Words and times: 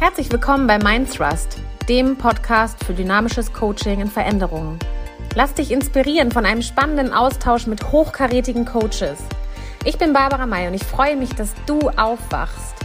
Herzlich 0.00 0.30
willkommen 0.30 0.68
bei 0.68 0.78
Mindthrust, 0.78 1.58
dem 1.88 2.16
Podcast 2.16 2.84
für 2.84 2.94
dynamisches 2.94 3.52
Coaching 3.52 4.00
in 4.00 4.06
Veränderungen. 4.06 4.78
Lass 5.34 5.54
dich 5.54 5.72
inspirieren 5.72 6.30
von 6.30 6.46
einem 6.46 6.62
spannenden 6.62 7.12
Austausch 7.12 7.66
mit 7.66 7.90
hochkarätigen 7.90 8.64
Coaches. 8.64 9.18
Ich 9.84 9.98
bin 9.98 10.12
Barbara 10.12 10.46
May 10.46 10.68
und 10.68 10.74
ich 10.74 10.84
freue 10.84 11.16
mich, 11.16 11.30
dass 11.34 11.52
du 11.66 11.80
aufwachst. 11.96 12.76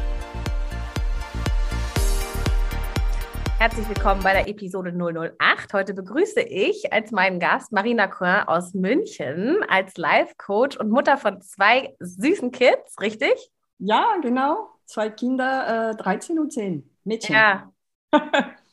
Herzlich 3.60 3.88
willkommen 3.88 4.24
bei 4.24 4.34
der 4.34 4.48
Episode 4.48 4.92
008. 4.92 5.72
Heute 5.72 5.94
begrüße 5.94 6.42
ich 6.42 6.92
als 6.92 7.12
meinen 7.12 7.40
Gast 7.40 7.72
Marina 7.72 8.08
Coin 8.08 8.48
aus 8.48 8.74
München 8.74 9.58
als 9.70 9.98
Life-Coach 9.98 10.78
und 10.78 10.90
Mutter 10.90 11.18
von 11.18 11.42
zwei 11.42 11.96
süßen 12.00 12.50
Kids, 12.50 13.00
richtig? 13.00 13.52
Ja, 13.78 14.04
genau. 14.24 14.72
Zwei 14.86 15.12
Kinder, 15.12 15.92
äh, 15.92 15.96
13 15.96 16.40
und 16.40 16.52
10. 16.52 16.90
Mädchen. 17.04 17.36
Ja. 17.36 17.72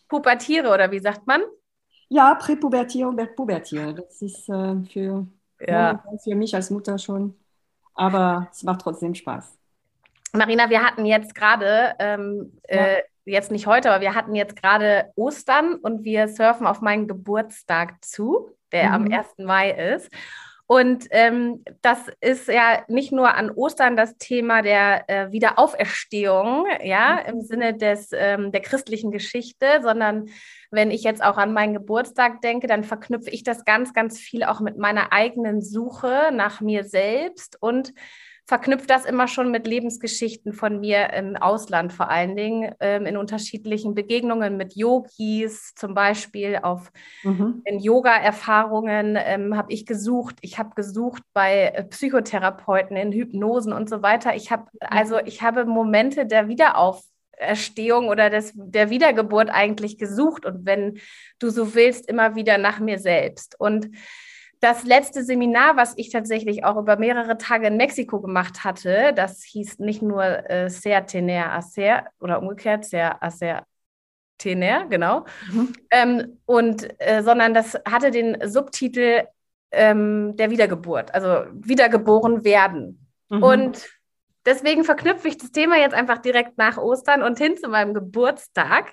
Pubertiere 0.08 0.72
oder 0.72 0.90
wie 0.90 0.98
sagt 0.98 1.26
man? 1.26 1.42
Ja, 2.08 2.34
Präpubertier 2.34 3.08
und 3.08 3.36
Pubertier. 3.36 3.92
Das 3.92 4.20
ist 4.20 4.48
äh, 4.48 4.82
für, 4.92 5.26
ja. 5.60 6.02
für 6.22 6.34
mich 6.34 6.54
als 6.54 6.70
Mutter 6.70 6.98
schon. 6.98 7.36
Aber 7.94 8.48
es 8.50 8.62
macht 8.62 8.80
trotzdem 8.80 9.14
Spaß. 9.14 9.56
Marina, 10.32 10.70
wir 10.70 10.82
hatten 10.82 11.04
jetzt 11.04 11.34
gerade 11.34 11.94
ähm, 11.98 12.60
ja. 12.68 12.76
äh, 12.76 13.02
jetzt 13.24 13.50
nicht 13.50 13.66
heute, 13.66 13.90
aber 13.90 14.00
wir 14.00 14.14
hatten 14.14 14.34
jetzt 14.34 14.56
gerade 14.56 15.12
Ostern 15.16 15.74
und 15.76 16.04
wir 16.04 16.28
surfen 16.28 16.66
auf 16.66 16.80
meinen 16.80 17.08
Geburtstag 17.08 18.04
zu, 18.04 18.50
der 18.72 18.88
mhm. 18.88 18.94
am 18.94 19.12
1. 19.12 19.26
Mai 19.38 19.70
ist. 19.70 20.10
Und 20.70 21.08
ähm, 21.10 21.64
das 21.82 21.98
ist 22.20 22.46
ja 22.46 22.84
nicht 22.86 23.10
nur 23.10 23.34
an 23.34 23.50
Ostern 23.50 23.96
das 23.96 24.18
Thema 24.18 24.62
der 24.62 25.10
äh, 25.10 25.32
Wiederauferstehung, 25.32 26.64
ja, 26.84 27.24
mhm. 27.24 27.32
im 27.32 27.40
Sinne 27.40 27.74
des, 27.76 28.10
ähm, 28.12 28.52
der 28.52 28.60
christlichen 28.60 29.10
Geschichte, 29.10 29.66
sondern 29.82 30.26
wenn 30.70 30.92
ich 30.92 31.02
jetzt 31.02 31.24
auch 31.24 31.38
an 31.38 31.52
meinen 31.52 31.74
Geburtstag 31.74 32.40
denke, 32.42 32.68
dann 32.68 32.84
verknüpfe 32.84 33.30
ich 33.30 33.42
das 33.42 33.64
ganz, 33.64 33.92
ganz 33.94 34.20
viel 34.20 34.44
auch 34.44 34.60
mit 34.60 34.78
meiner 34.78 35.12
eigenen 35.12 35.60
Suche 35.60 36.30
nach 36.32 36.60
mir 36.60 36.84
selbst 36.84 37.60
und 37.60 37.92
verknüpfe 38.50 38.88
das 38.88 39.04
immer 39.04 39.28
schon 39.28 39.52
mit 39.52 39.68
Lebensgeschichten 39.68 40.52
von 40.52 40.80
mir 40.80 41.12
im 41.12 41.36
Ausland, 41.36 41.92
vor 41.92 42.10
allen 42.10 42.34
Dingen 42.34 42.74
ähm, 42.80 43.06
in 43.06 43.16
unterschiedlichen 43.16 43.94
Begegnungen 43.94 44.56
mit 44.56 44.74
Yogis, 44.74 45.72
zum 45.76 45.94
Beispiel 45.94 46.58
auf 46.60 46.90
mhm. 47.22 47.62
in 47.64 47.78
Yoga-Erfahrungen 47.78 49.16
ähm, 49.16 49.56
habe 49.56 49.72
ich 49.72 49.86
gesucht. 49.86 50.38
Ich 50.40 50.58
habe 50.58 50.70
gesucht 50.74 51.22
bei 51.32 51.66
äh, 51.66 51.84
Psychotherapeuten 51.84 52.96
in 52.96 53.12
Hypnosen 53.12 53.72
und 53.72 53.88
so 53.88 54.02
weiter. 54.02 54.34
Ich 54.34 54.50
habe 54.50 54.64
mhm. 54.64 54.78
also 54.80 55.18
ich 55.24 55.42
habe 55.42 55.64
Momente 55.64 56.26
der 56.26 56.48
Wiederauferstehung 56.48 58.08
oder 58.08 58.30
des, 58.30 58.50
der 58.56 58.90
Wiedergeburt 58.90 59.48
eigentlich 59.48 59.96
gesucht 59.96 60.44
und 60.44 60.66
wenn 60.66 60.98
du 61.38 61.50
so 61.50 61.76
willst, 61.76 62.08
immer 62.08 62.34
wieder 62.34 62.58
nach 62.58 62.80
mir 62.80 62.98
selbst. 62.98 63.54
Und 63.60 63.90
das 64.60 64.84
letzte 64.84 65.24
Seminar, 65.24 65.76
was 65.76 65.94
ich 65.96 66.10
tatsächlich 66.10 66.64
auch 66.64 66.76
über 66.76 66.96
mehrere 66.96 67.38
Tage 67.38 67.68
in 67.68 67.78
Mexiko 67.78 68.20
gemacht 68.20 68.62
hatte, 68.62 69.12
das 69.14 69.42
hieß 69.42 69.78
nicht 69.78 70.02
nur 70.02 70.22
äh, 70.50 70.68
Ser 70.68 71.06
Tener 71.06 71.52
Acer 71.52 72.04
oder 72.20 72.40
umgekehrt 72.40 72.84
Ser 72.84 73.22
Acer 73.22 73.64
Tener, 74.36 74.86
genau, 74.86 75.24
mhm. 75.50 75.72
ähm, 75.90 76.38
und 76.46 76.88
äh, 76.98 77.22
sondern 77.22 77.54
das 77.54 77.74
hatte 77.86 78.10
den 78.10 78.36
Subtitel 78.48 79.24
ähm, 79.70 80.36
der 80.36 80.50
Wiedergeburt, 80.50 81.14
also 81.14 81.44
wiedergeboren 81.52 82.44
werden. 82.44 83.06
Mhm. 83.28 83.42
Und 83.42 83.88
deswegen 84.44 84.84
verknüpfe 84.84 85.28
ich 85.28 85.38
das 85.38 85.52
Thema 85.52 85.76
jetzt 85.76 85.94
einfach 85.94 86.18
direkt 86.18 86.58
nach 86.58 86.76
Ostern 86.76 87.22
und 87.22 87.38
hin 87.38 87.56
zu 87.56 87.68
meinem 87.68 87.94
Geburtstag. 87.94 88.92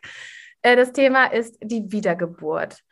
Äh, 0.61 0.75
das 0.75 0.93
Thema 0.93 1.25
ist 1.25 1.57
die 1.61 1.91
Wiedergeburt 1.91 2.83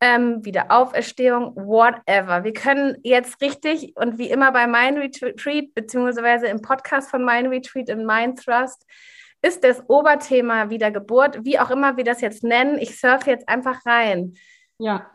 ähm, 0.00 0.44
Wiederauferstehung, 0.44 1.54
whatever. 1.56 2.44
Wir 2.44 2.52
können 2.52 2.96
jetzt 3.02 3.40
richtig 3.42 3.92
und 3.96 4.18
wie 4.18 4.30
immer 4.30 4.50
bei 4.52 4.66
Mind 4.66 4.98
Retreat, 4.98 5.74
beziehungsweise 5.74 6.46
im 6.46 6.62
Podcast 6.62 7.10
von 7.10 7.24
Mind 7.24 7.48
Retreat 7.48 7.88
in 7.88 8.06
Mind 8.06 8.42
Thrust, 8.42 8.86
ist 9.42 9.64
das 9.64 9.82
Oberthema 9.88 10.70
Wiedergeburt, 10.70 11.44
wie 11.44 11.58
auch 11.58 11.70
immer 11.70 11.96
wir 11.96 12.04
das 12.04 12.20
jetzt 12.20 12.44
nennen. 12.44 12.78
Ich 12.78 12.98
surfe 12.98 13.30
jetzt 13.30 13.48
einfach 13.48 13.84
rein. 13.86 14.34
Ja. 14.78 15.10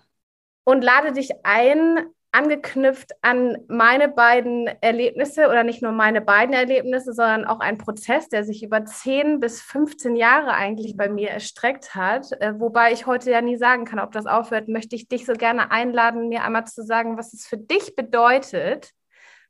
Und 0.63 0.83
lade 0.83 1.11
dich 1.11 1.31
ein, 1.43 2.07
angeknüpft 2.35 3.13
an 3.21 3.57
meine 3.69 4.09
beiden 4.09 4.67
Erlebnisse 4.67 5.47
oder 5.47 5.63
nicht 5.63 5.81
nur 5.81 5.93
meine 5.93 6.19
beiden 6.19 6.53
Erlebnisse, 6.53 7.13
sondern 7.13 7.45
auch 7.45 7.61
ein 7.61 7.77
Prozess, 7.77 8.27
der 8.27 8.43
sich 8.43 8.61
über 8.61 8.83
10 8.83 9.39
bis 9.39 9.61
15 9.61 10.17
Jahre 10.17 10.53
eigentlich 10.53 10.97
bei 10.97 11.07
mir 11.07 11.29
erstreckt 11.29 11.95
hat. 11.95 12.33
Äh, 12.41 12.59
wobei 12.59 12.91
ich 12.91 13.05
heute 13.05 13.31
ja 13.31 13.41
nie 13.41 13.55
sagen 13.55 13.85
kann, 13.85 13.99
ob 13.99 14.11
das 14.11 14.25
aufhört, 14.25 14.67
möchte 14.67 14.97
ich 14.97 15.07
dich 15.07 15.25
so 15.25 15.33
gerne 15.33 15.71
einladen, 15.71 16.27
mir 16.27 16.43
einmal 16.43 16.67
zu 16.67 16.83
sagen, 16.83 17.17
was 17.17 17.31
es 17.33 17.47
für 17.47 17.57
dich 17.57 17.95
bedeutet, 17.95 18.91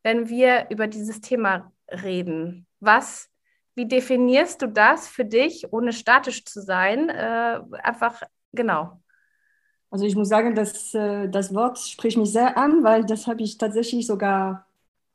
wenn 0.04 0.30
wir 0.30 0.68
über 0.70 0.86
dieses 0.86 1.22
Thema 1.22 1.72
reden. 1.90 2.68
Was, 2.80 3.30
wie 3.74 3.88
definierst 3.88 4.62
du 4.62 4.68
das 4.68 5.08
für 5.08 5.26
dich, 5.26 5.74
ohne 5.74 5.92
statisch 5.92 6.46
zu 6.46 6.62
sein? 6.62 7.10
Äh, 7.10 7.62
einfach, 7.82 8.22
genau. 8.54 9.02
Also 9.96 10.06
ich 10.08 10.16
muss 10.18 10.28
sagen, 10.28 10.56
dass 10.56 10.94
äh, 10.94 11.30
das 11.30 11.54
Wort 11.54 11.80
spricht 11.80 12.18
mich 12.18 12.30
sehr 12.34 12.58
an, 12.58 12.84
weil 12.84 13.06
das 13.06 13.28
habe 13.28 13.42
ich 13.44 13.58
tatsächlich 13.58 14.06
sogar 14.08 14.68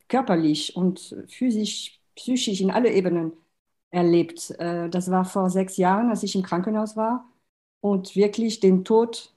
körperlich 0.09 0.75
und 0.75 1.15
physisch, 1.29 1.99
psychisch 2.15 2.61
in 2.61 2.71
alle 2.71 2.91
Ebenen 2.91 3.31
erlebt. 3.91 4.49
Äh, 4.59 4.89
das 4.89 5.11
war 5.11 5.23
vor 5.25 5.51
sechs 5.51 5.77
Jahren, 5.77 6.09
als 6.09 6.23
ich 6.23 6.33
im 6.35 6.41
Krankenhaus 6.41 6.97
war 6.97 7.29
und 7.81 8.15
wirklich 8.15 8.59
den 8.59 8.83
Tod 8.83 9.31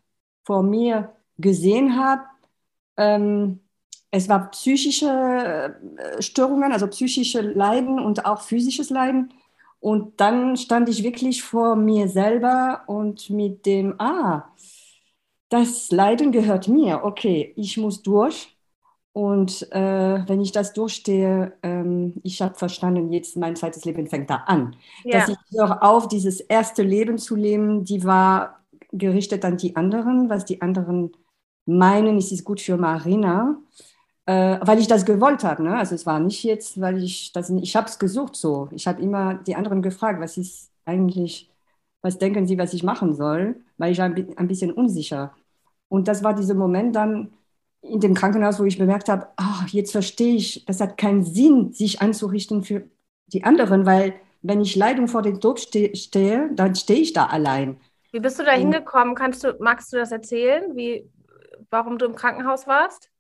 vor 0.45 0.63
mir 0.63 1.13
gesehen 1.37 1.99
habe. 1.99 2.23
Ähm, 2.97 3.61
es 4.11 4.29
war 4.31 4.51
psychische 4.53 5.77
äh, 5.99 6.23
Störungen, 6.23 6.73
also 6.73 6.87
psychische 6.89 7.43
Leiden 7.43 8.01
und 8.01 8.25
auch 8.25 8.41
physisches 8.43 8.89
Leiden. 8.91 9.35
Und 9.81 10.21
dann 10.21 10.57
stand 10.57 10.89
ich 10.89 11.03
wirklich 11.03 11.43
vor 11.43 11.77
mir 11.77 12.09
selber 12.09 12.85
und 12.87 13.29
mit 13.31 13.67
dem, 13.67 14.01
ah, 14.01 14.49
das 15.49 15.91
Leiden 15.91 16.33
gehört 16.33 16.69
mir. 16.69 17.05
Okay, 17.05 17.53
ich 17.57 17.77
muss 17.77 18.03
durch. 18.03 18.57
Und 19.13 19.71
äh, 19.71 20.29
wenn 20.29 20.41
ich 20.41 20.51
das 20.51 20.73
durchstehe, 20.73 21.53
ähm, 21.63 22.15
ich 22.25 22.43
habe 22.43 22.55
verstanden, 22.55 23.13
jetzt 23.13 23.37
mein 23.37 23.55
zweites 23.55 23.85
Leben 23.85 24.09
fängt 24.09 24.29
da 24.29 24.37
an. 24.47 24.75
Ja. 25.05 25.21
Dass 25.21 25.29
ich 25.29 25.37
höre 25.57 25.83
auf, 25.85 26.09
dieses 26.09 26.41
erste 26.41 26.83
Leben 26.83 27.19
zu 27.19 27.37
leben, 27.37 27.85
die 27.85 28.03
war 28.03 28.65
gerichtet 28.91 29.45
an 29.45 29.57
die 29.57 29.77
anderen, 29.77 30.29
was 30.29 30.45
die 30.45 30.61
anderen 30.61 31.13
meinen, 31.65 32.19
es 32.19 32.33
ist 32.33 32.45
gut 32.45 32.61
für 32.61 32.77
Marina, 32.77 33.57
äh, 34.27 34.59
weil 34.61 34.79
ich 34.79 34.89
das 34.89 35.05
gewollt 35.05 35.45
habe. 35.45 35.63
Ne? 35.63 35.77
Also 35.77 35.95
es 35.95 36.07
war 36.07 36.19
nicht 36.19 36.43
jetzt, 36.43 36.81
weil 36.81 37.03
ich 37.03 37.33
das, 37.33 37.51
ich 37.51 37.77
habe 37.77 37.89
es 37.89 37.99
gesucht 37.99 38.37
so. 38.37 38.69
Ich 38.73 38.87
habe 38.87 39.01
immer 39.01 39.35
die 39.35 39.55
anderen 39.55 39.83
gefragt, 39.83 40.21
was 40.21 40.37
ist 40.37 40.71
eigentlich, 40.85 41.51
was 42.05 42.19
denken 42.19 42.47
Sie, 42.47 42.59
was 42.59 42.75
ich 42.75 42.83
machen 42.83 43.15
soll, 43.15 43.57
weil 43.79 43.93
ich 43.93 44.01
ein, 44.03 44.37
ein 44.37 44.49
bisschen 44.49 44.73
unsicher 44.73 45.35
und 45.89 46.09
das 46.09 46.25
war 46.25 46.35
dieser 46.35 46.55
Moment 46.55 46.97
dann 46.97 47.33
in 47.83 48.01
dem 48.01 48.15
Krankenhaus, 48.15 48.59
wo 48.59 48.65
ich 48.65 48.79
bemerkt 48.79 49.09
habe, 49.09 49.29
ach, 49.37 49.69
jetzt 49.69 49.93
verstehe 49.93 50.35
ich, 50.35 50.65
das 50.65 50.81
hat 50.81 50.97
keinen 50.97 51.23
Sinn, 51.23 51.73
sich 51.73 52.01
anzurichten 52.01 52.65
für 52.65 52.83
die 53.29 53.45
anderen, 53.45 53.87
weil 53.87 54.15
wenn 54.43 54.61
ich 54.61 54.77
Leidung 54.77 55.09
vor 55.09 55.23
dem 55.23 55.41
Tod 55.41 55.61
ste 55.61 55.95
stehe, 55.95 56.51
dann 56.55 56.75
stehe 56.75 57.01
ich 57.01 57.13
da 57.13 57.27
allein. 57.27 57.79
Wie 58.11 58.21
bist 58.21 58.39
du 58.39 58.45
da 58.45 58.53
hingekommen? 58.53 59.15
Kannst 59.15 59.45
du, 59.45 59.57
magst 59.61 59.93
du 59.93 59.97
das 59.97 60.13
erzählen, 60.13 60.77
wie, 60.77 61.09
warum 61.71 61.99
du 61.99 62.07
im 62.07 62.15
Krankenhaus 62.15 62.67
warst? 62.67 63.11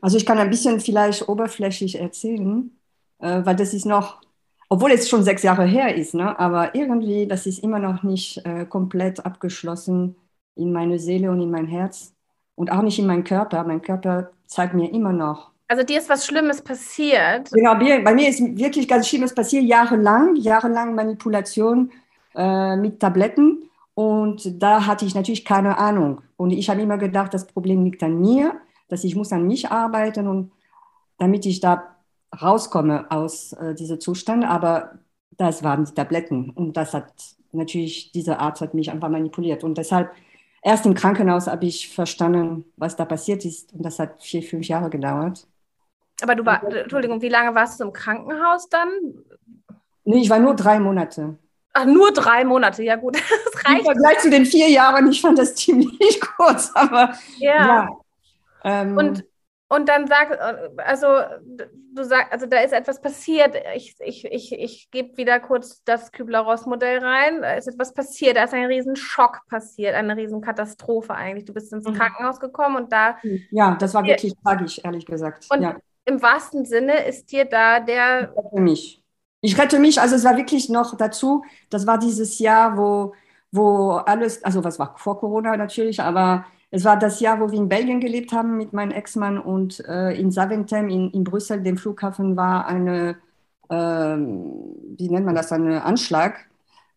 Also 0.00 0.16
ich 0.16 0.26
kann 0.26 0.38
ein 0.38 0.50
bisschen 0.50 0.80
vielleicht 0.80 1.28
oberflächlich 1.28 1.98
erzählen, 1.98 2.70
äh, 3.18 3.40
weil 3.44 3.56
das 3.56 3.74
ist 3.74 3.86
noch, 3.86 4.20
obwohl 4.68 4.90
es 4.92 5.08
schon 5.08 5.22
sechs 5.22 5.42
Jahre 5.42 5.64
her 5.64 5.94
ist, 5.94 6.14
ne, 6.14 6.38
aber 6.38 6.74
irgendwie, 6.74 7.26
das 7.26 7.46
ist 7.46 7.62
immer 7.62 7.78
noch 7.78 8.02
nicht 8.02 8.44
äh, 8.44 8.66
komplett 8.66 9.24
abgeschlossen 9.24 10.16
in 10.54 10.72
meine 10.72 10.98
Seele 10.98 11.30
und 11.30 11.40
in 11.40 11.50
mein 11.50 11.66
Herz 11.66 12.14
und 12.54 12.70
auch 12.70 12.82
nicht 12.82 12.98
in 12.98 13.06
meinen 13.06 13.24
Körper. 13.24 13.64
Mein 13.64 13.80
Körper 13.80 14.30
zeigt 14.46 14.74
mir 14.74 14.92
immer 14.92 15.12
noch. 15.12 15.50
Also 15.68 15.84
dir 15.84 15.98
ist 15.98 16.08
was 16.08 16.26
Schlimmes 16.26 16.62
passiert? 16.62 17.50
Genau, 17.52 17.74
bei 17.74 18.14
mir 18.14 18.28
ist 18.28 18.40
wirklich 18.40 18.88
ganz 18.88 19.06
Schlimmes 19.06 19.34
passiert, 19.34 19.64
jahrelang, 19.64 20.34
jahrelang 20.36 20.94
Manipulation 20.94 21.92
äh, 22.34 22.76
mit 22.76 23.00
Tabletten. 23.00 23.70
Und 23.94 24.62
da 24.62 24.86
hatte 24.86 25.04
ich 25.04 25.14
natürlich 25.14 25.44
keine 25.44 25.76
Ahnung. 25.76 26.22
Und 26.36 26.52
ich 26.52 26.70
habe 26.70 26.80
immer 26.80 26.98
gedacht, 26.98 27.34
das 27.34 27.46
Problem 27.46 27.84
liegt 27.84 28.02
an 28.02 28.18
mir, 28.20 28.54
dass 28.88 29.04
ich 29.04 29.14
muss 29.14 29.32
an 29.32 29.46
mich 29.46 29.70
arbeiten 29.70 30.26
und 30.26 30.52
damit 31.18 31.44
ich 31.44 31.60
da 31.60 31.96
rauskomme 32.40 33.10
aus 33.10 33.52
äh, 33.54 33.74
diesem 33.74 34.00
Zustand. 34.00 34.44
Aber 34.44 34.98
das 35.36 35.62
waren 35.62 35.84
die 35.84 35.94
Tabletten. 35.94 36.50
Und 36.50 36.76
das 36.76 36.94
hat 36.94 37.12
natürlich, 37.52 38.12
dieser 38.12 38.40
Arzt 38.40 38.60
hat 38.60 38.74
mich 38.74 38.90
einfach 38.90 39.08
manipuliert. 39.08 39.64
Und 39.64 39.78
deshalb 39.78 40.10
erst 40.62 40.86
im 40.86 40.94
Krankenhaus 40.94 41.46
habe 41.46 41.66
ich 41.66 41.92
verstanden, 41.92 42.64
was 42.76 42.96
da 42.96 43.04
passiert 43.04 43.44
ist. 43.44 43.72
Und 43.72 43.82
das 43.84 43.98
hat 43.98 44.22
vier, 44.22 44.42
fünf 44.42 44.66
Jahre 44.66 44.90
gedauert. 44.90 45.46
Aber 46.20 46.34
du 46.34 46.44
war, 46.44 46.62
Entschuldigung, 46.64 47.22
wie 47.22 47.28
lange 47.28 47.54
warst 47.54 47.78
du 47.78 47.84
im 47.84 47.92
Krankenhaus 47.92 48.68
dann? 48.68 48.88
Nee, 50.04 50.22
ich 50.22 50.30
war 50.30 50.38
nur 50.38 50.54
drei 50.54 50.80
Monate. 50.80 51.38
Ach, 51.74 51.84
nur 51.84 52.12
drei 52.12 52.44
Monate, 52.44 52.82
ja 52.82 52.96
gut, 52.96 53.14
das 53.44 53.64
reicht. 53.64 53.80
Im 53.80 53.84
Vergleich 53.84 54.18
zu 54.18 54.30
den 54.30 54.46
vier 54.46 54.68
Jahren, 54.68 55.08
ich 55.10 55.20
fand 55.20 55.38
das 55.38 55.54
ziemlich 55.54 56.20
kurz, 56.20 56.72
aber 56.74 57.14
ja. 57.38 57.66
ja 57.66 57.88
ähm, 58.64 58.96
und, 58.96 59.24
und 59.68 59.88
dann 59.88 60.06
sag, 60.06 60.38
also 60.78 61.06
du 61.94 62.02
sagst, 62.02 62.32
also 62.32 62.46
da 62.46 62.60
ist 62.60 62.72
etwas 62.72 63.02
passiert. 63.02 63.54
Ich, 63.76 63.96
ich, 64.00 64.24
ich, 64.24 64.52
ich 64.52 64.90
gebe 64.90 65.16
wieder 65.18 65.40
kurz 65.40 65.84
das 65.84 66.10
Kübler-Ross-Modell 66.10 67.04
rein. 67.04 67.42
Da 67.42 67.52
ist 67.52 67.68
etwas 67.68 67.92
passiert, 67.92 68.36
da 68.36 68.44
ist 68.44 68.54
ein 68.54 68.64
Riesenschock 68.64 69.42
passiert, 69.48 69.94
eine 69.94 70.16
Riesenkatastrophe 70.16 71.14
eigentlich. 71.14 71.44
Du 71.44 71.52
bist 71.52 71.70
ins 71.72 71.86
mhm. 71.86 71.94
Krankenhaus 71.94 72.40
gekommen 72.40 72.76
und 72.76 72.92
da. 72.92 73.18
Ja, 73.50 73.76
das 73.78 73.92
war 73.92 74.04
wirklich 74.04 74.34
tragisch, 74.42 74.80
ehrlich 74.82 75.04
gesagt. 75.04 75.46
Und 75.50 75.62
ja. 75.62 75.76
im 76.06 76.22
wahrsten 76.22 76.64
Sinne 76.64 77.06
ist 77.06 77.30
dir 77.30 77.44
da 77.44 77.80
der. 77.80 78.32
Ich 78.32 78.44
rette 78.44 78.60
mich. 78.60 79.02
Ich 79.40 79.58
rette 79.58 79.78
mich, 79.78 80.00
also 80.00 80.16
es 80.16 80.24
war 80.24 80.36
wirklich 80.36 80.68
noch 80.68 80.96
dazu, 80.96 81.44
das 81.70 81.86
war 81.86 81.98
dieses 81.98 82.40
Jahr, 82.40 82.76
wo, 82.76 83.14
wo 83.52 83.92
alles, 83.92 84.42
also 84.42 84.64
was 84.64 84.80
war 84.80 84.96
vor 84.96 85.20
Corona 85.20 85.56
natürlich, 85.56 86.00
aber 86.00 86.44
es 86.70 86.84
war 86.84 86.98
das 86.98 87.20
Jahr, 87.20 87.40
wo 87.40 87.50
wir 87.50 87.58
in 87.58 87.68
Belgien 87.68 88.00
gelebt 88.00 88.32
haben 88.32 88.56
mit 88.56 88.72
meinem 88.72 88.90
Ex-Mann 88.90 89.38
und 89.38 89.80
äh, 89.86 90.12
in 90.12 90.30
Zaventem 90.30 90.88
in, 90.88 91.10
in 91.10 91.24
Brüssel, 91.24 91.62
dem 91.62 91.78
Flughafen, 91.78 92.36
war 92.36 92.66
eine, 92.66 93.16
äh, 93.70 93.74
wie 93.76 95.08
nennt 95.08 95.26
man 95.26 95.34
das, 95.34 95.50
ein 95.52 95.66
Anschlag. 95.66 96.46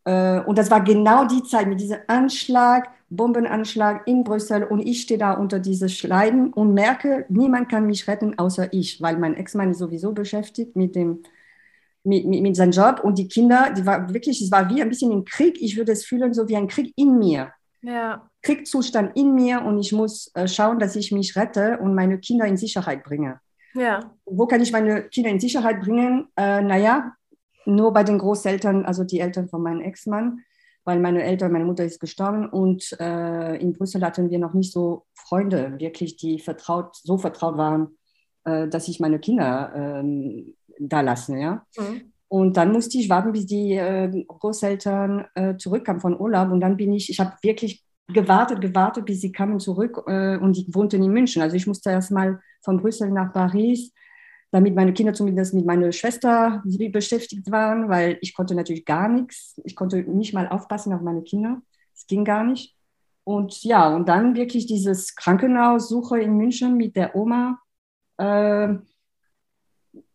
Äh, 0.04 0.42
und 0.42 0.58
das 0.58 0.70
war 0.72 0.82
genau 0.82 1.26
die 1.26 1.44
Zeit 1.44 1.68
mit 1.68 1.80
diesem 1.80 2.00
Anschlag, 2.08 2.90
Bombenanschlag 3.10 4.08
in 4.08 4.24
Brüssel 4.24 4.64
und 4.64 4.80
ich 4.80 5.02
stehe 5.02 5.18
da 5.18 5.34
unter 5.34 5.60
diese 5.60 5.90
Schleiden 5.90 6.54
und 6.54 6.74
merke, 6.74 7.26
niemand 7.30 7.70
kann 7.70 7.86
mich 7.86 8.08
retten 8.08 8.38
außer 8.40 8.74
ich, 8.74 9.02
weil 9.02 9.18
mein 9.18 9.36
Ex-Mann 9.36 9.72
ist 9.72 9.80
sowieso 9.80 10.14
beschäftigt 10.14 10.76
mit 10.76 10.96
dem 10.96 11.24
mit, 12.04 12.26
mit, 12.26 12.42
mit 12.42 12.56
seinem 12.56 12.72
Job 12.72 13.02
und 13.04 13.18
die 13.20 13.28
Kinder, 13.28 13.72
die 13.78 13.86
war 13.86 14.12
wirklich, 14.14 14.42
es 14.42 14.52
war 14.52 14.70
wie 14.70 14.82
ein 14.82 14.90
bisschen 14.90 15.12
ein 15.12 15.24
Krieg. 15.24 15.62
Ich 15.62 15.78
würde 15.78 15.92
es 15.92 16.04
fühlen, 16.04 16.34
so 16.34 16.48
wie 16.48 16.58
ein 16.58 16.68
Krieg 16.68 16.94
in 16.96 17.20
mir. 17.20 17.52
Ja. 17.84 18.31
Kriegzustand 18.42 19.16
in 19.16 19.36
mir 19.36 19.62
und 19.62 19.80
ich 19.80 19.92
muss 19.92 20.32
äh, 20.34 20.48
schauen, 20.48 20.80
dass 20.80 20.96
ich 20.96 21.12
mich 21.12 21.36
rette 21.36 21.78
und 21.80 21.94
meine 21.94 22.20
Kinder 22.20 22.46
in 22.46 22.58
Sicherheit 22.58 23.04
bringe. 23.04 23.40
Ja. 23.74 24.12
Wo 24.26 24.48
kann 24.48 24.62
ich 24.62 24.72
meine 24.72 25.04
Kinder 25.04 25.30
in 25.30 25.40
Sicherheit 25.40 25.82
bringen? 25.82 26.28
Äh, 26.36 26.62
naja, 26.62 27.14
nur 27.66 27.94
bei 27.94 28.04
den 28.04 28.18
Großeltern, 28.18 28.86
also 28.86 29.04
die 29.04 29.20
Eltern 29.20 29.48
von 29.48 29.62
meinem 29.62 29.82
Ex-Mann, 29.82 30.40
weil 30.84 31.00
meine 31.00 31.24
Eltern, 31.24 31.52
meine 31.52 31.66
Mutter 31.66 31.86
ist 31.86 32.00
gestorben 32.00 32.50
und 32.50 32.96
äh, 33.00 33.56
in 33.58 33.74
Brüssel 33.74 34.02
hatten 34.02 34.30
wir 34.30 34.40
noch 34.40 34.54
nicht 34.54 34.74
so 34.74 35.06
Freunde, 35.14 35.76
wirklich, 35.78 36.18
die 36.18 36.40
vertraut, 36.40 36.96
so 36.96 37.18
vertraut 37.18 37.58
waren, 37.58 37.98
äh, 38.46 38.68
dass 38.68 38.88
ich 38.88 39.00
meine 39.00 39.20
Kinder 39.20 39.72
ähm, 39.76 40.56
da 40.80 41.02
lasse. 41.02 41.38
Ja? 41.38 41.66
Mhm. 41.78 42.12
Und 42.28 42.58
dann 42.58 42.72
musste 42.72 42.98
ich 42.98 43.10
warten, 43.10 43.34
bis 43.34 43.46
die 43.46 43.74
äh, 43.74 44.26
Großeltern 44.26 45.26
äh, 45.36 45.58
zurückkamen 45.58 46.02
von 46.02 46.20
Urlaub. 46.20 46.50
Und 46.50 46.62
dann 46.62 46.78
bin 46.78 46.94
ich, 46.94 47.10
ich 47.10 47.20
habe 47.20 47.34
wirklich 47.42 47.84
gewartet, 48.08 48.62
gewartet, 48.62 49.06
bis 49.06 49.22
sie 49.22 49.32
kamen 49.32 49.60
zurück 49.60 50.04
äh, 50.08 50.38
und 50.38 50.58
die 50.58 50.74
wohnten 50.74 51.02
in 51.02 51.12
München. 51.12 51.42
Also 51.42 51.56
ich 51.56 51.68
musste 51.68 51.92
erst 51.92 52.12
mal 52.12 52.40
von 52.62 52.78
Brüssel 52.82 53.10
nach 53.12 53.34
Paris, 53.34 53.94
damit 54.52 54.76
meine 54.76 54.94
Kinder 54.94 55.14
zumindest 55.14 55.54
mit 55.54 55.66
meiner 55.66 55.92
Schwester 55.92 56.62
beschäftigt 56.66 57.50
waren, 57.52 57.90
weil 57.90 58.18
ich 58.22 58.34
konnte 58.34 58.54
natürlich 58.54 58.86
gar 58.86 59.08
nichts. 59.08 59.60
Ich 59.64 59.76
konnte 59.76 59.98
nicht 59.98 60.34
mal 60.34 60.48
aufpassen 60.48 60.94
auf 60.94 61.02
meine 61.02 61.24
Kinder. 61.24 61.62
Es 61.94 62.06
ging 62.06 62.26
gar 62.26 62.44
nicht. 62.44 62.76
Und 63.24 63.64
ja, 63.64 63.94
und 63.96 64.10
dann 64.10 64.36
wirklich 64.36 64.66
dieses 64.66 65.16
Krankenhaussuche 65.16 66.20
in 66.20 66.36
München 66.36 66.76
mit 66.76 66.96
der 66.96 67.16
Oma. 67.16 67.60
Äh, 68.18 68.76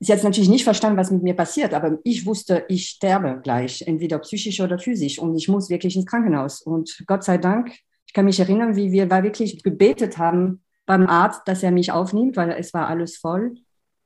sie 0.00 0.12
hat 0.12 0.22
natürlich 0.22 0.48
nicht 0.48 0.64
verstanden, 0.64 0.98
was 0.98 1.10
mit 1.10 1.22
mir 1.22 1.34
passiert, 1.34 1.74
aber 1.74 1.98
ich 2.04 2.26
wusste, 2.26 2.64
ich 2.68 2.88
sterbe 2.88 3.40
gleich, 3.42 3.82
entweder 3.82 4.18
psychisch 4.20 4.60
oder 4.60 4.78
physisch 4.78 5.18
und 5.18 5.36
ich 5.36 5.48
muss 5.48 5.70
wirklich 5.70 5.96
ins 5.96 6.06
Krankenhaus. 6.06 6.62
Und 6.62 7.04
Gott 7.06 7.24
sei 7.24 7.38
Dank, 7.38 7.72
ich 8.06 8.12
kann 8.12 8.24
mich 8.24 8.40
erinnern, 8.40 8.76
wie 8.76 8.92
wir 8.92 9.10
wirklich 9.10 9.62
gebetet 9.62 10.18
haben 10.18 10.62
beim 10.86 11.06
Arzt, 11.06 11.42
dass 11.46 11.62
er 11.62 11.72
mich 11.72 11.92
aufnimmt, 11.92 12.36
weil 12.36 12.50
es 12.52 12.72
war 12.72 12.88
alles 12.88 13.16
voll. 13.16 13.56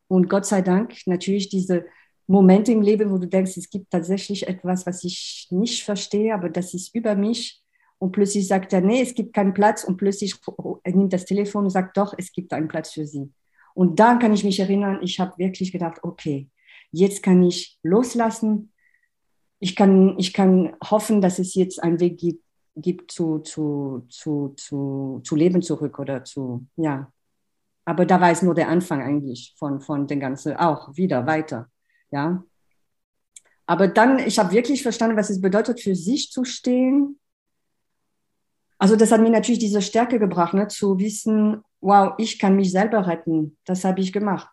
Und 0.08 0.28
Gott 0.28 0.46
sei 0.46 0.62
Dank 0.62 0.94
natürlich 1.06 1.48
diese 1.48 1.84
Momente 2.26 2.72
im 2.72 2.82
Leben, 2.82 3.10
wo 3.10 3.18
du 3.18 3.26
denkst, 3.26 3.56
es 3.56 3.70
gibt 3.70 3.90
tatsächlich 3.90 4.48
etwas, 4.48 4.86
was 4.86 5.04
ich 5.04 5.48
nicht 5.50 5.84
verstehe, 5.84 6.32
aber 6.34 6.48
das 6.48 6.74
ist 6.74 6.94
über 6.94 7.14
mich. 7.14 7.62
Und 7.98 8.12
plötzlich 8.12 8.48
sagt 8.48 8.72
er, 8.72 8.80
nee, 8.80 9.02
es 9.02 9.14
gibt 9.14 9.34
keinen 9.34 9.52
Platz. 9.52 9.84
Und 9.84 9.98
plötzlich 9.98 10.36
er 10.84 10.92
nimmt 10.94 11.12
das 11.12 11.26
Telefon 11.26 11.64
und 11.64 11.70
sagt, 11.70 11.96
doch, 11.96 12.14
es 12.16 12.32
gibt 12.32 12.52
einen 12.52 12.68
Platz 12.68 12.92
für 12.92 13.06
Sie. 13.06 13.30
Und 13.74 14.00
dann 14.00 14.18
kann 14.18 14.32
ich 14.32 14.44
mich 14.44 14.60
erinnern, 14.60 15.00
ich 15.02 15.20
habe 15.20 15.38
wirklich 15.38 15.72
gedacht, 15.72 16.02
okay, 16.02 16.48
jetzt 16.90 17.22
kann 17.22 17.42
ich 17.42 17.78
loslassen. 17.82 18.72
Ich 19.58 19.76
kann, 19.76 20.18
ich 20.18 20.32
kann 20.32 20.74
hoffen, 20.82 21.20
dass 21.20 21.38
es 21.38 21.54
jetzt 21.54 21.82
einen 21.82 22.00
Weg 22.00 22.18
gibt, 22.18 22.44
gibt 22.76 23.10
zu, 23.10 23.40
zu, 23.40 24.06
zu, 24.08 24.54
zu, 24.56 25.20
zu 25.22 25.36
Leben 25.36 25.62
zurück 25.62 25.98
oder 25.98 26.24
zu, 26.24 26.66
ja. 26.76 27.12
Aber 27.84 28.06
da 28.06 28.20
war 28.20 28.30
es 28.30 28.42
nur 28.42 28.54
der 28.54 28.68
Anfang 28.68 29.02
eigentlich 29.02 29.54
von, 29.58 29.80
von 29.80 30.06
den 30.06 30.20
ganzen, 30.20 30.56
auch 30.56 30.96
wieder 30.96 31.26
weiter, 31.26 31.68
ja. 32.10 32.44
Aber 33.66 33.86
dann, 33.86 34.18
ich 34.18 34.38
habe 34.38 34.52
wirklich 34.52 34.82
verstanden, 34.82 35.16
was 35.16 35.30
es 35.30 35.40
bedeutet, 35.40 35.80
für 35.80 35.94
sich 35.94 36.30
zu 36.30 36.44
stehen. 36.44 37.20
Also 38.80 38.96
das 38.96 39.12
hat 39.12 39.20
mir 39.20 39.28
natürlich 39.28 39.58
diese 39.58 39.82
Stärke 39.82 40.18
gebracht, 40.18 40.54
ne, 40.54 40.66
zu 40.66 40.98
wissen, 40.98 41.62
wow, 41.82 42.14
ich 42.16 42.38
kann 42.38 42.56
mich 42.56 42.72
selber 42.72 43.06
retten. 43.06 43.58
Das 43.66 43.84
habe 43.84 44.00
ich 44.00 44.10
gemacht. 44.10 44.48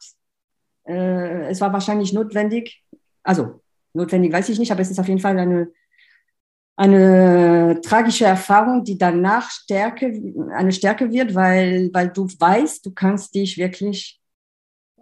Äh, 0.86 1.48
es 1.48 1.62
war 1.62 1.72
wahrscheinlich 1.72 2.12
notwendig, 2.12 2.84
also 3.24 3.62
notwendig 3.94 4.34
weiß 4.34 4.50
ich 4.50 4.60
nicht, 4.60 4.70
aber 4.70 4.82
es 4.82 4.92
ist 4.92 5.00
auf 5.00 5.08
jeden 5.08 5.22
Fall 5.22 5.40
eine, 5.40 5.72
eine 6.76 7.80
tragische 7.82 8.26
Erfahrung, 8.26 8.84
die 8.84 8.98
danach 8.98 9.50
Stärke, 9.50 10.08
eine 10.54 10.74
Stärke 10.74 11.10
wird, 11.10 11.34
weil, 11.34 11.90
weil 11.94 12.10
du 12.10 12.28
weißt, 12.28 12.86
du 12.86 12.92
kannst 12.94 13.34
dich 13.34 13.58
wirklich 13.58 14.20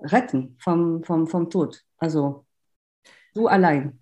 retten 0.01 0.55
vom, 0.59 1.03
vom, 1.03 1.25
vom 1.25 1.49
Tod. 1.49 1.81
Also 1.97 2.45
du 3.33 3.47
allein. 3.47 3.99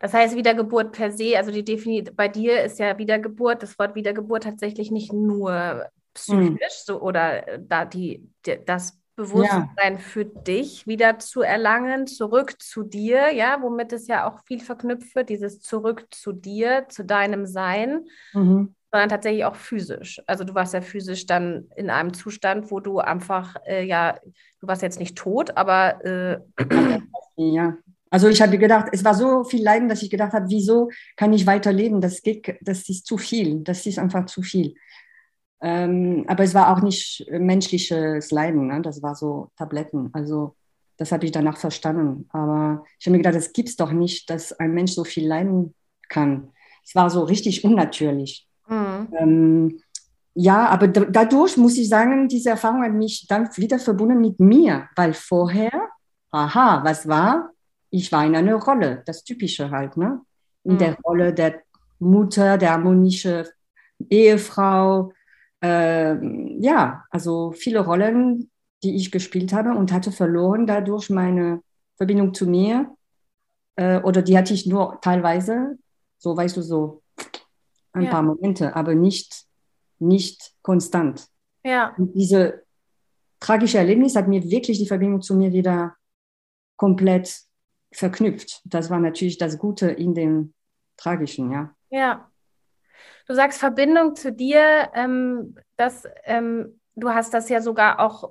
Das 0.00 0.14
heißt, 0.14 0.36
Wiedergeburt 0.36 0.92
per 0.92 1.10
se, 1.10 1.36
also 1.36 1.50
die 1.50 1.64
Defini 1.64 2.02
bei 2.02 2.28
dir 2.28 2.62
ist 2.62 2.78
ja 2.78 2.98
Wiedergeburt, 2.98 3.62
das 3.62 3.78
Wort 3.78 3.94
Wiedergeburt 3.94 4.44
tatsächlich 4.44 4.90
nicht 4.90 5.12
nur 5.12 5.86
psychisch 6.14 6.58
mhm. 6.60 6.84
so, 6.84 7.00
oder 7.00 7.48
äh, 7.48 7.58
da 7.60 7.84
die, 7.84 8.28
die 8.46 8.58
das 8.64 8.98
Bewusstsein 9.14 9.94
ja. 9.94 9.98
für 9.98 10.24
dich 10.24 10.86
wieder 10.86 11.18
zu 11.18 11.42
erlangen, 11.42 12.06
zurück 12.06 12.60
zu 12.60 12.82
dir, 12.82 13.30
ja, 13.30 13.58
womit 13.60 13.92
es 13.92 14.06
ja 14.06 14.28
auch 14.28 14.40
viel 14.46 14.60
verknüpft 14.60 15.14
wird, 15.14 15.28
dieses 15.28 15.60
zurück 15.60 16.06
zu 16.10 16.32
dir, 16.32 16.86
zu 16.88 17.04
deinem 17.04 17.44
Sein, 17.44 18.06
mhm. 18.32 18.74
sondern 18.90 19.08
tatsächlich 19.10 19.44
auch 19.44 19.54
physisch. 19.54 20.22
Also 20.26 20.44
du 20.44 20.54
warst 20.54 20.72
ja 20.72 20.80
physisch 20.80 21.26
dann 21.26 21.68
in 21.76 21.90
einem 21.90 22.14
Zustand, 22.14 22.70
wo 22.70 22.80
du 22.80 23.00
einfach, 23.00 23.56
äh, 23.66 23.84
ja, 23.84 24.18
du 24.60 24.66
warst 24.66 24.80
jetzt 24.80 24.98
nicht 24.98 25.16
tot, 25.16 25.56
aber 25.56 26.02
äh, 26.04 26.38
ja. 27.36 27.74
Also 28.12 28.28
ich 28.28 28.42
habe 28.42 28.58
gedacht, 28.58 28.88
es 28.92 29.04
war 29.04 29.14
so 29.14 29.42
viel 29.42 29.64
Leiden, 29.64 29.88
dass 29.88 30.02
ich 30.02 30.10
gedacht 30.10 30.34
habe, 30.34 30.50
wieso 30.50 30.90
kann 31.16 31.32
ich 31.32 31.46
weiterleben? 31.46 32.02
Das 32.02 32.20
geht, 32.20 32.58
das 32.60 32.86
ist 32.90 33.06
zu 33.06 33.16
viel. 33.16 33.60
Das 33.60 33.86
ist 33.86 33.98
einfach 33.98 34.26
zu 34.26 34.42
viel. 34.42 34.74
Ähm, 35.62 36.26
aber 36.28 36.44
es 36.44 36.52
war 36.52 36.76
auch 36.76 36.82
nicht 36.82 37.24
menschliches 37.30 38.30
Leiden. 38.30 38.66
Ne? 38.66 38.82
Das 38.82 39.02
war 39.02 39.14
so 39.14 39.48
Tabletten. 39.56 40.10
Also 40.12 40.56
das 40.98 41.10
habe 41.10 41.24
ich 41.24 41.32
danach 41.32 41.56
verstanden. 41.56 42.28
Aber 42.28 42.84
ich 43.00 43.06
habe 43.06 43.12
mir 43.12 43.22
gedacht, 43.22 43.36
das 43.36 43.54
gibt 43.54 43.70
es 43.70 43.76
doch 43.76 43.92
nicht, 43.92 44.28
dass 44.28 44.52
ein 44.52 44.74
Mensch 44.74 44.92
so 44.92 45.04
viel 45.04 45.26
leiden 45.26 45.74
kann. 46.10 46.52
Es 46.84 46.94
war 46.94 47.08
so 47.08 47.22
richtig 47.24 47.64
unnatürlich. 47.64 48.46
Mhm. 48.68 49.08
Ähm, 49.18 49.80
ja, 50.34 50.66
aber 50.68 50.86
dadurch 50.86 51.56
muss 51.56 51.78
ich 51.78 51.88
sagen, 51.88 52.28
diese 52.28 52.50
Erfahrung 52.50 52.82
hat 52.82 52.92
mich 52.92 53.26
dann 53.26 53.48
wieder 53.56 53.78
verbunden 53.78 54.20
mit 54.20 54.38
mir, 54.38 54.90
weil 54.96 55.14
vorher, 55.14 55.72
aha, 56.30 56.84
was 56.84 57.08
war? 57.08 57.51
Ich 57.92 58.10
war 58.10 58.24
in 58.24 58.34
einer 58.34 58.54
Rolle, 58.54 59.02
das 59.06 59.22
Typische 59.22 59.70
halt, 59.70 59.96
ne? 59.96 60.22
In 60.64 60.74
mhm. 60.74 60.78
der 60.78 60.98
Rolle 61.04 61.34
der 61.34 61.62
Mutter, 61.98 62.58
der 62.58 62.72
harmonische 62.72 63.48
Ehefrau, 64.10 65.12
äh, 65.62 66.16
ja, 66.58 67.04
also 67.10 67.52
viele 67.52 67.80
Rollen, 67.80 68.50
die 68.82 68.96
ich 68.96 69.12
gespielt 69.12 69.52
habe 69.52 69.70
und 69.74 69.92
hatte 69.92 70.10
verloren 70.10 70.66
dadurch 70.66 71.10
meine 71.10 71.62
Verbindung 71.96 72.34
zu 72.34 72.46
mir. 72.46 72.96
Äh, 73.76 74.00
oder 74.00 74.22
die 74.22 74.36
hatte 74.36 74.54
ich 74.54 74.66
nur 74.66 74.98
teilweise, 75.00 75.78
so 76.18 76.36
weißt 76.36 76.56
du, 76.56 76.62
so 76.62 77.02
ein 77.92 78.04
ja. 78.04 78.10
paar 78.10 78.22
Momente, 78.22 78.74
aber 78.74 78.94
nicht, 78.94 79.44
nicht 79.98 80.54
konstant. 80.62 81.28
Ja. 81.62 81.94
Und 81.98 82.14
diese 82.14 82.62
tragische 83.38 83.78
Erlebnis 83.78 84.16
hat 84.16 84.28
mir 84.28 84.42
wirklich 84.50 84.78
die 84.78 84.86
Verbindung 84.86 85.20
zu 85.20 85.36
mir 85.36 85.52
wieder 85.52 85.94
komplett 86.76 87.42
verknüpft. 87.92 88.60
Das 88.64 88.90
war 88.90 88.98
natürlich 88.98 89.38
das 89.38 89.58
Gute 89.58 89.90
in 89.90 90.14
dem 90.14 90.54
Tragischen, 90.96 91.50
ja. 91.50 91.74
Ja. 91.90 92.28
Du 93.26 93.34
sagst 93.34 93.58
Verbindung 93.58 94.16
zu 94.16 94.32
dir, 94.32 94.90
ähm, 94.94 95.56
das, 95.76 96.04
ähm, 96.24 96.80
du 96.94 97.10
hast 97.10 97.34
das 97.34 97.48
ja 97.48 97.60
sogar 97.60 98.00
auch 98.00 98.30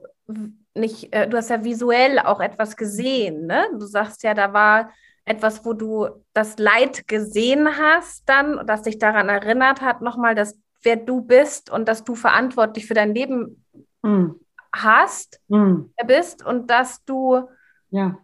nicht, 0.73 1.13
äh, 1.13 1.27
du 1.27 1.37
hast 1.37 1.49
ja 1.49 1.63
visuell 1.63 2.19
auch 2.19 2.39
etwas 2.39 2.77
gesehen, 2.77 3.45
ne? 3.45 3.67
Du 3.73 3.85
sagst 3.85 4.23
ja, 4.23 4.33
da 4.33 4.53
war 4.53 4.91
etwas, 5.25 5.65
wo 5.65 5.73
du 5.73 6.07
das 6.33 6.57
Leid 6.57 7.07
gesehen 7.07 7.77
hast 7.77 8.27
dann, 8.27 8.65
das 8.65 8.83
dich 8.83 8.97
daran 8.97 9.29
erinnert 9.29 9.81
hat, 9.81 10.01
nochmal, 10.01 10.35
dass 10.35 10.57
wer 10.83 10.95
du 10.95 11.21
bist 11.21 11.69
und 11.69 11.87
dass 11.87 12.03
du 12.03 12.15
verantwortlich 12.15 12.87
für 12.87 12.95
dein 12.95 13.13
Leben 13.13 13.63
mm. 14.01 14.31
hast, 14.73 15.39
mm. 15.47 15.91
bist 16.07 16.43
und 16.43 16.71
dass 16.71 17.03
du 17.05 17.47
ja. 17.91 18.17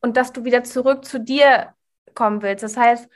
Und 0.00 0.16
dass 0.16 0.32
du 0.32 0.44
wieder 0.44 0.64
zurück 0.64 1.04
zu 1.04 1.20
dir 1.20 1.74
kommen 2.14 2.42
willst. 2.42 2.62
Das 2.62 2.76
heißt, 2.76 3.08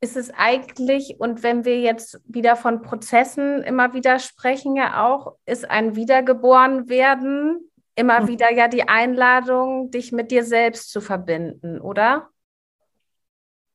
ist 0.00 0.16
es 0.16 0.30
eigentlich, 0.30 1.16
und 1.18 1.42
wenn 1.42 1.64
wir 1.64 1.80
jetzt 1.80 2.20
wieder 2.24 2.56
von 2.56 2.82
Prozessen 2.82 3.62
immer 3.62 3.94
wieder 3.94 4.18
sprechen, 4.18 4.74
ja 4.76 5.04
auch, 5.06 5.36
ist 5.46 5.70
ein 5.70 5.94
Wiedergeborenwerden 5.94 7.72
immer 7.94 8.22
mhm. 8.22 8.28
wieder 8.28 8.52
ja 8.52 8.68
die 8.68 8.88
Einladung, 8.88 9.90
dich 9.90 10.12
mit 10.12 10.30
dir 10.30 10.44
selbst 10.44 10.90
zu 10.90 11.00
verbinden, 11.00 11.80
oder? 11.80 12.28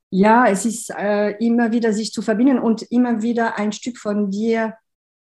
Ja, 0.10 0.48
es 0.48 0.66
ist 0.66 0.90
äh, 0.98 1.32
immer 1.46 1.72
wieder 1.72 1.92
sich 1.92 2.14
zu 2.14 2.22
verbinden 2.22 2.60
und 2.60 2.82
immer 2.84 3.22
wieder 3.22 3.58
ein 3.58 3.72
Stück 3.72 3.98
von 3.98 4.32
dir 4.32 4.76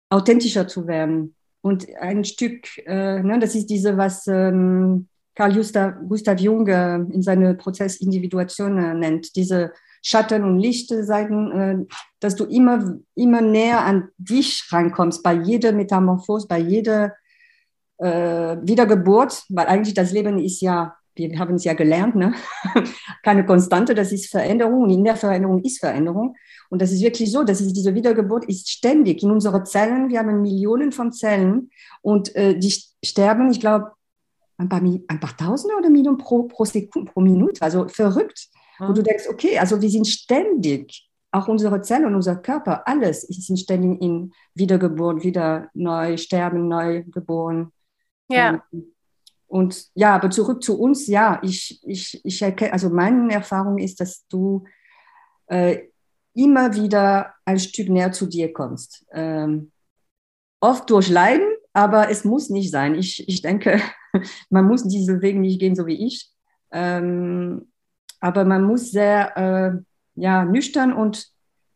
authentischer 0.10 0.68
zu 0.68 0.88
werden. 0.88 1.36
Und 1.62 1.88
ein 2.00 2.24
Stück, 2.24 2.78
äh, 2.88 3.22
ne, 3.22 3.40
das 3.40 3.56
ist 3.56 3.68
diese, 3.68 3.98
was 3.98 4.26
ähm, 4.28 5.09
Carl 5.40 5.54
Gustav, 5.54 5.94
Gustav 6.06 6.38
Jung 6.42 6.68
in 6.68 7.22
seiner 7.22 7.54
Prozessindividuation 7.54 8.78
äh, 8.78 8.94
nennt, 8.94 9.38
diese 9.38 9.72
Schatten- 10.02 10.44
und 10.44 10.60
Lichtseiten, 10.60 11.52
äh, 11.52 11.78
dass 12.20 12.36
du 12.36 12.44
immer, 12.44 12.98
immer 13.16 13.40
näher 13.40 13.86
an 13.86 14.10
dich 14.18 14.68
rankommst, 14.70 15.24
bei 15.24 15.32
jeder 15.32 15.72
Metamorphose, 15.72 16.46
bei 16.46 16.60
jeder 16.60 17.14
äh, 18.00 18.58
Wiedergeburt, 18.64 19.46
weil 19.48 19.68
eigentlich 19.68 19.94
das 19.94 20.12
Leben 20.12 20.40
ist 20.40 20.60
ja, 20.60 20.98
wir 21.16 21.40
haben 21.40 21.56
es 21.56 21.64
ja 21.64 21.74
gelernt, 21.74 22.18
ne? 22.18 22.34
keine 23.24 23.46
Konstante, 23.46 23.96
das 23.96 24.12
ist 24.12 24.30
Veränderung 24.30 24.84
und 24.84 24.90
in 24.90 25.06
der 25.06 25.16
Veränderung 25.16 25.64
ist 25.64 25.80
Veränderung. 25.80 26.36
Und 26.70 26.82
das 26.82 26.92
ist 26.92 27.02
wirklich 27.02 27.32
so, 27.32 27.46
dass 27.46 27.66
diese 27.66 27.96
Wiedergeburt 27.96 28.44
ist 28.44 28.70
ständig 28.70 29.24
in 29.24 29.32
unseren 29.32 29.66
Zellen. 29.66 30.10
Wir 30.10 30.20
haben 30.20 30.42
Millionen 30.42 30.92
von 30.92 31.14
Zellen 31.14 31.72
und 32.02 32.36
äh, 32.36 32.60
die 32.60 32.74
sterben, 33.04 33.52
ich 33.52 33.62
glaube, 33.62 33.92
ein 34.60 34.70
paar, 34.70 34.82
ein 34.82 35.20
paar 35.20 35.38
Tausende 35.38 35.76
oder 35.76 35.90
Millionen 35.90 36.18
pro, 36.18 36.44
pro 36.44 36.66
Sekunde, 36.66 37.12
pro 37.12 37.22
Minute. 37.22 37.62
Also 37.62 37.88
verrückt. 37.88 38.50
Wo 38.80 38.94
du 38.94 39.02
denkst, 39.02 39.28
okay, 39.30 39.58
also 39.60 39.82
wir 39.82 39.90
sind 39.90 40.08
ständig, 40.08 41.10
auch 41.32 41.48
unsere 41.48 41.82
Zellen 41.82 42.06
und 42.06 42.16
unser 42.16 42.38
Körper, 42.38 42.88
alles 42.88 43.22
sind 43.22 43.60
ständig 43.60 44.02
in 44.02 44.32
Wiedergeburt, 44.56 45.24
wieder 45.24 45.70
neu 45.74 46.16
sterben, 46.16 46.68
neu 46.68 47.04
geboren. 47.04 47.74
Ja. 48.30 48.62
Ähm, 48.72 48.94
und 49.48 49.88
ja, 49.96 50.16
aber 50.16 50.30
zurück 50.30 50.64
zu 50.64 50.80
uns, 50.80 51.08
ja, 51.08 51.40
ich, 51.44 51.82
ich, 51.86 52.22
ich 52.24 52.42
erkenne, 52.42 52.72
also 52.72 52.90
meine 52.90 53.34
Erfahrung 53.34 53.80
ist, 53.80 54.00
dass 54.00 54.26
du 54.28 54.64
äh, 55.48 55.88
immer 56.34 56.74
wieder 56.76 57.34
ein 57.46 57.60
Stück 57.60 57.90
näher 57.90 58.12
zu 58.12 58.28
dir 58.28 58.54
kommst. 58.54 59.06
Ähm, 59.12 59.72
oft 60.62 60.90
durch 60.90 61.10
Leiden, 61.10 61.48
aber 61.80 62.10
es 62.10 62.26
muss 62.26 62.50
nicht 62.50 62.72
sein. 62.72 62.94
Ich, 62.96 63.26
ich 63.30 63.42
denke, 63.42 63.82
man 64.50 64.66
muss 64.66 64.84
diesen 64.84 65.22
Weg 65.22 65.38
nicht 65.38 65.60
gehen, 65.62 65.78
so 65.78 65.86
wie 65.86 66.06
ich. 66.06 66.30
Ähm, 66.72 67.72
aber 68.20 68.44
man 68.44 68.64
muss 68.64 68.92
sehr 68.92 69.38
äh, 69.38 70.22
ja, 70.22 70.44
nüchtern 70.44 70.92
und 70.92 71.26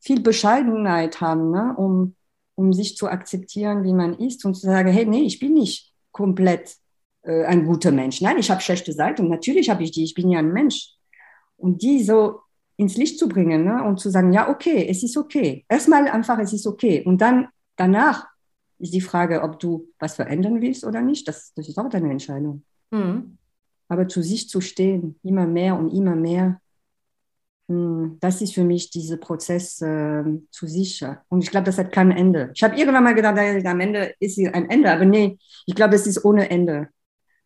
viel 0.02 0.20
Bescheidenheit 0.20 1.22
haben, 1.22 1.52
ne? 1.52 1.74
um, 1.78 2.16
um 2.56 2.74
sich 2.74 2.98
zu 2.98 3.08
akzeptieren, 3.08 3.86
wie 3.86 3.94
man 3.94 4.20
ist 4.20 4.44
und 4.44 4.56
zu 4.56 4.66
sagen, 4.66 4.92
hey, 4.92 5.06
nee, 5.06 5.22
ich 5.22 5.40
bin 5.40 5.54
nicht 5.54 5.94
komplett 6.12 6.76
äh, 7.22 7.46
ein 7.46 7.66
guter 7.66 7.94
Mensch. 7.94 8.20
Nein, 8.20 8.38
ich 8.40 8.52
habe 8.52 8.60
schlechte 8.60 8.92
Seiten. 8.92 9.30
Natürlich 9.30 9.70
habe 9.70 9.84
ich 9.84 9.92
die. 9.92 10.04
Ich 10.04 10.16
bin 10.16 10.30
ja 10.30 10.40
ein 10.40 10.52
Mensch. 10.52 10.90
Und 11.56 11.82
die 11.82 12.04
so 12.04 12.42
ins 12.76 12.98
Licht 12.98 13.18
zu 13.18 13.30
bringen 13.30 13.64
ne? 13.64 13.86
und 13.86 14.02
zu 14.02 14.10
sagen, 14.10 14.34
ja, 14.34 14.50
okay, 14.50 14.86
es 14.90 15.02
ist 15.02 15.16
okay. 15.16 15.64
Erstmal 15.70 16.10
einfach, 16.10 16.40
es 16.40 16.52
ist 16.52 16.68
okay. 16.68 17.04
Und 17.06 17.22
dann 17.22 17.48
danach 17.78 18.28
ist 18.84 18.94
die 18.94 19.02
Frage, 19.02 19.42
ob 19.42 19.60
du 19.60 19.88
was 20.00 20.16
verändern 20.16 20.62
willst 20.62 20.84
oder 20.84 21.02
nicht. 21.02 21.28
Das, 21.28 21.54
das 21.56 21.68
ist 21.68 21.78
auch 21.78 21.90
deine 21.90 22.12
Entscheidung. 22.12 22.64
Mhm. 22.92 23.38
Aber 23.88 24.08
zu 24.08 24.22
sich 24.22 24.50
zu 24.50 24.62
stehen, 24.62 25.20
immer 25.24 25.48
mehr 25.48 25.78
und 25.78 25.92
immer 25.92 26.16
mehr, 26.16 26.60
hm, 27.70 28.18
das 28.20 28.42
ist 28.42 28.54
für 28.54 28.64
mich 28.64 28.90
dieser 28.90 29.18
Prozess 29.18 29.82
äh, 29.82 30.24
zu 30.52 30.68
sicher. 30.68 31.24
Und 31.30 31.44
ich 31.44 31.52
glaube, 31.52 31.66
das 31.66 31.78
hat 31.78 31.92
kein 31.92 32.12
Ende. 32.12 32.52
Ich 32.54 32.64
habe 32.64 32.76
irgendwann 32.76 33.04
mal 33.04 33.16
gedacht, 33.16 33.38
am 33.66 33.80
Ende 33.80 34.14
ist 34.20 34.38
ein 34.38 34.70
Ende, 34.70 34.92
aber 34.92 35.06
nee, 35.06 35.38
ich 35.66 35.76
glaube, 35.76 35.96
es 35.96 36.06
ist 36.06 36.24
ohne 36.26 36.50
Ende. 36.50 36.90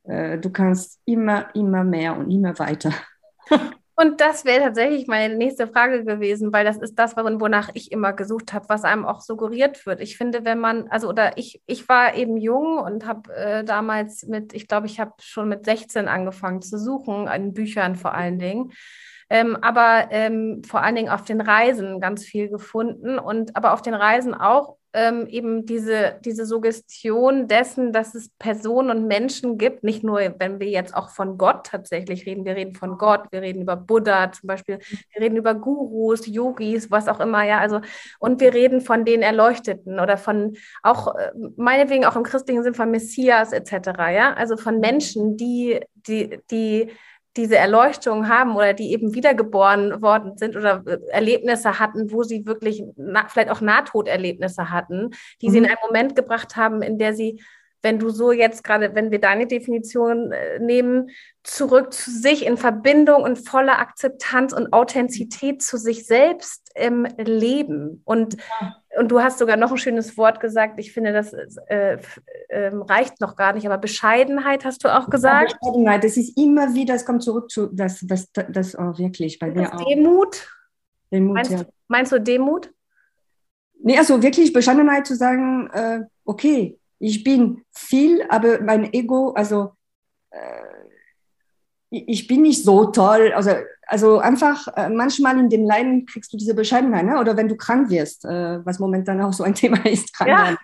Äh, 0.03 0.39
du 0.39 0.49
kannst 0.49 0.99
immer, 1.05 1.53
immer 1.55 1.83
mehr 1.83 2.17
und 2.17 2.31
immer 2.31 2.57
weiter. 2.59 2.93
Und 3.99 4.21
das 4.21 4.45
wäre 4.45 4.61
tatsächlich 4.61 5.07
meine 5.07 5.35
nächste 5.35 5.65
Frage 5.65 6.03
gewesen, 6.05 6.53
weil 6.53 6.63
das 6.63 6.77
ist 6.77 6.99
das, 6.99 7.17
wonach 7.17 7.69
ich 7.73 7.91
immer 7.91 8.13
gesucht 8.13 8.53
habe, 8.53 8.69
was 8.69 8.83
einem 8.83 9.07
auch 9.07 9.21
suggeriert 9.21 9.87
wird. 9.87 10.01
Ich 10.01 10.17
finde, 10.17 10.45
wenn 10.45 10.59
man, 10.59 10.87
also 10.89 11.09
oder 11.09 11.35
ich, 11.39 11.63
ich 11.65 11.89
war 11.89 12.13
eben 12.13 12.37
jung 12.37 12.77
und 12.77 13.07
habe 13.07 13.33
äh, 13.33 13.63
damals 13.63 14.27
mit, 14.27 14.53
ich 14.53 14.67
glaube, 14.67 14.85
ich 14.85 14.99
habe 14.99 15.13
schon 15.19 15.49
mit 15.49 15.65
16 15.65 16.07
angefangen 16.07 16.61
zu 16.61 16.77
suchen, 16.77 17.27
in 17.27 17.53
Büchern 17.55 17.95
vor 17.95 18.13
allen 18.13 18.37
Dingen. 18.37 18.71
Ähm, 19.29 19.57
aber 19.61 20.07
ähm, 20.11 20.61
vor 20.63 20.81
allen 20.81 20.95
Dingen 20.95 21.09
auf 21.09 21.23
den 21.23 21.41
Reisen 21.41 21.99
ganz 21.99 22.23
viel 22.23 22.49
gefunden 22.49 23.19
und 23.19 23.55
aber 23.55 23.73
auf 23.73 23.81
den 23.81 23.93
Reisen 23.93 24.33
auch 24.33 24.77
ähm, 24.93 25.27
eben 25.27 25.65
diese, 25.65 26.15
diese 26.25 26.45
Suggestion 26.45 27.47
dessen, 27.47 27.93
dass 27.93 28.15
es 28.15 28.29
Personen 28.39 28.89
und 28.89 29.07
Menschen 29.07 29.57
gibt, 29.57 29.83
nicht 29.83 30.03
nur, 30.03 30.19
wenn 30.39 30.59
wir 30.59 30.69
jetzt 30.69 30.95
auch 30.95 31.09
von 31.09 31.37
Gott 31.37 31.67
tatsächlich 31.67 32.25
reden, 32.25 32.45
wir 32.45 32.55
reden 32.55 32.73
von 32.73 32.97
Gott, 32.97 33.25
wir 33.31 33.41
reden 33.41 33.61
über 33.61 33.75
Buddha 33.75 34.31
zum 34.31 34.47
Beispiel, 34.47 34.79
wir 35.13 35.21
reden 35.21 35.37
über 35.37 35.53
Gurus, 35.53 36.25
Yogis, 36.25 36.89
was 36.89 37.07
auch 37.07 37.19
immer, 37.19 37.43
ja, 37.43 37.59
also, 37.59 37.81
und 38.19 38.41
wir 38.41 38.55
reden 38.55 38.81
von 38.81 39.05
den 39.05 39.21
Erleuchteten 39.21 39.99
oder 39.99 40.17
von 40.17 40.55
auch, 40.81 41.15
äh, 41.15 41.31
meinetwegen 41.57 42.05
auch 42.05 42.15
im 42.15 42.23
christlichen 42.23 42.63
Sinn 42.63 42.73
von 42.73 42.89
Messias 42.89 43.51
etc., 43.51 43.89
ja, 44.11 44.33
also 44.33 44.57
von 44.57 44.79
Menschen, 44.79 45.37
die, 45.37 45.79
die, 45.93 46.39
die 46.49 46.89
diese 47.37 47.55
Erleuchtung 47.55 48.27
haben 48.27 48.55
oder 48.55 48.73
die 48.73 48.91
eben 48.91 49.13
wiedergeboren 49.13 50.01
worden 50.01 50.37
sind 50.37 50.57
oder 50.57 50.83
äh, 50.85 50.97
Erlebnisse 51.09 51.79
hatten, 51.79 52.11
wo 52.11 52.23
sie 52.23 52.45
wirklich 52.45 52.83
vielleicht 53.29 53.49
auch 53.49 53.61
Nahtoderlebnisse 53.61 54.69
hatten, 54.71 55.11
die 55.41 55.47
mhm. 55.47 55.51
sie 55.51 55.57
in 55.59 55.65
einen 55.65 55.77
Moment 55.85 56.15
gebracht 56.15 56.55
haben, 56.55 56.81
in 56.81 56.97
der 56.97 57.13
sie 57.13 57.41
wenn 57.83 57.99
du 57.99 58.09
so 58.09 58.31
jetzt 58.31 58.63
gerade, 58.63 58.95
wenn 58.95 59.11
wir 59.11 59.19
deine 59.19 59.47
Definition 59.47 60.31
äh, 60.31 60.59
nehmen, 60.59 61.09
zurück 61.43 61.93
zu 61.93 62.11
sich 62.11 62.45
in 62.45 62.57
Verbindung 62.57 63.23
und 63.23 63.37
voller 63.37 63.79
Akzeptanz 63.79 64.51
und 64.51 64.73
Authentizität 64.73 65.61
zu 65.61 65.77
sich 65.77 66.05
selbst 66.05 66.69
im 66.75 67.07
Leben. 67.17 68.01
Und, 68.03 68.35
ja. 68.59 68.75
Und 68.97 69.09
du 69.09 69.21
hast 69.21 69.39
sogar 69.39 69.57
noch 69.57 69.71
ein 69.71 69.77
schönes 69.77 70.17
Wort 70.17 70.39
gesagt. 70.39 70.79
Ich 70.79 70.91
finde, 70.91 71.13
das 71.13 71.33
äh, 71.33 71.97
äh, 72.49 72.71
reicht 72.73 73.21
noch 73.21 73.35
gar 73.35 73.53
nicht, 73.53 73.65
aber 73.65 73.77
Bescheidenheit 73.77 74.65
hast 74.65 74.83
du 74.83 74.93
auch 74.93 75.09
gesagt. 75.09 75.51
Ja, 75.51 75.57
Bescheidenheit, 75.59 76.03
das 76.03 76.17
ist 76.17 76.37
immer 76.37 76.73
wieder, 76.73 76.95
es 76.95 77.05
kommt 77.05 77.23
zurück 77.23 77.51
zu, 77.51 77.67
das, 77.67 77.99
das, 78.01 78.31
das 78.49 78.77
oh, 78.77 78.97
wirklich 78.97 79.39
bei 79.39 79.51
mir 79.51 79.73
auch. 79.73 79.85
Demut? 79.85 80.47
Demut 81.11 81.33
meinst, 81.33 81.51
ja. 81.51 81.65
meinst 81.87 82.11
du 82.11 82.19
Demut? 82.19 82.71
Nee, 83.79 83.97
also 83.97 84.21
wirklich 84.21 84.51
Bescheidenheit 84.53 85.05
zu 85.05 85.15
sagen, 85.15 85.69
äh, 85.71 86.01
okay, 86.25 86.79
ich 86.99 87.23
bin 87.23 87.63
viel, 87.71 88.23
aber 88.29 88.61
mein 88.61 88.91
Ego, 88.93 89.31
also 89.31 89.73
äh, 90.31 90.39
ich 91.89 92.27
bin 92.27 92.41
nicht 92.41 92.63
so 92.63 92.85
toll. 92.85 93.31
Also, 93.33 93.51
also 93.87 94.17
einfach 94.19 94.67
äh, 94.75 94.89
manchmal 94.89 95.39
in 95.39 95.49
dem 95.49 95.65
Leiden 95.65 96.05
kriegst 96.05 96.33
du 96.33 96.37
diese 96.37 96.53
Bescheidenheit, 96.53 97.05
ne? 97.05 97.19
oder 97.19 97.37
wenn 97.37 97.47
du 97.47 97.55
krank 97.55 97.89
wirst, 97.89 98.25
äh, 98.25 98.65
was 98.65 98.79
momentan 98.79 99.21
auch 99.21 99.33
so 99.33 99.43
ein 99.43 99.55
Thema 99.55 99.85
ist, 99.85 100.13
Krankheit. 100.13 100.57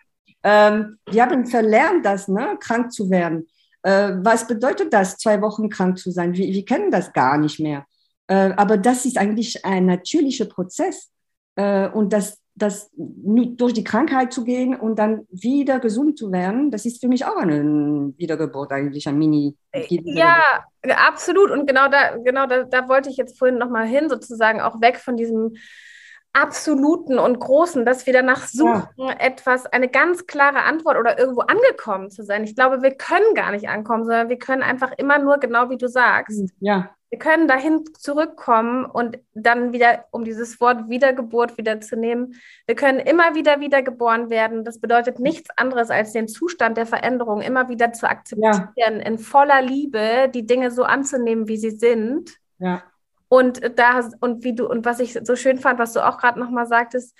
Ja. 0.43 0.67
Ähm, 0.69 0.97
wir 1.09 1.23
haben 1.23 1.45
verlernt, 1.45 2.05
das, 2.05 2.27
ne? 2.27 2.57
krank 2.59 2.91
zu 2.91 3.09
werden. 3.09 3.47
Äh, 3.83 4.13
was 4.17 4.47
bedeutet 4.47 4.93
das, 4.93 5.17
zwei 5.17 5.41
Wochen 5.41 5.69
krank 5.69 5.97
zu 5.97 6.11
sein? 6.11 6.33
Wir, 6.33 6.47
wir 6.47 6.65
kennen 6.65 6.91
das 6.91 7.13
gar 7.13 7.37
nicht 7.37 7.59
mehr. 7.59 7.85
Äh, 8.27 8.51
aber 8.55 8.77
das 8.77 9.05
ist 9.05 9.17
eigentlich 9.17 9.63
ein 9.65 9.85
natürlicher 9.85 10.45
Prozess. 10.45 11.11
Äh, 11.55 11.89
und 11.89 12.11
das, 12.11 12.39
das 12.55 12.91
durch 12.95 13.73
die 13.73 13.83
Krankheit 13.83 14.31
zu 14.31 14.43
gehen 14.43 14.75
und 14.75 14.99
dann 14.99 15.27
wieder 15.31 15.79
gesund 15.79 16.17
zu 16.17 16.31
werden, 16.31 16.69
das 16.69 16.85
ist 16.85 17.01
für 17.01 17.07
mich 17.07 17.25
auch 17.25 17.35
eine 17.37 18.13
Wiedergeburt 18.17 18.71
eigentlich, 18.71 19.07
ein 19.07 19.17
Mini. 19.17 19.55
Ja, 20.17 20.63
absolut. 20.87 21.49
Und 21.49 21.67
genau 21.67 21.87
da, 21.89 22.17
genau 22.17 22.45
da, 22.45 22.63
da 22.63 22.87
wollte 22.87 23.09
ich 23.09 23.17
jetzt 23.17 23.39
vorhin 23.39 23.57
nochmal 23.57 23.87
hin, 23.87 24.07
sozusagen 24.07 24.61
auch 24.61 24.81
weg 24.81 24.97
von 24.97 25.17
diesem 25.17 25.55
absoluten 26.33 27.19
und 27.19 27.39
großen, 27.39 27.85
dass 27.85 28.05
wir 28.05 28.13
danach 28.13 28.47
suchen, 28.47 28.87
ja. 28.97 29.13
etwas, 29.19 29.67
eine 29.67 29.87
ganz 29.87 30.25
klare 30.25 30.63
Antwort 30.63 30.97
oder 30.97 31.17
irgendwo 31.17 31.41
angekommen 31.41 32.09
zu 32.09 32.23
sein. 32.23 32.43
Ich 32.43 32.55
glaube, 32.55 32.81
wir 32.81 32.91
können 32.91 33.35
gar 33.35 33.51
nicht 33.51 33.69
ankommen, 33.69 34.03
sondern 34.03 34.29
wir 34.29 34.39
können 34.39 34.63
einfach 34.63 34.91
immer 34.97 35.19
nur, 35.19 35.37
genau 35.37 35.69
wie 35.69 35.77
du 35.77 35.87
sagst, 35.87 36.41
ja 36.59 36.89
Wir 37.13 37.19
können 37.19 37.47
dahin 37.47 37.83
zurückkommen 37.93 38.85
und 38.85 39.19
dann 39.35 39.71
wieder, 39.71 40.05
um 40.09 40.23
dieses 40.25 40.59
Wort 40.59 40.89
Wiedergeburt 40.89 41.59
wieder 41.59 41.79
zu 41.79 41.95
nehmen, 41.95 42.41
wir 42.65 42.73
können 42.73 42.97
immer 42.97 43.35
wieder 43.35 43.59
wiedergeboren 43.59 44.31
werden. 44.31 44.65
Das 44.65 44.79
bedeutet 44.79 45.19
nichts 45.19 45.51
anderes 45.55 45.91
als 45.91 46.13
den 46.13 46.27
Zustand 46.27 46.75
der 46.75 46.87
Veränderung 46.87 47.41
immer 47.41 47.69
wieder 47.69 47.93
zu 47.93 48.09
akzeptieren, 48.09 48.69
ja. 48.75 48.87
in 48.87 49.19
voller 49.19 49.61
Liebe 49.61 50.27
die 50.33 50.47
Dinge 50.47 50.71
so 50.71 50.85
anzunehmen, 50.85 51.47
wie 51.47 51.57
sie 51.57 51.69
sind. 51.69 52.31
Ja. 52.57 52.81
Und 53.27 53.61
da 53.77 54.09
und 54.19 54.43
wie 54.43 54.55
du 54.55 54.67
und 54.67 54.83
was 54.83 54.99
ich 54.99 55.13
so 55.13 55.35
schön 55.35 55.59
fand, 55.59 55.77
was 55.77 55.93
du 55.93 56.03
auch 56.03 56.17
gerade 56.17 56.39
nochmal 56.39 56.65
sagtest, 56.65 57.15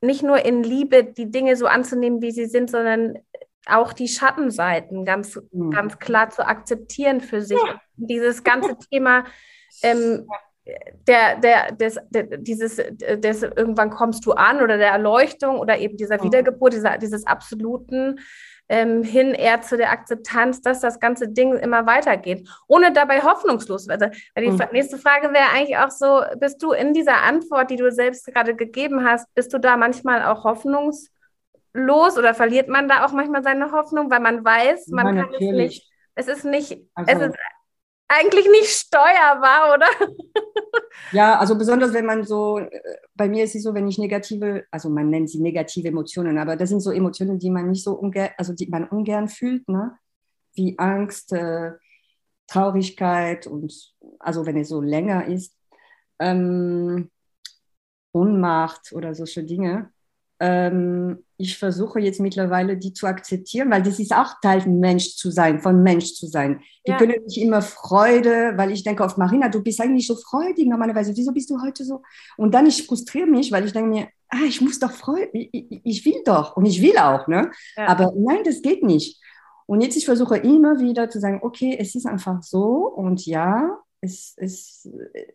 nicht 0.00 0.22
nur 0.22 0.46
in 0.46 0.62
Liebe 0.62 1.04
die 1.04 1.30
Dinge 1.30 1.56
so 1.56 1.66
anzunehmen, 1.66 2.22
wie 2.22 2.30
sie 2.30 2.46
sind, 2.46 2.70
sondern 2.70 3.18
auch 3.66 3.92
die 3.92 4.08
Schattenseiten 4.08 5.04
ganz, 5.04 5.38
mhm. 5.52 5.70
ganz 5.70 5.98
klar 5.98 6.30
zu 6.30 6.46
akzeptieren 6.46 7.20
für 7.20 7.42
sich. 7.42 7.58
Ja. 7.58 7.80
Dieses 7.96 8.44
ganze 8.44 8.76
Thema 8.90 9.24
ähm, 9.82 10.26
der, 11.06 11.36
der, 11.36 11.72
des, 11.72 11.98
der, 12.10 12.24
dieses, 12.24 12.76
des, 12.76 13.42
irgendwann 13.42 13.90
kommst 13.90 14.26
du 14.26 14.32
an 14.32 14.60
oder 14.60 14.78
der 14.78 14.90
Erleuchtung 14.90 15.58
oder 15.58 15.78
eben 15.78 15.96
dieser 15.96 16.22
Wiedergeburt, 16.22 16.72
dieser, 16.72 16.98
dieses 16.98 17.26
absoluten 17.26 18.18
ähm, 18.68 19.04
hin 19.04 19.32
eher 19.32 19.60
zu 19.62 19.76
der 19.76 19.92
Akzeptanz, 19.92 20.60
dass 20.60 20.80
das 20.80 20.98
ganze 20.98 21.28
Ding 21.28 21.56
immer 21.56 21.86
weitergeht, 21.86 22.48
ohne 22.66 22.92
dabei 22.92 23.22
hoffnungslos. 23.22 23.88
Also, 23.88 24.06
die 24.36 24.48
mhm. 24.48 24.60
nächste 24.72 24.98
Frage 24.98 25.32
wäre 25.32 25.50
eigentlich 25.54 25.78
auch 25.78 25.90
so, 25.90 26.22
bist 26.40 26.60
du 26.62 26.72
in 26.72 26.92
dieser 26.92 27.22
Antwort, 27.22 27.70
die 27.70 27.76
du 27.76 27.92
selbst 27.92 28.26
gerade 28.26 28.56
gegeben 28.56 29.04
hast, 29.04 29.32
bist 29.34 29.52
du 29.52 29.58
da 29.58 29.76
manchmal 29.76 30.24
auch 30.24 30.42
hoffnungslos? 30.42 31.10
Los 31.76 32.16
oder 32.16 32.34
verliert 32.34 32.68
man 32.68 32.88
da 32.88 33.04
auch 33.04 33.12
manchmal 33.12 33.42
seine 33.42 33.72
Hoffnung, 33.72 34.10
weil 34.10 34.20
man 34.20 34.44
weiß, 34.44 34.88
man 34.88 35.06
ja, 35.06 35.22
kann 35.22 35.32
natürlich. 35.32 35.50
es 35.50 35.56
nicht. 35.56 35.92
Es 36.18 36.28
ist 36.28 36.44
nicht, 36.44 36.78
also, 36.94 37.24
es 37.24 37.28
ist 37.28 37.38
eigentlich 38.08 38.48
nicht 38.48 38.70
steuerbar, 38.70 39.74
oder? 39.74 39.86
ja, 41.12 41.38
also 41.38 41.56
besonders 41.58 41.92
wenn 41.92 42.06
man 42.06 42.24
so, 42.24 42.58
äh, 42.58 42.70
bei 43.14 43.28
mir 43.28 43.44
ist 43.44 43.54
es 43.54 43.62
so, 43.62 43.74
wenn 43.74 43.88
ich 43.88 43.98
negative, 43.98 44.64
also 44.70 44.88
man 44.88 45.10
nennt 45.10 45.28
sie 45.28 45.40
negative 45.40 45.88
Emotionen, 45.88 46.38
aber 46.38 46.56
das 46.56 46.70
sind 46.70 46.80
so 46.80 46.90
Emotionen, 46.90 47.38
die 47.38 47.50
man 47.50 47.68
nicht 47.68 47.84
so 47.84 47.92
ungern, 47.92 48.30
also 48.38 48.54
die 48.54 48.68
man 48.68 48.88
ungern 48.88 49.28
fühlt, 49.28 49.68
ne? 49.68 49.98
Wie 50.54 50.78
Angst, 50.78 51.32
äh, 51.32 51.72
Traurigkeit 52.46 53.46
und 53.46 53.72
also 54.20 54.46
wenn 54.46 54.56
es 54.56 54.68
so 54.68 54.80
länger 54.80 55.26
ist, 55.26 55.54
ähm, 56.18 57.10
Ohnmacht 58.12 58.92
oder 58.92 59.14
solche 59.14 59.44
Dinge 59.44 59.92
ähm, 60.40 61.25
ich 61.38 61.58
versuche 61.58 62.00
jetzt 62.00 62.20
mittlerweile, 62.20 62.76
die 62.76 62.92
zu 62.92 63.06
akzeptieren, 63.06 63.70
weil 63.70 63.82
das 63.82 63.98
ist 63.98 64.14
auch 64.14 64.40
Teil, 64.40 64.66
Mensch 64.66 65.16
zu 65.16 65.30
sein, 65.30 65.60
von 65.60 65.82
Mensch 65.82 66.14
zu 66.14 66.26
sein. 66.26 66.60
Die 66.86 66.92
ja. 66.92 66.96
können 66.96 67.22
nicht 67.24 67.38
immer 67.38 67.60
Freude, 67.60 68.54
weil 68.56 68.70
ich 68.70 68.84
denke 68.84 69.02
oft, 69.02 69.18
Marina, 69.18 69.48
du 69.48 69.62
bist 69.62 69.80
eigentlich 69.80 70.06
so 70.06 70.16
freudig 70.16 70.66
normalerweise. 70.66 71.12
Wieso 71.14 71.32
bist 71.32 71.50
du 71.50 71.60
heute 71.60 71.84
so? 71.84 72.02
Und 72.38 72.54
dann 72.54 72.66
ich 72.66 72.86
frustriere 72.86 73.26
mich, 73.26 73.52
weil 73.52 73.66
ich 73.66 73.72
denke 73.72 73.90
mir, 73.90 74.08
ah, 74.28 74.44
ich 74.46 74.60
muss 74.62 74.78
doch 74.78 74.92
freuen, 74.92 75.28
ich, 75.32 75.50
ich, 75.84 76.04
will 76.06 76.22
doch 76.24 76.56
und 76.56 76.64
ich 76.64 76.80
will 76.80 76.96
auch, 76.96 77.26
ne? 77.28 77.50
Ja. 77.76 77.88
Aber 77.88 78.12
nein, 78.16 78.42
das 78.44 78.62
geht 78.62 78.82
nicht. 78.82 79.20
Und 79.66 79.82
jetzt 79.82 79.96
ich 79.96 80.06
versuche 80.06 80.38
immer 80.38 80.80
wieder 80.80 81.10
zu 81.10 81.20
sagen, 81.20 81.40
okay, 81.42 81.76
es 81.78 81.94
ist 81.94 82.06
einfach 82.06 82.42
so 82.42 82.88
und 82.88 83.26
ja, 83.26 83.78
es, 84.00 84.34
es, 84.36 84.88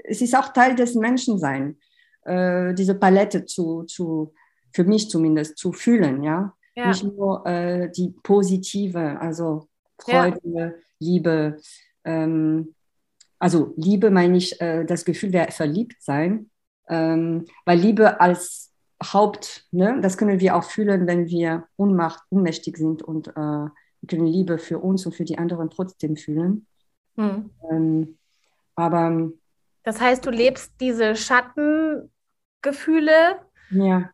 es 0.03 0.21
ist 0.21 0.35
auch 0.35 0.53
Teil 0.53 0.75
des 0.75 0.95
Menschenseins, 0.95 1.75
äh, 2.23 2.73
diese 2.73 2.95
Palette 2.95 3.45
zu, 3.45 3.83
zu 3.83 4.33
für 4.73 4.83
mich 4.83 5.09
zumindest, 5.09 5.57
zu 5.57 5.71
fühlen, 5.71 6.23
ja. 6.23 6.53
ja. 6.75 6.87
Nicht 6.87 7.03
nur 7.03 7.45
äh, 7.45 7.91
die 7.91 8.13
positive, 8.23 9.19
also 9.19 9.67
Freude, 9.99 10.39
ja. 10.43 10.71
Liebe. 10.99 11.57
Ähm, 12.03 12.73
also 13.39 13.73
Liebe 13.75 14.11
meine 14.11 14.37
ich 14.37 14.59
äh, 14.61 14.85
das 14.85 15.05
Gefühl 15.05 15.31
der 15.31 15.51
Verliebtsein, 15.51 16.49
ähm, 16.87 17.45
weil 17.65 17.79
Liebe 17.79 18.19
als 18.21 18.71
Haupt, 19.03 19.65
ne, 19.71 19.99
das 20.01 20.17
können 20.17 20.39
wir 20.39 20.55
auch 20.55 20.63
fühlen, 20.63 21.07
wenn 21.07 21.27
wir 21.27 21.67
unmacht, 21.75 22.21
unmächtig 22.29 22.77
sind 22.77 23.01
und 23.01 23.29
äh, 23.29 23.33
wir 23.33 24.07
können 24.07 24.27
Liebe 24.27 24.59
für 24.59 24.79
uns 24.79 25.05
und 25.05 25.13
für 25.13 25.25
die 25.25 25.37
anderen 25.37 25.69
trotzdem 25.69 26.15
fühlen. 26.15 26.67
Hm. 27.15 27.49
Ähm, 27.69 28.17
aber 28.75 29.31
das 29.83 29.99
heißt, 29.99 30.25
du 30.25 30.29
lebst 30.29 30.73
diese 30.79 31.15
Schattengefühle 31.15 32.11
ja 33.71 34.11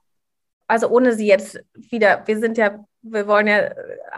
also 0.67 0.89
ohne 0.89 1.13
sie 1.13 1.27
jetzt 1.27 1.59
wieder, 1.73 2.23
wir 2.25 2.39
sind 2.39 2.57
ja, 2.57 2.83
wir 3.01 3.27
wollen 3.27 3.47
ja, 3.47 3.59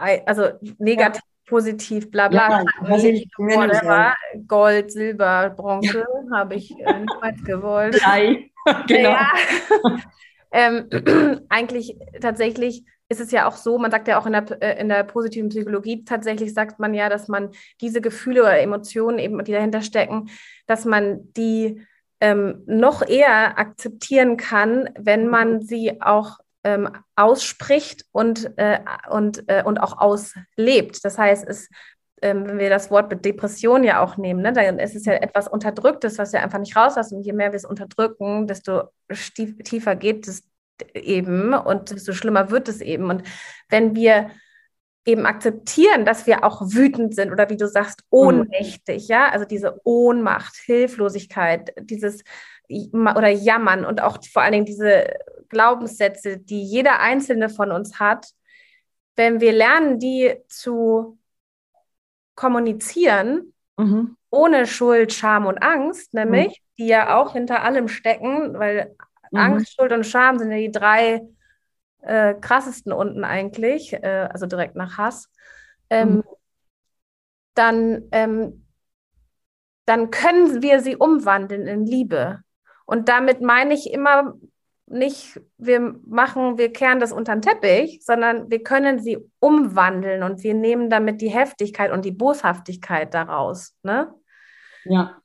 äh, 0.04 0.22
also 0.26 0.48
negativ, 0.78 1.22
ja. 1.22 1.50
positiv, 1.50 2.10
bla 2.10 2.28
bla. 2.28 2.64
Ja, 2.82 2.96
nicht, 2.96 3.30
whatever, 3.38 4.14
Gold, 4.46 4.92
Silber, 4.92 5.50
Bronze 5.50 6.00
ja. 6.00 6.36
habe 6.36 6.56
ich 6.56 6.72
äh, 6.80 6.98
niemals 6.98 7.42
gewollt. 7.44 8.00
Drei, 8.02 8.50
genau. 8.86 9.16
Ähm, 10.52 10.88
eigentlich 11.48 11.96
tatsächlich 12.20 12.84
ist 13.08 13.20
es 13.20 13.32
ja 13.32 13.48
auch 13.48 13.56
so, 13.56 13.78
man 13.78 13.90
sagt 13.90 14.08
ja 14.08 14.18
auch 14.18 14.26
in 14.26 14.32
der, 14.32 14.62
äh, 14.62 14.80
in 14.80 14.88
der 14.88 15.04
positiven 15.04 15.48
Psychologie, 15.48 16.04
tatsächlich 16.04 16.54
sagt 16.54 16.78
man 16.78 16.94
ja, 16.94 17.08
dass 17.08 17.28
man 17.28 17.50
diese 17.80 18.00
Gefühle 18.00 18.42
oder 18.42 18.60
Emotionen 18.60 19.18
eben, 19.18 19.42
die 19.44 19.52
dahinter 19.52 19.82
stecken, 19.82 20.30
dass 20.66 20.84
man 20.84 21.32
die 21.34 21.84
ähm, 22.20 22.62
noch 22.66 23.06
eher 23.06 23.58
akzeptieren 23.58 24.36
kann, 24.36 24.90
wenn 24.98 25.28
man 25.28 25.62
sie 25.62 26.00
auch 26.00 26.38
ähm, 26.64 26.90
ausspricht 27.16 28.04
und, 28.12 28.52
äh, 28.58 28.80
und, 29.08 29.48
äh, 29.48 29.62
und 29.64 29.78
auch 29.78 29.98
auslebt. 29.98 31.04
Das 31.04 31.16
heißt, 31.18 31.46
es, 31.48 31.68
ähm, 32.22 32.46
wenn 32.46 32.58
wir 32.58 32.68
das 32.68 32.90
Wort 32.90 33.24
Depression 33.24 33.82
ja 33.82 34.02
auch 34.02 34.18
nehmen, 34.18 34.42
ne, 34.42 34.52
dann 34.52 34.78
ist 34.78 34.94
es 34.94 35.06
ja 35.06 35.14
etwas 35.14 35.48
Unterdrücktes, 35.48 36.18
was 36.18 36.32
wir 36.32 36.42
einfach 36.42 36.58
nicht 36.58 36.76
rauslassen. 36.76 37.16
Und 37.16 37.22
je 37.24 37.32
mehr 37.32 37.52
wir 37.52 37.56
es 37.56 37.64
unterdrücken, 37.64 38.46
desto 38.46 38.84
tiefer 39.64 39.96
geht 39.96 40.28
es 40.28 40.44
eben 40.94 41.54
und 41.54 41.90
desto 41.90 42.12
schlimmer 42.12 42.50
wird 42.50 42.68
es 42.68 42.80
eben. 42.80 43.08
Und 43.08 43.22
wenn 43.68 43.94
wir 43.94 44.30
eben 45.06 45.26
akzeptieren, 45.26 46.04
dass 46.04 46.26
wir 46.26 46.44
auch 46.44 46.60
wütend 46.62 47.14
sind 47.14 47.32
oder 47.32 47.48
wie 47.48 47.56
du 47.56 47.66
sagst, 47.66 48.02
mhm. 48.04 48.18
ohnmächtig, 48.18 49.08
ja, 49.08 49.28
also 49.30 49.44
diese 49.44 49.80
Ohnmacht, 49.84 50.56
Hilflosigkeit, 50.56 51.72
dieses 51.80 52.22
oder 52.68 53.28
Jammern 53.28 53.84
und 53.84 54.00
auch 54.00 54.18
vor 54.32 54.42
allen 54.42 54.52
Dingen 54.52 54.64
diese 54.64 55.12
Glaubenssätze, 55.48 56.38
die 56.38 56.62
jeder 56.62 57.00
einzelne 57.00 57.48
von 57.48 57.72
uns 57.72 57.98
hat, 57.98 58.28
wenn 59.16 59.40
wir 59.40 59.52
lernen, 59.52 59.98
die 59.98 60.36
zu 60.48 61.18
kommunizieren, 62.36 63.52
mhm. 63.76 64.16
ohne 64.30 64.66
Schuld, 64.66 65.12
Scham 65.12 65.46
und 65.46 65.58
Angst, 65.62 66.14
nämlich, 66.14 66.48
mhm. 66.48 66.74
die 66.78 66.86
ja 66.86 67.16
auch 67.16 67.32
hinter 67.32 67.62
allem 67.62 67.88
stecken, 67.88 68.58
weil 68.58 68.94
mhm. 69.32 69.38
Angst, 69.38 69.74
Schuld 69.74 69.92
und 69.92 70.06
Scham 70.06 70.38
sind 70.38 70.52
ja 70.52 70.58
die 70.58 70.70
drei 70.70 71.22
äh, 72.02 72.34
krassesten 72.34 72.92
unten 72.92 73.24
eigentlich, 73.24 73.92
äh, 73.92 74.28
also 74.30 74.46
direkt 74.46 74.76
nach 74.76 74.98
Hass, 74.98 75.28
ähm, 75.90 76.16
mhm. 76.16 76.22
dann, 77.54 78.08
ähm, 78.12 78.66
dann 79.86 80.10
können 80.10 80.62
wir 80.62 80.80
sie 80.80 80.96
umwandeln 80.96 81.66
in 81.66 81.86
Liebe. 81.86 82.40
Und 82.86 83.08
damit 83.08 83.40
meine 83.40 83.74
ich 83.74 83.92
immer 83.92 84.34
nicht, 84.86 85.40
wir 85.56 85.94
machen, 86.06 86.58
wir 86.58 86.72
kehren 86.72 86.98
das 86.98 87.12
unter 87.12 87.34
den 87.34 87.42
Teppich, 87.42 88.00
sondern 88.04 88.50
wir 88.50 88.62
können 88.62 88.98
sie 88.98 89.18
umwandeln 89.38 90.22
und 90.24 90.42
wir 90.42 90.54
nehmen 90.54 90.90
damit 90.90 91.20
die 91.20 91.30
Heftigkeit 91.30 91.92
und 91.92 92.04
die 92.04 92.10
Boshaftigkeit 92.10 93.14
daraus. 93.14 93.76
Ne? 93.82 94.12
Ja, 94.84 95.22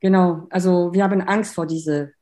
genau. 0.00 0.46
Also 0.50 0.92
wir 0.92 1.02
haben 1.02 1.22
Angst 1.22 1.54
vor 1.54 1.66
diese 1.66 2.12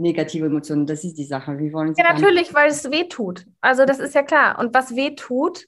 negative 0.00 0.46
Emotionen. 0.46 0.86
Das 0.86 1.04
ist 1.04 1.14
die 1.14 1.24
Sache. 1.24 1.58
Wir 1.58 1.72
wollen 1.72 1.94
ja, 1.96 2.12
natürlich, 2.12 2.54
weil 2.54 2.70
es 2.70 2.90
weh 2.90 3.08
tut. 3.08 3.46
Also 3.60 3.84
das 3.84 3.98
ist 3.98 4.14
ja 4.14 4.22
klar. 4.22 4.58
Und 4.58 4.74
was 4.74 4.96
weh 4.96 5.14
tut, 5.14 5.66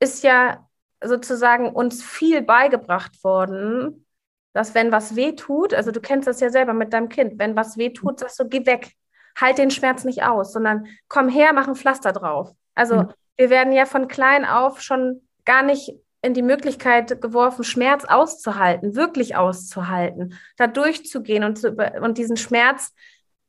ist 0.00 0.22
ja 0.22 0.66
sozusagen 1.02 1.70
uns 1.70 2.02
viel 2.02 2.42
beigebracht 2.42 3.22
worden, 3.24 4.06
dass 4.52 4.74
wenn 4.74 4.92
was 4.92 5.16
weh 5.16 5.32
tut, 5.32 5.74
also 5.74 5.90
du 5.90 6.00
kennst 6.00 6.26
das 6.26 6.40
ja 6.40 6.48
selber 6.48 6.72
mit 6.72 6.92
deinem 6.92 7.08
Kind, 7.08 7.38
wenn 7.38 7.56
was 7.56 7.76
weh 7.76 7.90
tut, 7.90 8.20
sagst 8.20 8.40
du, 8.40 8.48
geh 8.48 8.64
weg, 8.64 8.92
halt 9.38 9.58
den 9.58 9.70
Schmerz 9.70 10.04
nicht 10.04 10.22
aus, 10.22 10.52
sondern 10.52 10.86
komm 11.08 11.28
her, 11.28 11.52
mach 11.52 11.68
ein 11.68 11.74
Pflaster 11.74 12.12
drauf. 12.12 12.52
Also 12.74 13.02
mhm. 13.02 13.08
wir 13.36 13.50
werden 13.50 13.72
ja 13.72 13.84
von 13.84 14.08
klein 14.08 14.44
auf 14.44 14.80
schon 14.80 15.22
gar 15.44 15.62
nicht 15.62 15.92
in 16.22 16.34
die 16.34 16.42
Möglichkeit 16.42 17.20
geworfen, 17.20 17.64
Schmerz 17.64 18.04
auszuhalten, 18.04 18.96
wirklich 18.96 19.36
auszuhalten, 19.36 20.34
da 20.56 20.66
durchzugehen 20.66 21.44
und, 21.44 21.58
zu, 21.58 21.72
und 22.00 22.18
diesen 22.18 22.36
Schmerz 22.36 22.94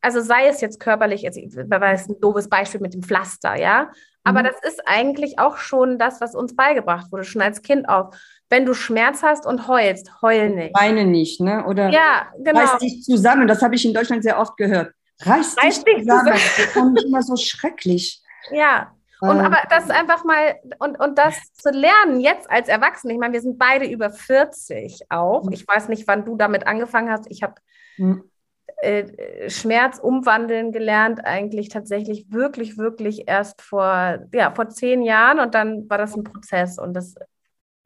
also 0.01 0.21
sei 0.21 0.47
es 0.47 0.62
jetzt 0.62 0.79
körperlich, 0.79 1.21
jetzt 1.21 1.38
war 1.38 1.93
es 1.93 2.07
ein 2.07 2.19
doofes 2.21 2.49
Beispiel 2.49 2.81
mit 2.81 2.93
dem 2.93 3.03
Pflaster, 3.03 3.55
ja. 3.60 3.89
Aber 4.23 4.41
mhm. 4.41 4.45
das 4.45 4.73
ist 4.73 4.81
eigentlich 4.86 5.39
auch 5.39 5.57
schon 5.57 5.97
das, 5.97 6.19
was 6.19 6.36
uns 6.36 6.55
beigebracht 6.55 7.12
wurde, 7.12 7.23
schon 7.23 7.41
als 7.41 7.62
Kind 7.62 7.88
auf. 7.88 8.15
Wenn 8.49 8.65
du 8.65 8.73
Schmerz 8.73 9.23
hast 9.23 9.45
und 9.45 9.67
heulst, 9.67 10.21
heul 10.21 10.49
nicht. 10.49 10.75
Weine 10.77 11.05
nicht, 11.05 11.39
ne? 11.39 11.65
Oder 11.65 11.89
ja, 11.89 12.27
genau. 12.38 12.60
reiß 12.60 12.77
dich 12.79 13.03
zusammen. 13.03 13.47
Das 13.47 13.62
habe 13.62 13.75
ich 13.75 13.86
in 13.86 13.93
Deutschland 13.93 14.23
sehr 14.23 14.39
oft 14.39 14.57
gehört. 14.57 14.93
Reiß, 15.21 15.55
reiß 15.57 15.83
dich, 15.83 15.95
dich 15.95 16.03
zusammen. 16.03 16.33
zusammen. 16.33 16.41
Das 16.57 16.65
fand 16.73 16.99
ich 16.99 17.05
immer 17.05 17.21
so 17.21 17.36
schrecklich. 17.38 18.21
Ja, 18.51 18.91
Und 19.21 19.38
äh, 19.38 19.43
aber 19.43 19.60
das 19.69 19.89
einfach 19.89 20.23
mal 20.23 20.55
und, 20.79 20.99
und 20.99 21.17
das 21.17 21.53
zu 21.53 21.69
lernen 21.69 22.19
jetzt 22.19 22.49
als 22.49 22.67
Erwachsene, 22.67 23.13
ich 23.13 23.19
meine, 23.19 23.33
wir 23.33 23.41
sind 23.41 23.57
beide 23.57 23.86
über 23.86 24.10
40 24.10 25.05
auch. 25.10 25.45
Mhm. 25.45 25.53
Ich 25.53 25.67
weiß 25.67 25.89
nicht, 25.89 26.07
wann 26.07 26.25
du 26.25 26.36
damit 26.36 26.67
angefangen 26.67 27.10
hast. 27.10 27.25
Ich 27.29 27.43
habe 27.43 27.55
mhm. 27.97 28.29
Äh, 28.77 29.49
Schmerz 29.49 29.99
umwandeln 29.99 30.71
gelernt, 30.71 31.25
eigentlich 31.25 31.69
tatsächlich 31.69 32.31
wirklich, 32.31 32.77
wirklich 32.77 33.27
erst 33.27 33.61
vor, 33.61 34.19
ja, 34.33 34.51
vor 34.53 34.69
zehn 34.69 35.01
Jahren 35.01 35.39
und 35.39 35.55
dann 35.55 35.89
war 35.89 35.97
das 35.97 36.15
ein 36.15 36.23
Prozess 36.23 36.77
und 36.77 36.93
das 36.93 37.15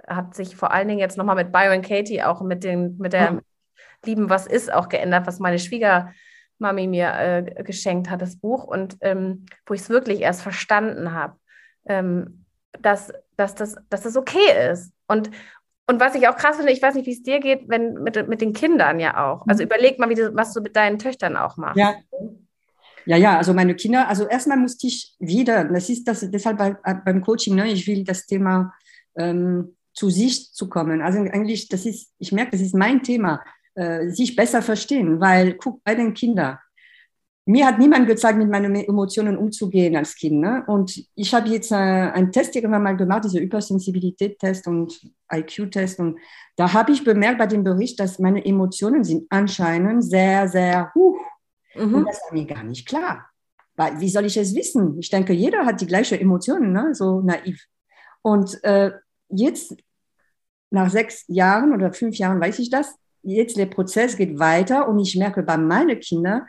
hat 0.08 0.36
sich 0.36 0.56
vor 0.56 0.72
allen 0.72 0.88
Dingen 0.88 1.00
jetzt 1.00 1.18
nochmal 1.18 1.36
mit 1.36 1.52
Byron 1.52 1.82
Katie 1.82 2.24
auch 2.24 2.42
mit, 2.42 2.64
den, 2.64 2.98
mit 2.98 3.14
der. 3.14 3.42
Lieben, 4.06 4.30
was 4.30 4.48
ist, 4.48 4.74
auch 4.74 4.90
geändert, 4.90 5.28
was 5.28 5.40
meine 5.40 5.60
Schwiegermami 5.60 6.88
mir 6.88 7.14
äh, 7.14 7.64
geschenkt 7.64 8.10
hat, 8.10 8.22
das 8.22 8.38
Buch, 8.38 8.64
und 8.64 8.98
ähm, 9.02 9.46
wo 9.66 9.74
ich 9.74 9.82
es 9.82 9.90
wirklich 9.90 10.22
erst 10.22 10.42
verstanden 10.42 11.14
habe, 11.14 11.38
ähm, 11.86 12.46
dass, 12.80 13.14
dass, 13.38 13.56
das, 13.56 13.76
dass 13.90 14.02
das 14.02 14.18
okay 14.18 14.72
ist. 14.72 14.92
Und, 15.08 15.30
und 15.92 16.00
was 16.00 16.16
ich 16.16 16.28
auch 16.28 16.38
krass 16.38 16.56
finde, 16.56 16.72
ich 16.72 16.82
weiß 16.82 16.96
nicht, 16.96 17.06
wie 17.06 17.12
es 17.12 17.22
dir 17.22 17.40
geht, 17.40 17.68
wenn 17.68 17.94
mit, 17.96 18.28
mit 18.28 18.40
den 18.40 18.54
Kindern 18.54 19.00
ja 19.00 19.24
auch. 19.26 19.46
Also 19.48 19.62
mhm. 19.62 19.68
überleg 19.68 20.00
mal, 20.00 20.10
wie 20.10 20.16
du, 20.16 20.34
was 20.34 20.54
du 20.54 20.62
mit 20.62 20.76
deinen 20.76 20.98
Töchtern 20.98 21.36
auch 21.36 21.58
machst. 21.58 21.78
Ja. 21.78 21.96
Ja, 23.06 23.18
ja, 23.18 23.38
also 23.38 23.54
meine 23.54 23.76
Kinder, 23.76 24.08
also 24.08 24.28
erstmal 24.28 24.58
musste 24.58 24.86
ich 24.86 25.16
wieder, 25.20 25.66
das 25.66 25.90
ist 25.90 26.08
das 26.08 26.20
deshalb 26.30 26.60
bei, 26.60 26.76
beim 26.94 27.22
Coaching, 27.22 27.56
ne, 27.56 27.68
ich 27.68 27.88
will 27.88 28.04
das 28.04 28.28
Thema 28.28 28.74
ähm, 29.18 29.76
zu 29.94 30.12
sich 30.12 30.54
zu 30.54 30.70
kommen. 30.70 31.02
Also 31.02 31.20
eigentlich, 31.20 31.68
das 31.68 31.88
ist, 31.88 32.14
ich 32.20 32.32
merke, 32.32 32.52
das 32.52 32.62
ist 32.62 32.76
mein 32.76 33.02
Thema, 33.02 33.44
äh, 33.74 34.10
sich 34.10 34.36
besser 34.36 34.62
verstehen, 34.62 35.20
weil 35.20 35.54
guck 35.56 35.84
bei 35.84 35.96
den 35.96 36.14
Kindern. 36.14 36.60
Mir 37.46 37.66
hat 37.66 37.80
niemand 37.80 38.08
gezeigt, 38.08 38.38
mit 38.38 38.50
meinen 38.50 38.76
Emotionen 38.76 39.36
umzugehen 39.36 39.96
als 39.96 40.16
Kind. 40.16 40.42
Ne? 40.42 40.64
Und 40.68 41.04
ich 41.16 41.34
habe 41.34 41.50
jetzt 41.50 41.72
äh, 41.72 41.76
einen 41.76 42.32
Test 42.32 42.56
irgendwann 42.56 42.84
mal 42.84 42.96
gemacht, 42.96 43.24
diese 43.26 43.40
Übersensibilität-Test 43.40 44.68
und 44.68 45.02
IQ-Test. 45.34 46.00
Und 46.00 46.20
da 46.56 46.72
habe 46.72 46.92
ich 46.92 47.04
bemerkt 47.04 47.40
bei 47.40 47.48
dem 47.48 47.64
Bericht, 47.64 48.00
dass 48.00 48.20
meine 48.20 48.46
Emotionen 48.46 49.04
sind 49.04 49.26
anscheinend 49.30 50.04
sehr, 50.04 50.48
sehr 50.48 50.92
hoch. 50.94 51.18
Mhm. 51.76 51.96
Und 51.96 52.06
das 52.06 52.22
war 52.26 52.34
mir 52.34 52.46
gar 52.46 52.64
nicht 52.64 52.88
klar. 52.88 53.26
Weil, 53.76 54.00
wie 54.00 54.10
soll 54.10 54.26
ich 54.26 54.38
es 54.38 54.54
wissen? 54.54 55.00
Ich 55.00 55.10
denke, 55.10 55.34
jeder 55.34 55.66
hat 55.66 55.82
die 55.82 55.88
gleichen 55.88 56.20
Emotionen, 56.20 56.72
ne? 56.72 56.94
so 56.94 57.22
naiv. 57.22 57.66
Und 58.22 58.64
äh, 58.64 58.92
jetzt, 59.30 59.76
nach 60.70 60.92
sechs 60.92 61.26
Jahren 61.28 61.74
oder 61.74 61.92
fünf 61.92 62.18
Jahren, 62.18 62.40
weiß 62.40 62.60
ich 62.60 62.70
das, 62.70 62.96
jetzt 63.24 63.58
der 63.58 63.66
Prozess 63.66 64.18
geht 64.18 64.40
weiter 64.40 64.88
und 64.88 65.00
ich 65.00 65.16
merke, 65.16 65.44
bei 65.44 65.58
meinen 65.58 66.00
Kindern, 66.00 66.44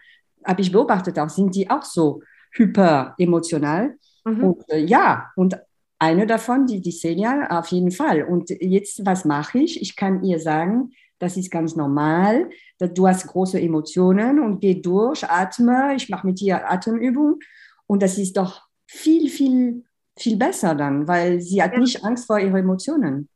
habe 0.45 0.63
ich 0.63 0.73
beobachtet 0.73 1.19
auch, 1.19 1.29
sind 1.29 1.55
die 1.55 1.69
auch 1.71 1.83
so 1.83 2.23
hyper 2.53 3.15
emotional. 3.19 3.97
Mhm. 4.25 4.45
Und 4.45 4.71
äh, 4.71 4.85
ja, 4.85 5.31
und 5.37 5.57
eine 5.99 6.27
davon, 6.27 6.67
die, 6.67 6.81
die 6.81 6.93
Celia, 6.93 7.59
auf 7.59 7.69
jeden 7.69 7.91
Fall. 7.91 8.25
Und 8.25 8.51
jetzt, 8.51 9.07
was 9.07 9.25
mache 9.25 9.59
ich? 9.59 9.81
Ich 9.81 9.95
kann 9.97 10.23
ihr 10.25 10.41
sagen, 10.41 10.91
das 11.19 11.37
ist 11.37 11.51
ganz 11.51 11.77
normal. 11.77 12.51
Du 12.79 13.07
hast 13.07 13.29
große 13.29 13.61
Emotionen 13.61 14.41
und 14.41 14.61
geh 14.61 14.75
durch, 14.75 15.25
atme. 15.25 15.95
Ich 15.95 16.09
mache 16.09 16.27
mit 16.27 16.41
dir 16.41 16.69
Atemübung. 16.69 17.39
Und 17.87 18.03
das 18.03 18.19
ist 18.19 18.37
doch 18.37 18.63
viel, 18.87 19.29
viel 19.29 19.85
viel 20.17 20.37
besser 20.37 20.75
dann, 20.75 21.09
weil 21.09 21.41
sie 21.41 21.63
hat 21.63 21.73
ja. 21.73 21.79
nicht 21.79 22.05
Angst 22.05 22.27
vor 22.27 22.39
ihren 22.39 22.57
Emotionen. 22.57 23.29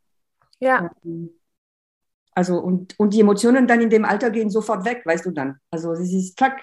Ja. 0.61 0.90
Ähm, 1.05 1.31
also 2.33 2.59
und, 2.59 2.99
und 2.99 3.14
die 3.14 3.21
Emotionen 3.21 3.66
dann 3.66 3.81
in 3.81 3.90
dem 3.90 4.05
Alter 4.05 4.31
gehen 4.31 4.51
sofort 4.51 4.85
weg, 4.85 5.03
weißt 5.05 5.25
du 5.27 5.31
dann. 5.31 5.59
Also 5.71 5.95
sie 5.95 6.19
ist 6.19 6.38
zack. 6.38 6.62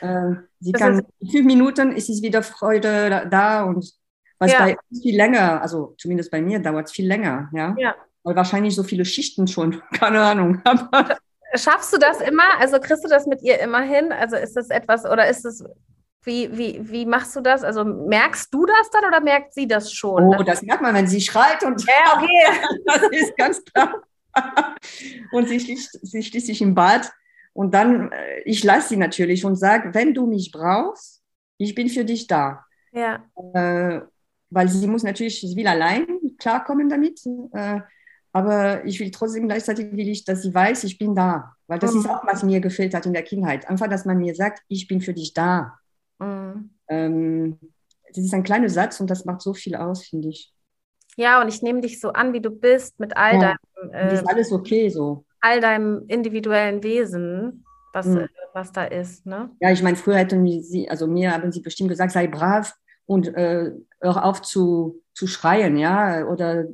Äh, 0.00 0.34
sie 0.60 0.72
das 0.72 0.80
kann 0.80 1.06
in 1.20 1.30
fünf 1.30 1.46
Minuten 1.46 1.92
ist 1.92 2.08
es 2.08 2.22
wieder 2.22 2.42
Freude 2.42 3.26
da, 3.30 3.64
und 3.64 3.92
was 4.38 4.52
ja. 4.52 4.60
bei 4.60 4.76
viel 5.02 5.16
länger, 5.16 5.60
also 5.60 5.94
zumindest 5.98 6.30
bei 6.30 6.40
mir 6.40 6.60
dauert 6.60 6.86
es 6.86 6.92
viel 6.92 7.06
länger, 7.06 7.50
ja. 7.52 7.74
ja. 7.78 7.94
Weil 8.22 8.36
wahrscheinlich 8.36 8.74
so 8.74 8.82
viele 8.82 9.04
Schichten 9.04 9.46
schon, 9.46 9.82
keine 9.92 10.20
Ahnung. 10.20 10.62
Schaffst 11.54 11.92
du 11.92 11.98
das 11.98 12.20
immer? 12.20 12.58
Also 12.58 12.78
kriegst 12.78 13.04
du 13.04 13.08
das 13.08 13.26
mit 13.26 13.42
ihr 13.42 13.58
immer 13.60 13.80
hin? 13.80 14.12
Also 14.12 14.36
ist 14.36 14.54
das 14.54 14.70
etwas 14.70 15.04
oder 15.04 15.28
ist 15.28 15.44
es 15.44 15.64
wie, 16.24 16.56
wie, 16.56 16.80
wie 16.90 17.06
machst 17.06 17.34
du 17.36 17.40
das? 17.40 17.64
Also 17.64 17.84
merkst 17.84 18.52
du 18.52 18.66
das 18.66 18.90
dann 18.90 19.04
oder 19.06 19.20
merkt 19.20 19.54
sie 19.54 19.66
das 19.66 19.92
schon? 19.92 20.24
Oh, 20.24 20.42
das 20.42 20.62
merkt 20.62 20.82
man, 20.82 20.94
wenn 20.94 21.06
sie 21.06 21.20
schreit 21.20 21.64
und 21.64 21.84
ja, 21.86 22.16
okay. 22.16 22.60
das 22.86 23.02
ist 23.10 23.36
ganz 23.36 23.64
klar. 23.64 24.02
und 25.32 25.48
sie 25.48 25.58
schließt, 25.58 25.98
sie 26.02 26.22
schließt 26.22 26.46
sich 26.46 26.60
im 26.60 26.74
Bad 26.74 27.10
und 27.58 27.74
dann, 27.74 28.12
äh, 28.12 28.40
ich 28.44 28.62
lasse 28.62 28.90
sie 28.90 28.96
natürlich 28.96 29.44
und 29.44 29.56
sage, 29.56 29.92
wenn 29.92 30.14
du 30.14 30.28
mich 30.28 30.52
brauchst, 30.52 31.24
ich 31.56 31.74
bin 31.74 31.88
für 31.88 32.04
dich 32.04 32.28
da. 32.28 32.64
Ja. 32.92 33.24
Äh, 33.52 34.02
weil 34.48 34.68
sie 34.68 34.86
muss 34.86 35.02
natürlich, 35.02 35.40
sie 35.40 35.56
will 35.56 35.66
allein 35.66 36.06
klarkommen 36.38 36.88
damit. 36.88 37.20
Äh, 37.52 37.80
aber 38.32 38.84
ich 38.84 39.00
will 39.00 39.10
trotzdem 39.10 39.48
gleichzeitig 39.48 39.90
will 39.90 40.08
ich, 40.08 40.24
dass 40.24 40.42
sie 40.42 40.54
weiß, 40.54 40.84
ich 40.84 40.98
bin 40.98 41.16
da. 41.16 41.56
Weil 41.66 41.80
das 41.80 41.94
mhm. 41.94 41.98
ist 41.98 42.08
auch, 42.08 42.24
was 42.24 42.44
mir 42.44 42.60
gefehlt 42.60 42.94
hat 42.94 43.06
in 43.06 43.12
der 43.12 43.24
Kindheit. 43.24 43.68
Einfach, 43.68 43.88
dass 43.88 44.04
man 44.04 44.18
mir 44.18 44.36
sagt, 44.36 44.62
ich 44.68 44.86
bin 44.86 45.00
für 45.00 45.12
dich 45.12 45.34
da. 45.34 45.80
Mhm. 46.20 46.70
Ähm, 46.86 47.58
das 48.06 48.18
ist 48.18 48.34
ein 48.34 48.44
kleiner 48.44 48.68
Satz 48.68 49.00
und 49.00 49.10
das 49.10 49.24
macht 49.24 49.40
so 49.40 49.52
viel 49.52 49.74
aus, 49.74 50.04
finde 50.04 50.28
ich. 50.28 50.54
Ja, 51.16 51.42
und 51.42 51.48
ich 51.48 51.60
nehme 51.62 51.80
dich 51.80 51.98
so 51.98 52.10
an, 52.10 52.32
wie 52.32 52.40
du 52.40 52.50
bist, 52.50 53.00
mit 53.00 53.16
all 53.16 53.34
ja, 53.34 53.40
deinem. 53.40 53.92
Äh, 53.92 54.14
ist 54.14 54.28
alles 54.28 54.52
okay 54.52 54.88
so. 54.90 55.24
All 55.40 55.60
deinem 55.60 56.04
individuellen 56.08 56.82
Wesen, 56.82 57.64
was, 57.92 58.06
mhm. 58.06 58.28
was 58.54 58.72
da 58.72 58.84
ist. 58.84 59.26
Ne? 59.26 59.50
Ja, 59.60 59.70
ich 59.70 59.82
meine, 59.82 59.96
früher 59.96 60.16
hätten 60.16 60.46
sie, 60.62 60.88
also 60.88 61.06
mir 61.06 61.32
haben 61.32 61.52
sie 61.52 61.60
bestimmt 61.60 61.90
gesagt, 61.90 62.12
sei 62.12 62.26
brav 62.26 62.74
und 63.06 63.28
äh, 63.28 63.72
hör 64.00 64.24
auf 64.24 64.42
zu, 64.42 65.02
zu 65.14 65.26
schreien, 65.26 65.76
ja, 65.76 66.24
oder 66.26 66.64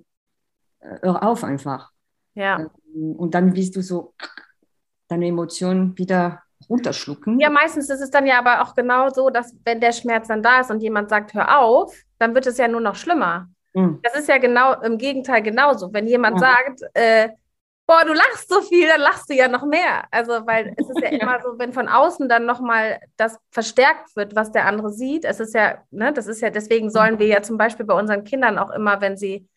äh, 0.80 0.98
hör 1.02 1.22
auf 1.22 1.44
einfach. 1.44 1.90
Ja. 2.34 2.70
Ähm, 2.94 3.14
und 3.16 3.34
dann 3.34 3.54
wirst 3.54 3.76
du 3.76 3.82
so 3.82 4.14
deine 5.08 5.28
Emotionen 5.28 5.96
wieder 5.96 6.42
runterschlucken. 6.68 7.38
Ja, 7.40 7.50
meistens 7.50 7.90
ist 7.90 8.00
es 8.00 8.10
dann 8.10 8.26
ja 8.26 8.38
aber 8.38 8.62
auch 8.62 8.74
genau 8.74 9.10
so, 9.10 9.30
dass 9.30 9.54
wenn 9.64 9.80
der 9.80 9.92
Schmerz 9.92 10.28
dann 10.28 10.42
da 10.42 10.60
ist 10.60 10.70
und 10.70 10.82
jemand 10.82 11.10
sagt, 11.10 11.34
hör 11.34 11.58
auf, 11.60 11.94
dann 12.18 12.34
wird 12.34 12.46
es 12.46 12.58
ja 12.58 12.68
nur 12.68 12.80
noch 12.80 12.94
schlimmer. 12.94 13.48
Mhm. 13.74 14.00
Das 14.02 14.14
ist 14.16 14.28
ja 14.28 14.38
genau 14.38 14.80
im 14.80 14.98
Gegenteil 14.98 15.42
genauso. 15.42 15.92
Wenn 15.92 16.06
jemand 16.06 16.40
ja. 16.40 16.48
sagt, 16.48 16.80
äh, 16.94 17.28
boah, 17.86 18.04
du 18.04 18.12
lachst 18.12 18.48
so 18.48 18.62
viel, 18.62 18.88
dann 18.88 19.00
lachst 19.00 19.28
du 19.28 19.34
ja 19.34 19.48
noch 19.48 19.64
mehr. 19.64 20.04
Also, 20.10 20.46
weil 20.46 20.74
es 20.76 20.88
ist 20.88 21.00
ja, 21.00 21.12
ja. 21.12 21.18
immer 21.18 21.40
so, 21.42 21.58
wenn 21.58 21.72
von 21.72 21.88
außen 21.88 22.28
dann 22.28 22.46
nochmal 22.46 23.00
das 23.16 23.38
verstärkt 23.50 24.16
wird, 24.16 24.34
was 24.34 24.52
der 24.52 24.66
andere 24.66 24.90
sieht. 24.90 25.24
Es 25.24 25.40
ist 25.40 25.54
ja, 25.54 25.82
ne, 25.90 26.12
das 26.12 26.26
ist 26.26 26.40
ja, 26.40 26.50
deswegen 26.50 26.90
sollen 26.90 27.18
wir 27.18 27.26
ja 27.26 27.42
zum 27.42 27.58
Beispiel 27.58 27.86
bei 27.86 27.94
unseren 27.94 28.24
Kindern 28.24 28.58
auch 28.58 28.70
immer, 28.70 29.00
wenn 29.00 29.16
sie 29.16 29.48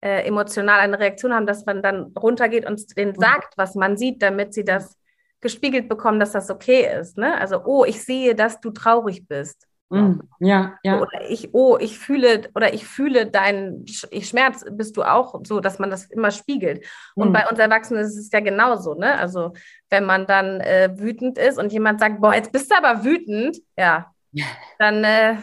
äh, 0.00 0.26
emotional 0.26 0.80
eine 0.80 0.98
Reaktion 0.98 1.34
haben, 1.34 1.46
dass 1.46 1.66
man 1.66 1.82
dann 1.82 2.12
runtergeht 2.18 2.66
und 2.66 2.96
denen 2.96 3.14
sagt, 3.14 3.56
was 3.56 3.74
man 3.74 3.96
sieht, 3.96 4.22
damit 4.22 4.54
sie 4.54 4.64
das 4.64 4.98
gespiegelt 5.40 5.88
bekommen, 5.88 6.20
dass 6.20 6.32
das 6.32 6.50
okay 6.50 6.88
ist. 7.00 7.18
Ne? 7.18 7.38
Also, 7.38 7.62
oh, 7.64 7.84
ich 7.84 8.02
sehe, 8.02 8.34
dass 8.34 8.60
du 8.60 8.70
traurig 8.70 9.28
bist. 9.28 9.66
Mm, 9.90 10.20
ja, 10.40 10.78
ja. 10.82 11.00
Oder 11.00 11.28
ich, 11.28 11.52
oh, 11.52 11.76
ich 11.78 11.98
fühle, 11.98 12.48
oder 12.54 12.72
ich 12.72 12.86
fühle 12.86 13.26
deinen 13.26 13.86
Schmerz, 13.86 14.64
bist 14.70 14.96
du 14.96 15.02
auch 15.02 15.40
so, 15.44 15.60
dass 15.60 15.78
man 15.78 15.90
das 15.90 16.06
immer 16.06 16.30
spiegelt. 16.30 16.84
Und 17.14 17.30
mm. 17.30 17.32
bei 17.32 17.46
uns 17.48 17.58
Erwachsenen 17.58 18.02
ist 18.02 18.16
es 18.16 18.30
ja 18.32 18.40
genauso, 18.40 18.94
ne? 18.94 19.18
Also, 19.18 19.52
wenn 19.90 20.04
man 20.04 20.26
dann 20.26 20.60
äh, 20.60 20.90
wütend 20.96 21.38
ist 21.38 21.58
und 21.58 21.72
jemand 21.72 22.00
sagt, 22.00 22.20
boah, 22.20 22.34
jetzt 22.34 22.52
bist 22.52 22.70
du 22.70 22.76
aber 22.76 23.04
wütend, 23.04 23.58
ja, 23.76 24.12
dann 24.78 25.04
äh, 25.04 25.36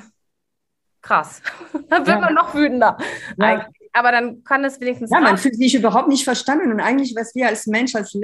krass. 1.02 1.42
dann 1.90 2.06
wird 2.06 2.20
ja. 2.20 2.20
man 2.20 2.34
noch 2.34 2.54
wütender. 2.54 2.98
Ja 3.38 3.68
aber 3.94 4.12
dann 4.12 4.44
kann 4.44 4.64
es 4.64 4.80
wenigstens. 4.80 5.12
Ja, 5.12 5.20
man 5.20 5.38
fühlt 5.38 5.56
sich 5.56 5.76
überhaupt 5.76 6.08
nicht 6.08 6.24
verstanden. 6.24 6.72
Und 6.72 6.80
eigentlich, 6.80 7.14
was 7.16 7.36
wir 7.36 7.48
als 7.48 7.68
Mensch 7.68 7.96
als 7.96 8.16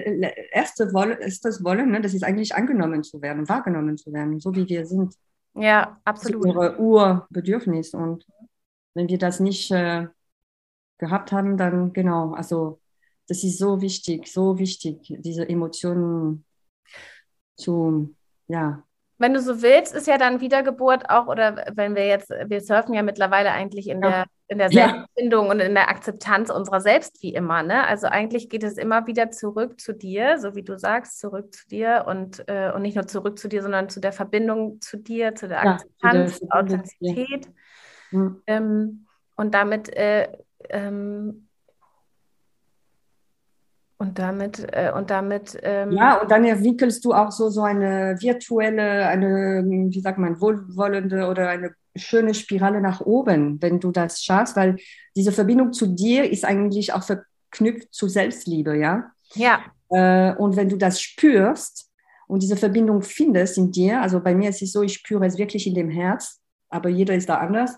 erste 0.51 0.93
wollen, 0.93 1.17
ist 1.17 1.43
das 1.45 1.63
wollen, 1.63 1.91
ne? 1.91 2.01
das 2.01 2.13
ist 2.13 2.23
eigentlich 2.23 2.55
angenommen 2.55 3.03
zu 3.03 3.21
werden, 3.21 3.47
wahrgenommen 3.49 3.97
zu 3.97 4.13
werden, 4.13 4.39
so 4.39 4.55
wie 4.55 4.67
wir 4.67 4.85
sind. 4.85 5.13
Ja, 5.57 5.99
absolut. 6.05 6.45
Das 6.45 6.51
ist 6.51 6.55
unsere 6.55 6.79
Urbedürfnis. 6.79 7.93
Und 7.93 8.25
wenn 8.93 9.09
wir 9.09 9.17
das 9.17 9.39
nicht 9.39 9.71
äh, 9.71 10.07
gehabt 10.97 11.31
haben, 11.31 11.57
dann 11.57 11.93
genau, 11.93 12.33
also 12.33 12.79
das 13.27 13.43
ist 13.43 13.57
so 13.57 13.81
wichtig, 13.81 14.27
so 14.27 14.57
wichtig, 14.57 15.13
diese 15.19 15.47
Emotionen 15.47 16.45
zu, 17.55 18.15
ja, 18.47 18.83
wenn 19.17 19.33
du 19.33 19.41
so 19.41 19.61
willst, 19.61 19.95
ist 19.95 20.07
ja 20.07 20.17
dann 20.17 20.41
Wiedergeburt 20.41 21.09
auch, 21.09 21.27
oder 21.27 21.65
wenn 21.73 21.95
wir 21.95 22.07
jetzt, 22.07 22.29
wir 22.29 22.61
surfen 22.61 22.93
ja 22.93 23.01
mittlerweile 23.01 23.51
eigentlich 23.51 23.87
in 23.87 24.01
ja. 24.01 24.09
der, 24.09 24.25
in 24.47 24.57
der 24.59 24.69
Selbstfindung 24.69 25.45
ja. 25.45 25.51
und 25.51 25.59
in 25.59 25.73
der 25.73 25.89
Akzeptanz 25.89 26.49
unserer 26.49 26.81
selbst 26.81 27.21
wie 27.23 27.33
immer. 27.33 27.63
Ne? 27.63 27.85
Also 27.87 28.07
eigentlich 28.07 28.49
geht 28.49 28.63
es 28.63 28.77
immer 28.77 29.07
wieder 29.07 29.31
zurück 29.31 29.79
zu 29.81 29.93
dir, 29.93 30.37
so 30.37 30.55
wie 30.55 30.63
du 30.63 30.77
sagst, 30.77 31.19
zurück 31.19 31.53
zu 31.53 31.67
dir 31.67 32.05
und, 32.07 32.47
äh, 32.47 32.71
und 32.73 32.83
nicht 32.83 32.95
nur 32.95 33.07
zurück 33.07 33.39
zu 33.39 33.47
dir, 33.47 33.63
sondern 33.63 33.89
zu 33.89 33.99
der 33.99 34.13
Verbindung 34.13 34.79
zu 34.81 34.97
dir, 34.97 35.33
zu 35.33 35.47
der 35.47 35.65
Akzeptanz, 35.65 36.39
ja, 36.39 36.47
Authentizität. 36.51 37.49
Mhm. 38.11 38.41
Ähm, 38.45 39.07
und 39.35 39.53
damit 39.53 39.95
äh, 39.95 40.29
ähm, 40.69 41.46
und 43.97 44.19
damit, 44.19 44.65
äh, 44.71 44.91
und 44.95 45.09
damit. 45.09 45.57
Ähm 45.63 45.91
ja, 45.91 46.21
und 46.21 46.29
dann 46.29 46.45
entwickelst 46.45 47.03
du 47.03 47.13
auch 47.13 47.31
so, 47.31 47.49
so 47.49 47.63
eine 47.63 48.15
virtuelle, 48.19 49.07
eine, 49.07 49.63
wie 49.65 49.99
sagt 49.99 50.19
man, 50.19 50.39
wohlwollende 50.39 51.27
oder 51.27 51.49
eine 51.49 51.71
schöne 51.95 52.33
Spirale 52.33 52.79
nach 52.79 53.01
oben, 53.01 53.61
wenn 53.61 53.79
du 53.79 53.91
das 53.91 54.23
schaffst, 54.23 54.55
weil 54.55 54.77
diese 55.15 55.31
Verbindung 55.31 55.73
zu 55.73 55.87
dir 55.87 56.29
ist 56.29 56.45
eigentlich 56.45 56.93
auch 56.93 57.03
verknüpft 57.03 57.93
zu 57.93 58.07
Selbstliebe, 58.07 58.77
ja? 58.77 59.11
Ja. 59.33 59.61
Äh, 59.89 60.35
und 60.35 60.55
wenn 60.55 60.69
du 60.69 60.77
das 60.77 61.01
spürst 61.01 61.89
und 62.27 62.43
diese 62.43 62.57
Verbindung 62.57 63.01
findest 63.01 63.57
in 63.57 63.71
dir, 63.71 64.01
also 64.01 64.19
bei 64.19 64.35
mir 64.35 64.49
ist 64.49 64.61
es 64.61 64.73
so, 64.73 64.83
ich 64.83 64.93
spüre 64.93 65.25
es 65.25 65.37
wirklich 65.37 65.65
in 65.65 65.73
dem 65.73 65.89
Herz, 65.89 66.39
aber 66.69 66.89
jeder 66.89 67.15
ist 67.15 67.29
da 67.29 67.37
anders, 67.37 67.75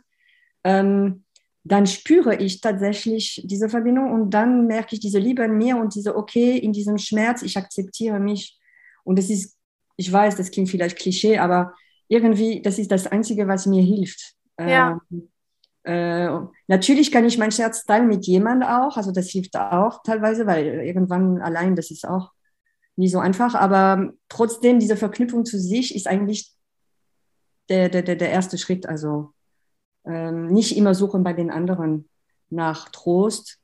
ähm, 0.66 1.24
dann 1.72 1.86
spüre 1.88 2.36
ich 2.36 2.62
tatsächlich 2.62 3.42
diese 3.46 3.70
Verbindung 3.70 4.12
und 4.12 4.32
dann 4.32 4.66
merke 4.68 4.96
ich 4.96 5.00
diese 5.00 5.20
Liebe 5.20 5.44
in 5.44 5.58
mir 5.58 5.78
und 5.78 5.96
diese, 5.96 6.16
okay, 6.16 6.58
in 6.58 6.74
diesem 6.74 6.98
Schmerz, 6.98 7.42
ich 7.44 7.58
akzeptiere 7.58 8.20
mich. 8.20 8.60
Und 9.04 9.20
es 9.20 9.30
ist, 9.30 9.58
ich 9.96 10.12
weiß, 10.12 10.36
das 10.36 10.52
klingt 10.52 10.70
vielleicht 10.70 10.98
Klischee, 10.98 11.38
aber 11.38 11.74
irgendwie, 12.08 12.62
das 12.62 12.80
ist 12.80 12.92
das 12.92 13.08
Einzige, 13.08 13.48
was 13.48 13.68
mir 13.68 13.84
hilft. 13.84 14.36
Ja. 14.60 15.00
Äh, 15.84 16.26
äh, 16.26 16.40
natürlich 16.68 17.12
kann 17.12 17.26
ich 17.26 17.38
mein 17.38 17.52
Scherz 17.52 17.86
teilen 17.86 18.08
mit 18.08 18.26
jemandem 18.26 18.68
auch, 18.68 18.98
also 18.98 19.12
das 19.12 19.30
hilft 19.30 19.56
auch 19.56 20.04
teilweise, 20.04 20.46
weil 20.46 20.66
irgendwann 20.66 21.42
allein, 21.42 21.76
das 21.76 21.92
ist 21.92 22.08
auch 22.08 22.32
nie 22.96 23.08
so 23.08 23.20
einfach, 23.20 23.56
aber 23.56 24.12
trotzdem, 24.28 24.80
diese 24.80 24.98
Verknüpfung 24.98 25.46
zu 25.46 25.58
sich 25.58 25.96
ist 25.96 26.08
eigentlich 26.08 26.52
der, 27.70 27.90
der, 27.90 28.02
der, 28.02 28.30
erste 28.30 28.58
Schritt, 28.58 28.88
also 28.88 29.08
ähm, 29.08 29.38
nicht 30.06 30.76
immer 30.76 30.96
suchen 30.96 31.24
bei 31.24 31.34
den 31.34 31.52
anderen 31.52 32.10
nach 32.50 32.90
Trost. 32.90 33.60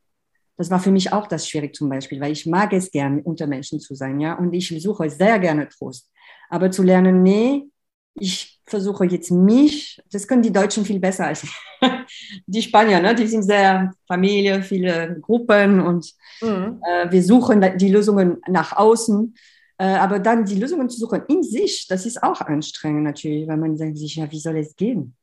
Das 0.57 0.69
war 0.69 0.79
für 0.79 0.91
mich 0.91 1.11
auch 1.11 1.27
das 1.27 1.47
schwierig 1.47 1.75
zum 1.75 1.89
Beispiel, 1.89 2.21
weil 2.21 2.31
ich 2.31 2.45
mag 2.45 2.71
es 2.73 2.91
gern, 2.91 3.19
unter 3.21 3.47
Menschen 3.47 3.79
zu 3.79 3.95
sein, 3.95 4.19
ja, 4.19 4.35
und 4.35 4.53
ich 4.53 4.69
suche 4.81 5.09
sehr 5.09 5.39
gerne 5.39 5.67
Trost. 5.69 6.09
Aber 6.49 6.71
zu 6.71 6.83
lernen, 6.83 7.23
nee, 7.23 7.67
ich 8.13 8.61
versuche 8.65 9.05
jetzt 9.05 9.31
mich, 9.31 10.01
das 10.11 10.27
können 10.27 10.41
die 10.41 10.51
Deutschen 10.51 10.85
viel 10.85 10.99
besser 10.99 11.27
als 11.27 11.45
die 12.47 12.61
Spanier, 12.61 13.01
ne? 13.01 13.13
die 13.13 13.27
sind 13.27 13.43
sehr 13.43 13.93
Familie, 14.07 14.63
viele 14.63 15.19
Gruppen 15.19 15.81
und 15.81 16.13
mhm. 16.41 16.81
äh, 16.81 17.11
wir 17.11 17.23
suchen 17.23 17.77
die 17.77 17.89
Lösungen 17.89 18.37
nach 18.47 18.75
außen. 18.75 19.35
Äh, 19.77 19.85
aber 19.85 20.19
dann 20.19 20.45
die 20.45 20.55
Lösungen 20.55 20.89
zu 20.89 20.97
suchen 20.97 21.23
in 21.27 21.43
sich, 21.43 21.85
das 21.87 22.05
ist 22.05 22.23
auch 22.23 22.39
anstrengend 22.39 23.03
natürlich, 23.03 23.45
weil 23.47 23.57
man 23.57 23.75
denkt 23.75 23.97
sich, 23.97 24.15
ja, 24.15 24.31
wie 24.31 24.39
soll 24.39 24.57
es 24.57 24.75
gehen? 24.75 25.15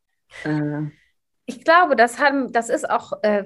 Äh, 0.44 0.82
ich 1.46 1.64
glaube, 1.64 1.96
das, 1.96 2.18
haben, 2.18 2.52
das 2.52 2.68
ist 2.68 2.88
auch, 2.88 3.12
äh, 3.22 3.44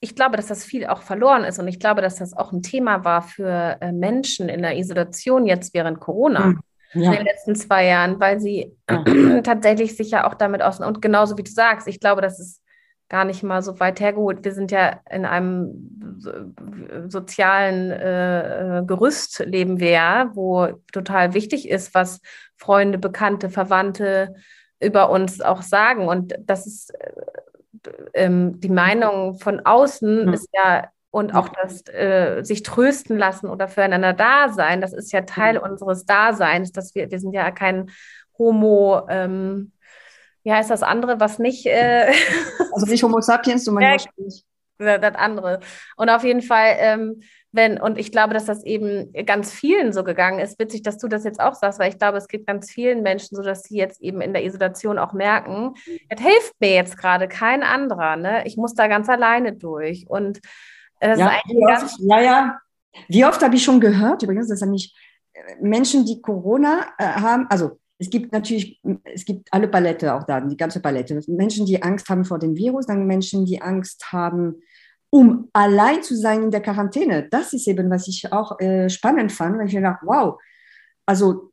ich 0.00 0.14
glaube, 0.14 0.36
dass 0.36 0.46
das 0.46 0.64
viel 0.64 0.86
auch 0.86 1.02
verloren 1.02 1.44
ist 1.44 1.58
und 1.58 1.68
ich 1.68 1.80
glaube, 1.80 2.02
dass 2.02 2.16
das 2.16 2.36
auch 2.36 2.52
ein 2.52 2.62
Thema 2.62 3.04
war 3.04 3.22
für 3.22 3.78
äh, 3.80 3.92
Menschen 3.92 4.48
in 4.48 4.62
der 4.62 4.76
Isolation 4.76 5.46
jetzt 5.46 5.74
während 5.74 6.00
Corona. 6.00 6.46
Mhm 6.46 6.60
ja. 6.94 7.10
in 7.10 7.16
den 7.18 7.26
letzten 7.26 7.54
zwei 7.54 7.86
Jahren, 7.86 8.20
weil 8.20 8.40
sie 8.40 8.76
ja. 8.88 9.04
tatsächlich 9.42 9.96
sich 9.96 10.10
ja 10.10 10.26
auch 10.26 10.34
damit 10.34 10.62
aus 10.62 10.80
und 10.80 11.02
genauso 11.02 11.36
wie 11.36 11.42
du 11.42 11.50
sagst, 11.50 11.88
ich 11.88 12.00
glaube, 12.00 12.22
das 12.22 12.40
ist 12.40 12.62
gar 13.08 13.24
nicht 13.24 13.42
mal 13.42 13.62
so 13.62 13.78
weit 13.78 14.00
hergeholt. 14.00 14.44
Wir 14.44 14.52
sind 14.52 14.72
ja 14.72 15.00
in 15.08 15.24
einem 15.24 16.18
sozialen 17.08 17.90
äh, 17.92 18.82
Gerüst 18.84 19.44
leben 19.46 19.78
wir 19.78 19.90
ja, 19.90 20.30
wo 20.34 20.68
total 20.92 21.32
wichtig 21.32 21.68
ist, 21.68 21.94
was 21.94 22.20
Freunde, 22.56 22.98
Bekannte, 22.98 23.48
Verwandte 23.48 24.34
über 24.80 25.10
uns 25.10 25.40
auch 25.40 25.62
sagen. 25.62 26.08
Und 26.08 26.34
das 26.40 26.66
ist 26.66 26.94
äh, 26.94 27.12
ähm, 28.14 28.60
die 28.60 28.68
Meinung 28.68 29.38
von 29.38 29.60
außen 29.64 30.26
mhm. 30.26 30.32
ist 30.32 30.48
ja 30.52 30.88
und 31.10 31.34
auch 31.34 31.48
das 31.48 31.86
äh, 31.88 32.42
sich 32.42 32.62
trösten 32.62 33.16
lassen 33.16 33.48
oder 33.48 33.68
füreinander 33.68 34.12
da 34.12 34.50
sein, 34.50 34.82
das 34.82 34.92
ist 34.92 35.12
ja 35.12 35.22
Teil 35.22 35.54
mhm. 35.54 35.70
unseres 35.70 36.04
Daseins, 36.04 36.72
dass 36.72 36.94
wir, 36.94 37.10
wir 37.10 37.18
sind 37.18 37.32
ja 37.32 37.50
kein 37.52 37.90
Homo, 38.38 39.06
ähm, 39.08 39.72
wie 40.44 40.52
heißt 40.52 40.70
das 40.70 40.82
andere, 40.82 41.18
was 41.18 41.38
nicht. 41.38 41.64
Äh, 41.64 42.12
also 42.72 42.86
nicht 42.86 43.02
Homo 43.02 43.20
sapiens, 43.22 43.64
du 43.64 43.72
meinst 43.72 44.08
ja, 44.16 44.24
das 44.78 45.14
andere. 45.14 45.60
Und 45.96 46.10
auf 46.10 46.24
jeden 46.24 46.42
Fall, 46.42 46.76
ähm, 46.78 47.20
wenn, 47.52 47.80
und 47.80 47.98
ich 47.98 48.12
glaube, 48.12 48.34
dass 48.34 48.44
das 48.44 48.64
eben 48.64 49.12
ganz 49.24 49.52
vielen 49.52 49.92
so 49.92 50.04
gegangen 50.04 50.38
ist. 50.38 50.58
Witzig, 50.58 50.82
dass 50.82 50.98
du 50.98 51.08
das 51.08 51.24
jetzt 51.24 51.40
auch 51.40 51.54
sagst, 51.54 51.78
weil 51.78 51.90
ich 51.90 51.98
glaube, 51.98 52.18
es 52.18 52.28
geht 52.28 52.46
ganz 52.46 52.70
vielen 52.70 53.02
Menschen 53.02 53.34
so, 53.36 53.42
dass 53.42 53.62
sie 53.62 53.76
jetzt 53.78 54.00
eben 54.00 54.20
in 54.20 54.32
der 54.32 54.44
Isolation 54.44 54.98
auch 54.98 55.12
merken, 55.12 55.74
es 56.08 56.20
hilft 56.20 56.54
mir 56.60 56.74
jetzt 56.74 56.98
gerade 56.98 57.28
kein 57.28 57.62
anderer. 57.62 58.16
Ne? 58.16 58.46
Ich 58.46 58.56
muss 58.56 58.74
da 58.74 58.88
ganz 58.88 59.08
alleine 59.08 59.54
durch. 59.54 60.06
Und 60.08 60.40
das 61.00 61.18
ja, 61.18 61.32
wie 61.46 61.66
oft, 61.66 61.96
ja, 62.00 62.20
ja. 62.20 62.58
Wie 63.08 63.24
oft 63.24 63.42
habe 63.42 63.54
ich 63.54 63.64
schon 63.64 63.80
gehört, 63.80 64.22
übrigens, 64.22 64.48
dass 64.48 64.60
nämlich 64.60 64.94
äh, 65.32 65.56
Menschen, 65.60 66.04
die 66.04 66.20
Corona 66.20 66.86
äh, 66.98 67.04
haben, 67.04 67.46
also 67.50 67.78
es 67.98 68.10
gibt 68.10 68.32
natürlich, 68.32 68.80
es 69.04 69.24
gibt 69.24 69.48
alle 69.52 69.68
Palette 69.68 70.14
auch 70.14 70.24
da, 70.24 70.40
die 70.40 70.56
ganze 70.56 70.80
Palette. 70.80 71.18
Menschen, 71.28 71.66
die 71.66 71.82
Angst 71.82 72.08
haben 72.08 72.24
vor 72.24 72.38
dem 72.38 72.54
Virus, 72.54 72.86
dann 72.86 73.06
Menschen, 73.06 73.46
die 73.46 73.60
Angst 73.62 74.12
haben, 74.12 74.56
um 75.10 75.48
allein 75.52 76.02
zu 76.02 76.14
sein 76.14 76.42
in 76.42 76.50
der 76.50 76.60
Quarantäne. 76.60 77.28
Das 77.30 77.52
ist 77.52 77.66
eben, 77.66 77.88
was 77.90 78.06
ich 78.08 78.32
auch 78.32 78.60
äh, 78.60 78.90
spannend 78.90 79.32
fand, 79.32 79.58
weil 79.58 79.68
ich 79.68 79.74
mir 79.74 79.82
dachte, 79.82 80.04
wow, 80.06 80.38
also 81.06 81.52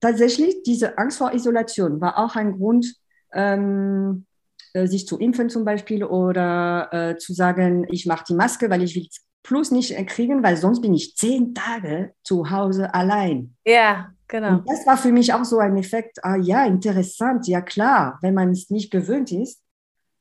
tatsächlich 0.00 0.62
diese 0.64 0.98
Angst 0.98 1.18
vor 1.18 1.32
Isolation 1.32 2.00
war 2.00 2.18
auch 2.18 2.34
ein 2.34 2.58
Grund, 2.58 2.94
ähm, 3.32 4.26
äh, 4.72 4.86
sich 4.86 5.06
zu 5.06 5.18
impfen 5.18 5.48
zum 5.48 5.64
Beispiel 5.64 6.02
oder 6.02 6.88
äh, 6.92 7.16
zu 7.18 7.34
sagen, 7.34 7.86
ich 7.90 8.06
mache 8.06 8.24
die 8.28 8.34
Maske, 8.34 8.68
weil 8.68 8.82
ich 8.82 8.96
will 8.96 9.06
plus 9.44 9.70
nicht 9.70 9.94
kriegen, 10.08 10.42
weil 10.42 10.56
sonst 10.56 10.80
bin 10.80 10.94
ich 10.94 11.14
zehn 11.16 11.54
Tage 11.54 12.14
zu 12.24 12.50
Hause 12.50 12.92
allein. 12.94 13.54
Ja, 13.64 14.12
genau. 14.28 14.58
Und 14.58 14.68
das 14.68 14.86
war 14.86 14.96
für 14.96 15.12
mich 15.12 15.32
auch 15.32 15.44
so 15.44 15.58
ein 15.58 15.76
Effekt, 15.76 16.24
ah 16.24 16.36
ja, 16.36 16.64
interessant, 16.64 17.46
ja 17.46 17.60
klar, 17.60 18.18
wenn 18.22 18.34
man 18.34 18.50
es 18.50 18.70
nicht 18.70 18.90
gewöhnt 18.90 19.32
ist, 19.32 19.60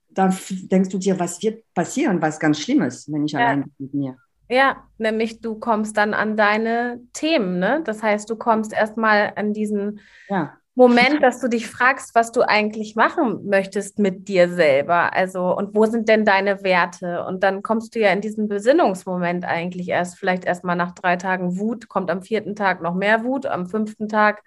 dann 0.09 0.35
denkst 0.49 0.89
du 0.89 0.97
dir, 0.97 1.19
was 1.19 1.41
wird 1.41 1.63
passieren, 1.73 2.21
was 2.21 2.39
ganz 2.39 2.59
Schlimmes, 2.59 3.11
wenn 3.11 3.25
ich 3.25 3.31
ja. 3.31 3.39
allein 3.39 3.63
bin 3.63 3.73
mit 3.79 3.93
mir. 3.93 4.17
Ja, 4.49 4.83
nämlich 4.97 5.41
du 5.41 5.55
kommst 5.55 5.97
dann 5.97 6.13
an 6.13 6.37
deine 6.37 7.01
Themen, 7.13 7.59
ne? 7.59 7.81
Das 7.83 8.03
heißt, 8.03 8.29
du 8.29 8.35
kommst 8.35 8.73
erstmal 8.73 9.33
an 9.35 9.53
diesen 9.53 9.99
ja. 10.29 10.57
Moment, 10.75 11.21
dass 11.21 11.39
du 11.39 11.47
dich 11.47 11.67
fragst, 11.67 12.15
was 12.15 12.31
du 12.31 12.41
eigentlich 12.41 12.95
machen 12.95 13.47
möchtest 13.47 13.99
mit 13.99 14.27
dir 14.27 14.49
selber. 14.49 15.13
Also, 15.13 15.55
und 15.55 15.75
wo 15.75 15.85
sind 15.85 16.09
denn 16.09 16.25
deine 16.25 16.63
Werte? 16.63 17.23
Und 17.25 17.43
dann 17.43 17.61
kommst 17.61 17.93
du 17.93 17.99
ja 17.99 18.11
in 18.11 18.21
diesen 18.21 18.47
Besinnungsmoment 18.47 19.45
eigentlich 19.45 19.89
erst, 19.89 20.17
vielleicht 20.17 20.45
erst 20.45 20.63
mal 20.63 20.75
nach 20.75 20.93
drei 20.93 21.15
Tagen 21.15 21.59
Wut, 21.59 21.87
kommt 21.89 22.09
am 22.09 22.23
vierten 22.23 22.55
Tag 22.55 22.81
noch 22.81 22.95
mehr 22.95 23.23
Wut, 23.23 23.45
am 23.45 23.67
fünften 23.67 24.09
Tag 24.09 24.43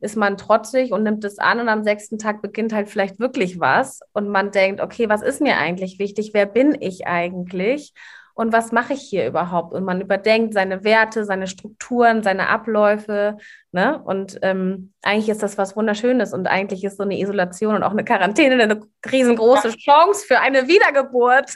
ist 0.00 0.16
man 0.16 0.36
trotzig 0.36 0.92
und 0.92 1.02
nimmt 1.02 1.24
es 1.24 1.38
an 1.38 1.60
und 1.60 1.68
am 1.68 1.82
sechsten 1.82 2.18
Tag 2.18 2.42
beginnt 2.42 2.72
halt 2.72 2.88
vielleicht 2.88 3.18
wirklich 3.18 3.60
was 3.60 4.00
und 4.12 4.28
man 4.28 4.50
denkt, 4.50 4.80
okay, 4.80 5.08
was 5.08 5.22
ist 5.22 5.40
mir 5.40 5.58
eigentlich 5.58 5.98
wichtig? 5.98 6.30
Wer 6.34 6.46
bin 6.46 6.76
ich 6.80 7.06
eigentlich? 7.06 7.94
Und 8.38 8.52
was 8.52 8.70
mache 8.70 8.92
ich 8.92 9.00
hier 9.00 9.26
überhaupt? 9.26 9.74
Und 9.74 9.82
man 9.82 10.00
überdenkt 10.00 10.54
seine 10.54 10.84
Werte, 10.84 11.24
seine 11.24 11.48
Strukturen, 11.48 12.22
seine 12.22 12.48
Abläufe. 12.48 13.36
Ne? 13.72 14.00
Und 14.00 14.38
ähm, 14.42 14.92
eigentlich 15.02 15.28
ist 15.28 15.42
das 15.42 15.58
was 15.58 15.74
Wunderschönes 15.74 16.32
und 16.32 16.46
eigentlich 16.46 16.84
ist 16.84 16.98
so 16.98 17.02
eine 17.02 17.18
Isolation 17.18 17.74
und 17.74 17.82
auch 17.82 17.90
eine 17.90 18.04
Quarantäne 18.04 18.62
eine 18.62 18.80
riesengroße. 19.10 19.70
Chance 19.70 20.24
für 20.24 20.38
eine 20.38 20.68
Wiedergeburt. 20.68 21.52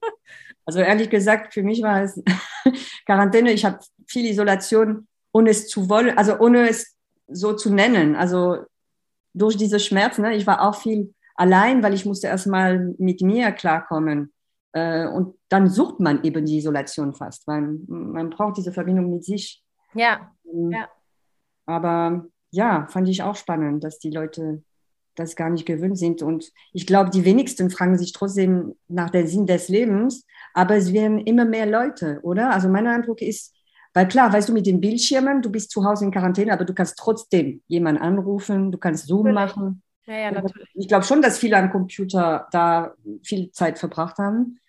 also 0.64 0.80
ehrlich 0.80 1.10
gesagt, 1.10 1.52
für 1.52 1.62
mich 1.62 1.82
war 1.82 2.00
es 2.02 2.18
Quarantäne. 3.04 3.52
Ich 3.52 3.66
habe 3.66 3.78
viel 4.06 4.24
Isolation, 4.30 5.06
ohne 5.32 5.50
es 5.50 5.68
zu 5.68 5.90
wollen, 5.90 6.16
also 6.16 6.38
ohne 6.38 6.70
es 6.70 6.96
so 7.26 7.52
zu 7.52 7.70
nennen. 7.70 8.16
Also 8.16 8.64
durch 9.34 9.58
diese 9.58 9.78
Schmerzen. 9.78 10.22
Ne? 10.22 10.36
Ich 10.36 10.46
war 10.46 10.62
auch 10.62 10.80
viel 10.80 11.12
allein, 11.34 11.82
weil 11.82 11.92
ich 11.92 12.06
musste 12.06 12.28
erstmal 12.28 12.94
mit 12.96 13.20
mir 13.20 13.52
klarkommen. 13.52 14.32
Äh, 14.78 15.06
und 15.08 15.34
dann 15.48 15.68
sucht 15.68 16.00
man 16.00 16.22
eben 16.24 16.44
die 16.44 16.58
Isolation 16.58 17.14
fast, 17.14 17.46
weil 17.46 17.78
man 17.86 18.30
braucht 18.30 18.56
diese 18.56 18.72
Verbindung 18.72 19.10
mit 19.10 19.24
sich. 19.24 19.62
Ja. 19.94 20.32
Ähm, 20.52 20.70
ja. 20.72 20.88
Aber 21.66 22.26
ja, 22.50 22.86
fand 22.88 23.08
ich 23.08 23.22
auch 23.22 23.36
spannend, 23.36 23.84
dass 23.84 23.98
die 23.98 24.10
Leute 24.10 24.62
das 25.14 25.34
gar 25.34 25.50
nicht 25.50 25.66
gewöhnt 25.66 25.98
sind. 25.98 26.22
Und 26.22 26.52
ich 26.72 26.86
glaube, 26.86 27.10
die 27.10 27.24
wenigsten 27.24 27.70
fragen 27.70 27.98
sich 27.98 28.12
trotzdem 28.12 28.74
nach 28.86 29.10
dem 29.10 29.26
Sinn 29.26 29.46
des 29.46 29.68
Lebens, 29.68 30.24
aber 30.54 30.76
es 30.76 30.92
werden 30.92 31.18
immer 31.18 31.44
mehr 31.44 31.66
Leute, 31.66 32.20
oder? 32.22 32.52
Also 32.52 32.68
mein 32.68 32.86
Eindruck 32.86 33.20
ist, 33.20 33.54
weil 33.94 34.06
klar, 34.06 34.32
weißt 34.32 34.48
du, 34.48 34.52
mit 34.52 34.66
den 34.66 34.80
Bildschirmen, 34.80 35.42
du 35.42 35.50
bist 35.50 35.72
zu 35.72 35.84
Hause 35.84 36.04
in 36.04 36.12
Quarantäne, 36.12 36.52
aber 36.52 36.64
du 36.64 36.72
kannst 36.72 36.96
trotzdem 36.96 37.62
jemanden 37.66 38.00
anrufen, 38.00 38.70
du 38.70 38.78
kannst 38.78 39.08
Zoom 39.08 39.32
natürlich. 39.32 39.56
machen. 39.56 39.82
Ja, 40.06 40.14
ja, 40.14 40.30
natürlich. 40.30 40.68
Ich 40.74 40.88
glaube 40.88 41.04
schon, 41.04 41.20
dass 41.20 41.38
viele 41.38 41.56
am 41.56 41.70
Computer 41.70 42.46
da 42.52 42.94
viel 43.22 43.50
Zeit 43.50 43.78
verbracht 43.78 44.18
haben 44.18 44.60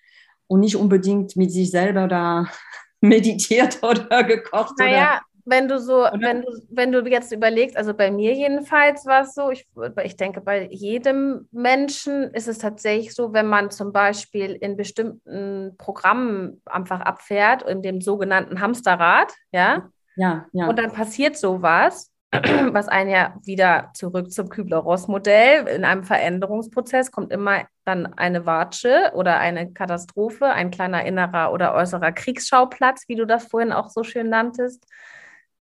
und 0.49 0.59
nicht 0.61 0.75
unbedingt 0.75 1.35
mit 1.35 1.51
sich 1.51 1.71
selber 1.71 2.07
da 2.07 2.47
meditiert 3.01 3.79
oder 3.83 4.23
gekocht. 4.23 4.73
Naja, 4.77 5.21
wenn 5.45 5.67
du 5.67 5.79
so, 5.79 6.01
oder? 6.01 6.19
wenn 6.19 6.41
du, 6.41 6.47
wenn 6.69 6.91
du 6.91 7.01
jetzt 7.09 7.31
überlegst, 7.31 7.77
also 7.77 7.93
bei 7.93 8.11
mir 8.11 8.33
jedenfalls 8.33 9.05
war 9.05 9.23
es 9.23 9.33
so, 9.33 9.49
ich, 9.51 9.67
ich 10.03 10.15
denke, 10.15 10.41
bei 10.41 10.67
jedem 10.69 11.47
Menschen 11.51 12.31
ist 12.33 12.47
es 12.47 12.57
tatsächlich 12.59 13.15
so, 13.15 13.33
wenn 13.33 13.47
man 13.47 13.71
zum 13.71 13.91
Beispiel 13.91 14.51
in 14.51 14.75
bestimmten 14.75 15.75
Programmen 15.77 16.61
einfach 16.65 16.99
abfährt, 16.99 17.63
in 17.63 17.81
dem 17.81 18.01
sogenannten 18.01 18.59
Hamsterrad, 18.59 19.33
ja, 19.51 19.89
ja, 20.15 20.45
ja. 20.51 20.67
und 20.67 20.77
dann 20.77 20.91
passiert 20.91 21.37
sowas, 21.37 22.08
was 22.73 22.87
einen 22.87 23.09
ja 23.09 23.35
wieder 23.43 23.89
zurück 23.93 24.31
zum 24.31 24.49
Kübler-Ross-Modell. 24.49 25.67
In 25.67 25.83
einem 25.83 26.03
Veränderungsprozess 26.03 27.11
kommt 27.11 27.31
immer 27.31 27.65
dann 27.85 28.05
eine 28.05 28.45
Watsche 28.45 29.11
oder 29.15 29.39
eine 29.39 29.73
Katastrophe, 29.73 30.45
ein 30.45 30.69
kleiner 30.69 31.05
innerer 31.05 31.51
oder 31.51 31.73
äußerer 31.73 32.11
Kriegsschauplatz, 32.11 33.05
wie 33.07 33.15
du 33.15 33.25
das 33.25 33.47
vorhin 33.47 33.71
auch 33.71 33.89
so 33.89 34.03
schön 34.03 34.29
nanntest, 34.29 34.85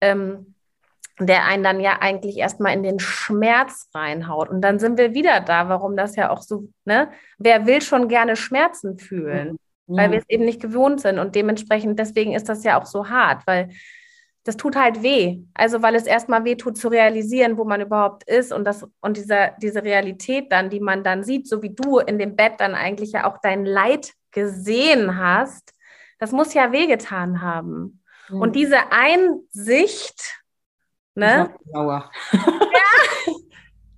ähm, 0.02 0.56
der 1.20 1.46
einen 1.46 1.64
dann 1.64 1.80
ja 1.80 2.00
eigentlich 2.02 2.38
erstmal 2.38 2.74
in 2.74 2.84
den 2.84 3.00
Schmerz 3.00 3.90
reinhaut. 3.94 4.50
Und 4.50 4.62
dann 4.62 4.80
sind 4.80 4.98
wir 4.98 5.14
wieder 5.14 5.42
da, 5.42 5.70
warum 5.70 5.96
das 5.96 6.16
ja 6.16 6.32
auch 6.32 6.42
so, 6.42 6.68
ne? 6.84 7.10
Wer 7.38 7.68
will 7.68 7.82
schon 7.82 8.08
gerne 8.10 8.36
Schmerzen 8.36 8.98
fühlen? 8.98 9.58
Mhm. 9.86 9.98
Weil 9.98 10.12
wir 10.12 10.18
es 10.18 10.30
eben 10.30 10.46
nicht 10.46 10.62
gewohnt 10.62 11.00
sind. 11.00 11.20
Und 11.20 11.36
dementsprechend, 11.36 12.00
deswegen 12.00 12.34
ist 12.34 12.50
das 12.50 12.64
ja 12.64 12.82
auch 12.82 12.88
so 12.88 13.08
hart, 13.08 13.46
weil 13.46 13.70
das 14.46 14.58
tut 14.58 14.76
halt 14.76 15.02
weh. 15.02 15.40
Also 15.56 15.82
weil 15.82 15.96
es 15.96 16.06
erstmal 16.06 16.46
weh 16.46 16.56
tut 16.56 16.78
zu 16.78 16.88
realisieren, 16.88 17.58
wo 17.58 17.66
man 17.66 17.82
überhaupt 17.82 18.24
ist 18.30 18.54
und 18.54 18.64
das 18.64 18.88
und 19.02 19.18
dieser, 19.18 19.52
diese 19.62 19.84
Realität 19.84 20.52
dann, 20.52 20.70
die 20.70 20.80
man 20.80 21.04
dann 21.04 21.24
sieht, 21.24 21.48
so 21.50 21.64
wie 21.64 21.74
du 21.74 21.98
in 21.98 22.20
dem 22.20 22.36
Bett 22.36 22.54
dann 22.60 22.76
eigentlich 22.76 23.12
ja 23.12 23.26
auch 23.26 23.40
dein 23.42 23.66
Leid 23.66 24.14
gesehen 24.32 25.18
hast, 25.18 25.74
das 26.20 26.32
muss 26.32 26.54
ja 26.54 26.72
wehgetan 26.72 27.42
haben. 27.42 28.04
Mhm. 28.30 28.42
Und 28.42 28.56
diese 28.56 28.92
Einsicht, 28.92 30.44
ne? 31.16 31.50
Sauer. 31.74 32.12
ja, 32.32 33.34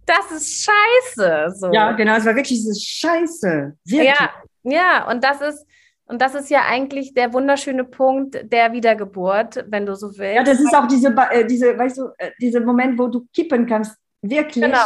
das 0.05 0.31
ist 0.31 0.63
scheiße. 0.63 1.55
So. 1.57 1.73
Ja, 1.73 1.91
genau, 1.91 2.15
es 2.15 2.25
war 2.25 2.35
wirklich 2.35 2.59
diese 2.59 2.79
Scheiße. 2.79 3.77
Wirklich. 3.83 4.15
Ja, 4.17 4.31
ja, 4.63 5.11
und 5.11 5.25
das 5.25 5.41
ist, 5.41 5.65
und 6.07 6.21
das 6.21 6.35
ist 6.35 6.49
ja 6.49 6.61
eigentlich 6.67 7.13
der 7.13 7.33
wunderschöne 7.33 7.83
Punkt 7.83 8.39
der 8.51 8.71
Wiedergeburt, 8.71 9.65
wenn 9.67 9.85
du 9.85 9.95
so 9.95 10.17
willst. 10.17 10.35
Ja, 10.35 10.43
das 10.43 10.59
ist 10.59 10.73
auch 10.73 10.87
diese, 10.87 11.09
äh, 11.31 11.45
diese 11.45 11.77
weißt 11.77 11.97
du, 11.97 12.09
äh, 12.17 12.31
dieser 12.41 12.61
Moment, 12.61 12.97
wo 12.97 13.07
du 13.07 13.27
kippen 13.33 13.65
kannst, 13.65 13.97
wirklich 14.21 14.63
genau. 14.63 14.85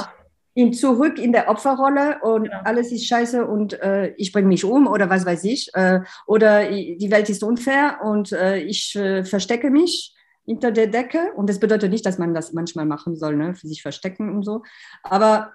in 0.55 0.73
zurück 0.73 1.19
in 1.19 1.31
der 1.31 1.47
Opferrolle 1.47 2.19
und 2.23 2.45
genau. 2.45 2.61
alles 2.63 2.91
ist 2.91 3.05
scheiße 3.05 3.45
und 3.45 3.79
äh, 3.81 4.13
ich 4.17 4.31
bringe 4.31 4.47
mich 4.47 4.65
um 4.65 4.87
oder 4.87 5.09
was 5.09 5.25
weiß 5.25 5.43
ich. 5.43 5.69
Äh, 5.73 6.01
oder 6.25 6.67
die 6.69 7.11
Welt 7.11 7.29
ist 7.29 7.43
unfair 7.43 7.99
und 8.03 8.31
äh, 8.31 8.57
ich 8.57 8.95
äh, 8.95 9.23
verstecke 9.23 9.69
mich 9.69 10.15
hinter 10.45 10.71
der 10.71 10.87
Decke. 10.87 11.31
Und 11.35 11.49
das 11.49 11.59
bedeutet 11.59 11.91
nicht, 11.91 12.05
dass 12.05 12.17
man 12.17 12.33
das 12.33 12.51
manchmal 12.51 12.85
machen 12.85 13.15
soll, 13.15 13.35
ne, 13.35 13.53
für 13.53 13.67
sich 13.67 13.81
verstecken 13.81 14.33
und 14.33 14.43
so. 14.43 14.63
Aber 15.03 15.53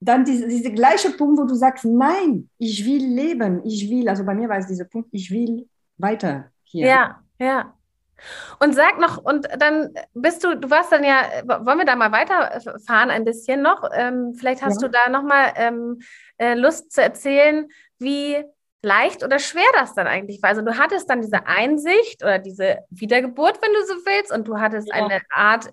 dann 0.00 0.24
diese, 0.24 0.46
diese 0.46 0.72
gleiche 0.72 1.10
Punkt, 1.10 1.40
wo 1.40 1.44
du 1.44 1.54
sagst, 1.54 1.84
nein, 1.84 2.48
ich 2.58 2.84
will 2.84 3.04
leben, 3.04 3.64
ich 3.64 3.90
will, 3.90 4.08
also 4.08 4.24
bei 4.24 4.34
mir 4.34 4.48
war 4.48 4.58
es 4.58 4.66
dieser 4.66 4.84
Punkt, 4.84 5.08
ich 5.12 5.30
will 5.30 5.68
weiter 5.96 6.50
hier. 6.62 6.86
Ja, 6.86 7.22
ja. 7.38 7.74
Und 8.58 8.74
sag 8.74 8.98
noch, 8.98 9.18
und 9.18 9.48
dann 9.58 9.94
bist 10.14 10.42
du, 10.42 10.56
du 10.56 10.70
warst 10.70 10.90
dann 10.90 11.04
ja, 11.04 11.22
wollen 11.44 11.78
wir 11.78 11.84
da 11.84 11.94
mal 11.94 12.10
weiterfahren 12.10 13.10
ein 13.10 13.24
bisschen 13.24 13.62
noch? 13.62 13.88
Ähm, 13.94 14.34
vielleicht 14.34 14.62
hast 14.62 14.82
ja. 14.82 14.88
du 14.88 14.92
da 14.92 15.08
nochmal 15.08 15.52
ähm, 15.56 16.00
äh, 16.36 16.54
Lust 16.54 16.92
zu 16.92 17.02
erzählen, 17.02 17.68
wie 17.98 18.44
leicht 18.82 19.24
oder 19.24 19.38
schwer 19.38 19.66
das 19.74 19.94
dann 19.94 20.06
eigentlich 20.06 20.40
war. 20.42 20.50
Also 20.50 20.62
du 20.62 20.78
hattest 20.78 21.10
dann 21.10 21.20
diese 21.20 21.46
Einsicht 21.46 22.22
oder 22.22 22.38
diese 22.38 22.78
Wiedergeburt, 22.90 23.60
wenn 23.60 23.72
du 23.72 23.86
so 23.86 23.94
willst, 24.06 24.32
und 24.32 24.46
du 24.46 24.58
hattest 24.58 24.88
ja. 24.88 24.94
eine 24.94 25.20
Art 25.30 25.70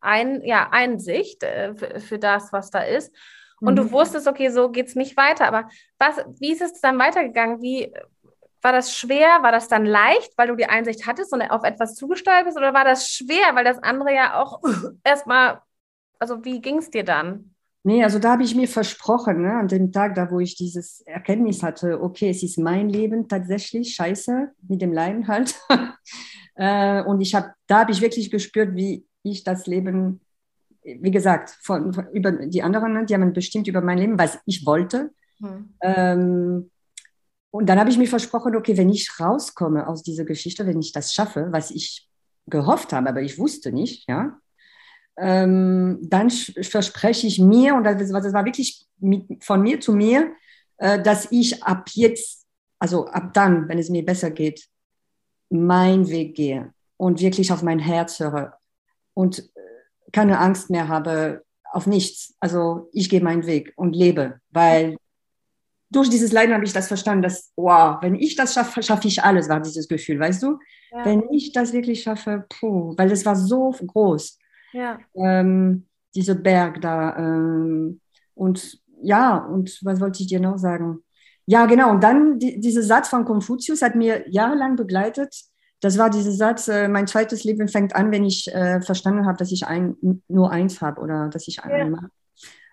ein, 0.00 0.42
ja, 0.42 0.68
Einsicht 0.70 1.42
äh, 1.42 1.74
für, 1.74 2.00
für, 2.00 2.18
das, 2.18 2.52
was 2.52 2.70
da 2.70 2.80
ist. 2.80 3.14
Und 3.60 3.74
mhm. 3.74 3.76
du 3.76 3.92
wusstest, 3.92 4.26
okay, 4.26 4.50
so 4.50 4.70
geht 4.70 4.88
es 4.88 4.94
nicht 4.94 5.16
weiter. 5.16 5.46
Aber 5.46 5.68
was, 5.98 6.16
wie 6.38 6.52
ist 6.52 6.62
es 6.62 6.80
dann 6.80 6.98
weitergegangen? 6.98 7.62
Wie 7.62 7.92
war 8.62 8.72
das 8.72 8.96
schwer? 8.96 9.42
War 9.42 9.52
das 9.52 9.68
dann 9.68 9.86
leicht, 9.86 10.36
weil 10.36 10.48
du 10.48 10.56
die 10.56 10.68
Einsicht 10.68 11.06
hattest 11.06 11.32
und 11.32 11.42
auf 11.42 11.64
etwas 11.64 11.94
zugesteuert 11.94 12.44
bist? 12.44 12.56
Oder 12.56 12.74
war 12.74 12.84
das 12.84 13.08
schwer, 13.08 13.54
weil 13.54 13.64
das 13.64 13.82
andere 13.82 14.12
ja 14.12 14.40
auch 14.40 14.60
erstmal, 15.04 15.62
also 16.18 16.44
wie 16.44 16.60
ging 16.60 16.78
es 16.78 16.90
dir 16.90 17.04
dann? 17.04 17.54
Nee, 17.84 18.02
also 18.02 18.18
da 18.18 18.32
habe 18.32 18.42
ich 18.42 18.54
mir 18.54 18.68
versprochen, 18.68 19.42
ne, 19.42 19.54
an 19.54 19.68
dem 19.68 19.92
Tag, 19.92 20.14
da 20.14 20.30
wo 20.30 20.40
ich 20.40 20.56
dieses 20.56 21.00
Erkenntnis 21.02 21.62
hatte, 21.62 22.02
okay, 22.02 22.30
es 22.30 22.42
ist 22.42 22.58
mein 22.58 22.88
Leben 22.88 23.28
tatsächlich, 23.28 23.94
scheiße, 23.94 24.50
mit 24.68 24.82
dem 24.82 24.92
Leiden 24.92 25.28
halt. 25.28 25.54
äh, 26.56 27.02
und 27.04 27.20
ich 27.20 27.34
habe, 27.34 27.52
da 27.66 27.80
habe 27.80 27.92
ich 27.92 28.00
wirklich 28.00 28.30
gespürt, 28.30 28.74
wie 28.74 29.06
ich 29.22 29.44
das 29.44 29.66
Leben, 29.66 30.20
wie 30.82 31.10
gesagt, 31.10 31.56
von, 31.62 31.92
von, 31.92 32.08
über 32.12 32.32
die 32.32 32.62
anderen, 32.62 32.94
ne, 32.94 33.06
die 33.06 33.14
haben 33.14 33.32
bestimmt 33.32 33.68
über 33.68 33.80
mein 33.80 33.98
Leben, 33.98 34.18
was 34.18 34.38
ich 34.44 34.66
wollte. 34.66 35.10
Hm. 35.40 35.74
Ähm, 35.80 36.70
und 37.50 37.66
dann 37.66 37.78
habe 37.78 37.90
ich 37.90 37.98
mir 37.98 38.08
versprochen, 38.08 38.56
okay, 38.56 38.76
wenn 38.76 38.90
ich 38.90 39.08
rauskomme 39.20 39.86
aus 39.86 40.02
dieser 40.02 40.24
Geschichte, 40.24 40.66
wenn 40.66 40.80
ich 40.80 40.92
das 40.92 41.14
schaffe, 41.14 41.48
was 41.50 41.70
ich 41.70 42.08
gehofft 42.46 42.92
habe, 42.92 43.08
aber 43.08 43.22
ich 43.22 43.38
wusste 43.38 43.72
nicht, 43.72 44.08
ja, 44.08 44.38
ähm, 45.20 45.98
dann 46.02 46.30
verspreche 46.30 47.26
ich 47.26 47.38
mir, 47.38 47.74
und 47.74 47.84
das, 47.84 47.96
das 48.10 48.32
war 48.32 48.44
wirklich 48.44 48.86
mit, 48.98 49.42
von 49.42 49.62
mir 49.62 49.80
zu 49.80 49.92
mir, 49.92 50.32
äh, 50.78 51.02
dass 51.02 51.30
ich 51.30 51.62
ab 51.62 51.88
jetzt, 51.92 52.46
also 52.78 53.06
ab 53.06 53.34
dann, 53.34 53.68
wenn 53.68 53.78
es 53.78 53.90
mir 53.90 54.04
besser 54.04 54.30
geht, 54.30 54.68
meinen 55.50 56.08
Weg 56.08 56.34
gehe 56.34 56.72
und 56.96 57.20
wirklich 57.20 57.52
auf 57.52 57.62
mein 57.62 57.78
Herz 57.78 58.20
höre 58.20 58.58
und 59.14 59.38
äh, 59.38 60.10
keine 60.12 60.38
Angst 60.38 60.70
mehr 60.70 60.88
habe 60.88 61.44
auf 61.72 61.86
nichts. 61.86 62.34
Also 62.40 62.88
ich 62.92 63.08
gehe 63.10 63.22
meinen 63.22 63.46
Weg 63.46 63.72
und 63.76 63.94
lebe, 63.94 64.40
weil 64.50 64.96
durch 65.90 66.10
dieses 66.10 66.32
Leiden 66.32 66.54
habe 66.54 66.64
ich 66.64 66.72
das 66.72 66.88
verstanden, 66.88 67.22
dass, 67.22 67.50
wow, 67.56 67.96
wenn 68.02 68.14
ich 68.14 68.36
das 68.36 68.54
schaffe, 68.54 68.82
schaffe 68.82 69.08
ich 69.08 69.22
alles, 69.22 69.48
war 69.48 69.60
dieses 69.60 69.88
Gefühl, 69.88 70.20
weißt 70.20 70.42
du? 70.42 70.58
Ja. 70.90 71.04
Wenn 71.04 71.22
ich 71.30 71.52
das 71.52 71.72
wirklich 71.72 72.02
schaffe, 72.02 72.44
puh, 72.48 72.94
weil 72.96 73.10
es 73.10 73.24
war 73.24 73.36
so 73.36 73.70
groß. 73.70 74.38
Ja. 74.72 74.98
Ähm, 75.14 75.86
dieser 76.14 76.34
Berg 76.34 76.80
da. 76.80 77.16
Ähm, 77.16 78.00
und 78.34 78.80
ja, 79.02 79.36
und 79.36 79.78
was 79.82 80.00
wollte 80.00 80.22
ich 80.22 80.28
dir 80.28 80.40
noch 80.40 80.58
sagen? 80.58 81.02
Ja, 81.46 81.66
genau. 81.66 81.90
Und 81.90 82.02
dann 82.02 82.38
die, 82.38 82.60
dieser 82.60 82.82
Satz 82.82 83.08
von 83.08 83.24
Konfuzius 83.24 83.82
hat 83.82 83.94
mir 83.94 84.28
jahrelang 84.28 84.76
begleitet. 84.76 85.34
Das 85.80 85.96
war 85.96 86.10
dieser 86.10 86.32
Satz, 86.32 86.68
äh, 86.68 86.88
mein 86.88 87.06
zweites 87.06 87.44
Leben 87.44 87.68
fängt 87.68 87.94
an, 87.94 88.10
wenn 88.10 88.24
ich 88.24 88.52
äh, 88.52 88.80
verstanden 88.80 89.26
habe, 89.26 89.38
dass 89.38 89.52
ich 89.52 89.66
ein, 89.66 89.96
nur 90.28 90.50
eins 90.50 90.80
habe 90.80 91.00
oder 91.00 91.28
dass 91.28 91.46
ich 91.48 91.62
einen 91.62 91.94
ja. 91.94 92.08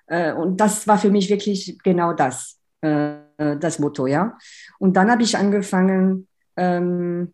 Äh, 0.08 0.34
und 0.34 0.58
das 0.60 0.88
war 0.88 0.97
für 0.97 1.10
mich 1.10 1.29
wirklich 1.29 1.77
genau 1.84 2.13
das, 2.13 2.60
äh, 2.81 3.13
das 3.38 3.79
Motto, 3.79 4.08
ja. 4.08 4.38
Und 4.79 4.97
dann 4.97 5.10
habe 5.10 5.23
ich 5.23 5.38
angefangen, 5.38 6.27
ähm, 6.58 7.34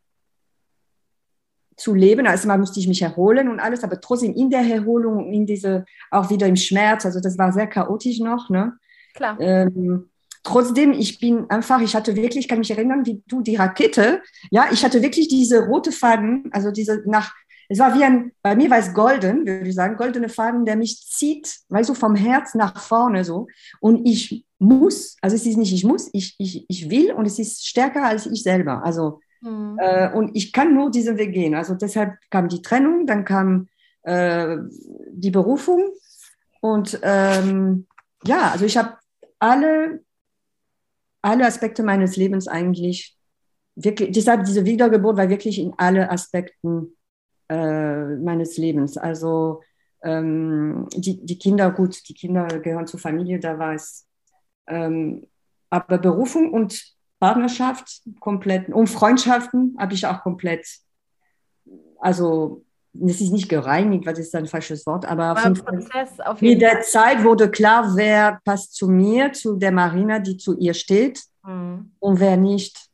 zu 1.82 1.94
leben. 1.94 2.28
Also 2.28 2.48
mal 2.48 2.58
musste 2.58 2.80
ich 2.80 2.88
mich 2.88 3.02
erholen 3.02 3.50
und 3.50 3.60
alles, 3.60 3.84
aber 3.84 4.00
trotzdem 4.00 4.34
in 4.34 4.50
der 4.50 4.62
Erholung, 4.62 5.32
in 5.32 5.46
diese, 5.46 5.86
auch 6.10 6.30
wieder 6.30 6.48
im 6.48 6.56
Schmerz, 6.56 7.06
also 7.06 7.20
das 7.20 7.38
war 7.38 7.52
sehr 7.52 7.68
chaotisch 7.68 8.20
noch, 8.20 8.50
ne? 8.50 8.74
Klar. 9.14 9.38
Ähm, 9.40 10.10
trotzdem, 10.44 10.94
ich 10.94 11.20
bin 11.20 11.50
einfach, 11.50 11.82
ich 11.82 11.96
hatte 11.96 12.16
wirklich, 12.16 12.46
ich 12.46 12.48
kann 12.48 12.60
mich 12.60 12.72
erinnern, 12.72 13.06
wie 13.06 13.22
du 13.28 13.42
die 13.42 13.56
Rakete, 13.56 14.22
ja, 14.52 14.66
ich 14.72 14.84
hatte 14.86 15.02
wirklich 15.02 15.28
diese 15.28 15.66
rote 15.66 15.92
Faden, 15.92 16.50
also 16.52 16.72
diese 16.72 17.04
nach, 17.06 17.34
es 17.68 17.80
war 17.80 17.98
wie 17.98 18.04
ein, 18.04 18.32
bei 18.42 18.56
mir 18.56 18.70
war 18.70 18.80
es 18.80 18.94
golden, 18.94 19.46
würde 19.46 19.68
ich 19.68 19.76
sagen, 19.76 19.96
goldene 19.96 20.30
Faden, 20.30 20.66
der 20.66 20.76
mich 20.76 21.08
zieht, 21.08 21.60
weißt 21.70 21.90
du, 21.90 21.94
vom 21.94 22.16
Herz 22.16 22.54
nach 22.54 22.82
vorne 22.82 23.24
so. 23.24 23.48
Und 23.80 24.06
ich 24.06 24.46
muss, 24.60 25.16
also 25.22 25.36
es 25.36 25.46
ist 25.46 25.58
nicht 25.58 25.74
ich 25.74 25.86
muss, 25.86 26.10
ich, 26.14 26.36
ich, 26.38 26.66
ich 26.68 26.90
will 26.90 27.14
und 27.14 27.26
es 27.26 27.40
ist 27.40 27.66
stärker 27.66 28.04
als 28.04 28.26
ich 28.26 28.44
selber. 28.44 28.84
Also 28.84 29.22
Mhm. 29.42 29.78
Äh, 29.80 30.12
und 30.14 30.36
ich 30.36 30.54
kann 30.54 30.74
nur 30.74 30.92
diesen 30.92 31.18
Weg 31.18 31.34
gehen. 31.34 31.56
Also 31.56 31.76
deshalb 31.76 32.18
kam 32.30 32.48
die 32.48 32.62
Trennung, 32.62 33.06
dann 33.06 33.26
kam 33.26 33.68
äh, 34.04 34.58
die 35.12 35.32
Berufung. 35.32 35.92
Und 36.62 37.00
ähm, 37.04 37.88
ja, 38.24 38.52
also 38.52 38.66
ich 38.66 38.78
habe 38.78 38.98
alle, 39.40 40.04
alle 41.22 41.46
Aspekte 41.46 41.84
meines 41.84 42.16
Lebens 42.16 42.48
eigentlich 42.48 43.18
wirklich, 43.76 44.12
deshalb 44.12 44.46
diese 44.46 44.66
Wiedergeburt 44.66 45.18
war 45.18 45.30
wirklich 45.30 45.60
in 45.60 45.74
alle 45.78 46.10
Aspekten 46.10 46.96
äh, 47.50 48.16
meines 48.16 48.58
Lebens. 48.58 48.98
Also 48.98 49.62
ähm, 50.04 50.88
die, 50.96 51.24
die 51.26 51.38
Kinder, 51.38 51.72
gut, 51.72 52.08
die 52.08 52.14
Kinder 52.14 52.48
gehören 52.60 52.88
zur 52.88 53.00
Familie, 53.00 53.40
da 53.40 53.58
war 53.58 53.74
es. 53.74 54.08
Ähm, 54.68 55.28
aber 55.70 55.98
Berufung 55.98 56.52
und 56.54 56.96
Partnerschaft 57.22 58.02
komplett 58.20 58.68
und 58.70 58.88
Freundschaften 58.88 59.78
habe 59.80 59.94
ich 59.94 60.06
auch 60.06 60.22
komplett, 60.22 60.68
also 62.00 62.66
es 62.94 63.22
ist 63.22 63.32
nicht 63.32 63.48
gereinigt, 63.48 64.06
was 64.06 64.20
ist 64.20 64.36
ein 64.36 64.48
falsches 64.48 64.86
Wort, 64.86 65.06
aber 65.06 65.54
mit 66.42 66.62
der 66.62 66.82
Zeit 66.82 67.24
wurde 67.24 67.50
klar, 67.50 67.96
wer 67.96 68.42
passt 68.44 68.76
zu 68.76 68.90
mir, 68.90 69.32
zu 69.32 69.56
der 69.56 69.72
Marina, 69.72 70.20
die 70.20 70.36
zu 70.36 70.58
ihr 70.58 70.74
steht 70.74 71.24
mhm. 71.46 71.94
und 72.00 72.20
wer 72.20 72.36
nicht. 72.36 72.90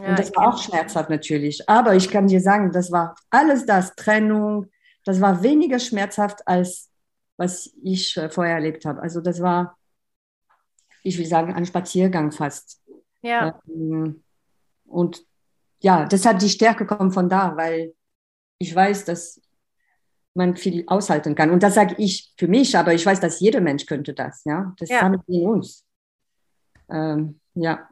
Ja, 0.00 0.08
und 0.08 0.18
das 0.18 0.34
war 0.34 0.48
auch 0.48 0.58
schmerzhaft 0.58 1.08
natürlich. 1.08 1.68
Aber 1.68 1.94
ich 1.94 2.10
kann 2.10 2.26
dir 2.26 2.40
sagen, 2.40 2.72
das 2.72 2.90
war 2.90 3.14
alles 3.30 3.66
das, 3.66 3.94
Trennung, 3.94 4.66
das 5.04 5.20
war 5.20 5.42
weniger 5.42 5.78
schmerzhaft 5.78 6.46
als 6.48 6.90
was 7.36 7.70
ich 7.82 8.16
äh, 8.16 8.30
vorher 8.30 8.54
erlebt 8.54 8.84
habe. 8.84 9.02
Also 9.02 9.20
das 9.20 9.40
war, 9.40 9.76
ich 11.02 11.18
will 11.18 11.26
sagen, 11.26 11.54
ein 11.54 11.66
Spaziergang 11.66 12.32
fast. 12.32 12.80
Ja. 13.26 13.60
Ähm, 13.68 14.22
und 14.86 15.24
ja, 15.80 16.06
deshalb 16.06 16.38
die 16.38 16.48
Stärke 16.48 16.86
kommt 16.86 17.14
von 17.14 17.28
da, 17.28 17.56
weil 17.56 17.94
ich 18.58 18.74
weiß, 18.74 19.04
dass 19.04 19.40
man 20.34 20.56
viel 20.56 20.84
aushalten 20.86 21.34
kann. 21.34 21.50
Und 21.50 21.62
das 21.62 21.74
sage 21.74 21.94
ich 21.98 22.32
für 22.38 22.48
mich, 22.48 22.76
aber 22.76 22.94
ich 22.94 23.04
weiß, 23.04 23.20
dass 23.20 23.40
jeder 23.40 23.60
Mensch 23.60 23.86
könnte 23.86 24.14
das. 24.14 24.44
Ja, 24.44 24.74
das 24.78 24.90
Ja. 24.90 25.02
haben 25.02 25.22
wir 25.26 25.42
in 25.42 25.48
uns. 25.48 25.84
Ähm, 26.88 27.40
ja, 27.54 27.88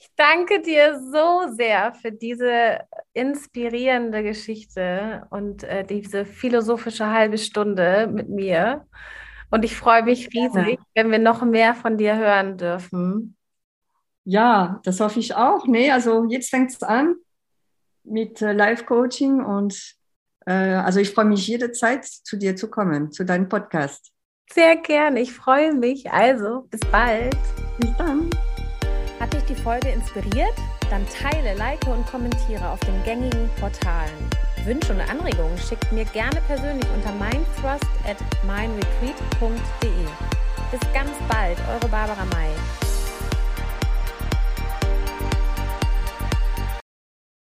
Ich 0.00 0.10
danke 0.14 0.62
dir 0.62 1.00
so 1.00 1.52
sehr 1.54 1.92
für 1.92 2.12
diese 2.12 2.78
inspirierende 3.14 4.22
Geschichte 4.22 5.26
und 5.30 5.64
äh, 5.64 5.84
diese 5.84 6.24
philosophische 6.24 7.08
halbe 7.08 7.36
Stunde 7.36 8.06
mit 8.06 8.28
mir. 8.28 8.86
Und 9.50 9.64
ich 9.64 9.74
freue 9.76 10.04
mich 10.04 10.28
riesig, 10.32 10.78
wenn 10.94 11.10
wir 11.10 11.18
noch 11.18 11.42
mehr 11.42 11.74
von 11.74 11.96
dir 11.96 12.16
hören 12.16 12.56
dürfen. 12.56 13.36
Ja, 14.28 14.78
das 14.84 15.00
hoffe 15.00 15.20
ich 15.20 15.34
auch. 15.34 15.66
Nee, 15.66 15.90
also 15.90 16.26
jetzt 16.28 16.50
fängt 16.50 16.70
es 16.70 16.82
an 16.82 17.16
mit 18.04 18.42
äh, 18.42 18.52
Live-Coaching 18.52 19.42
und 19.42 19.96
äh, 20.46 20.52
also 20.52 21.00
ich 21.00 21.10
freue 21.12 21.24
mich 21.24 21.46
jederzeit 21.46 22.04
zu 22.04 22.36
dir 22.36 22.54
zu 22.54 22.68
kommen, 22.68 23.10
zu 23.10 23.24
deinem 23.24 23.48
Podcast. 23.48 24.12
Sehr 24.52 24.76
gerne, 24.76 25.20
ich 25.20 25.32
freue 25.32 25.72
mich. 25.72 26.10
Also, 26.10 26.66
bis 26.70 26.80
bald. 26.92 27.36
Bis 27.78 27.96
dann. 27.96 28.28
Hat 29.18 29.32
dich 29.32 29.44
die 29.44 29.54
Folge 29.54 29.88
inspiriert? 29.88 30.54
Dann 30.90 31.06
teile, 31.06 31.56
like 31.56 31.86
und 31.86 32.06
kommentiere 32.06 32.68
auf 32.68 32.80
den 32.80 33.02
gängigen 33.04 33.48
Portalen. 33.58 34.30
Wünsche 34.64 34.92
und 34.92 35.00
Anregungen 35.00 35.56
schickt 35.56 35.90
mir 35.90 36.04
gerne 36.04 36.40
persönlich 36.46 36.86
unter 36.94 37.12
mindthrust 37.12 37.86
at 38.06 38.18
mindretreat.de. 38.44 39.90
Bis 40.70 40.92
ganz 40.92 41.12
bald, 41.30 41.58
eure 41.70 41.88
Barbara 41.88 42.26
May. 42.26 42.87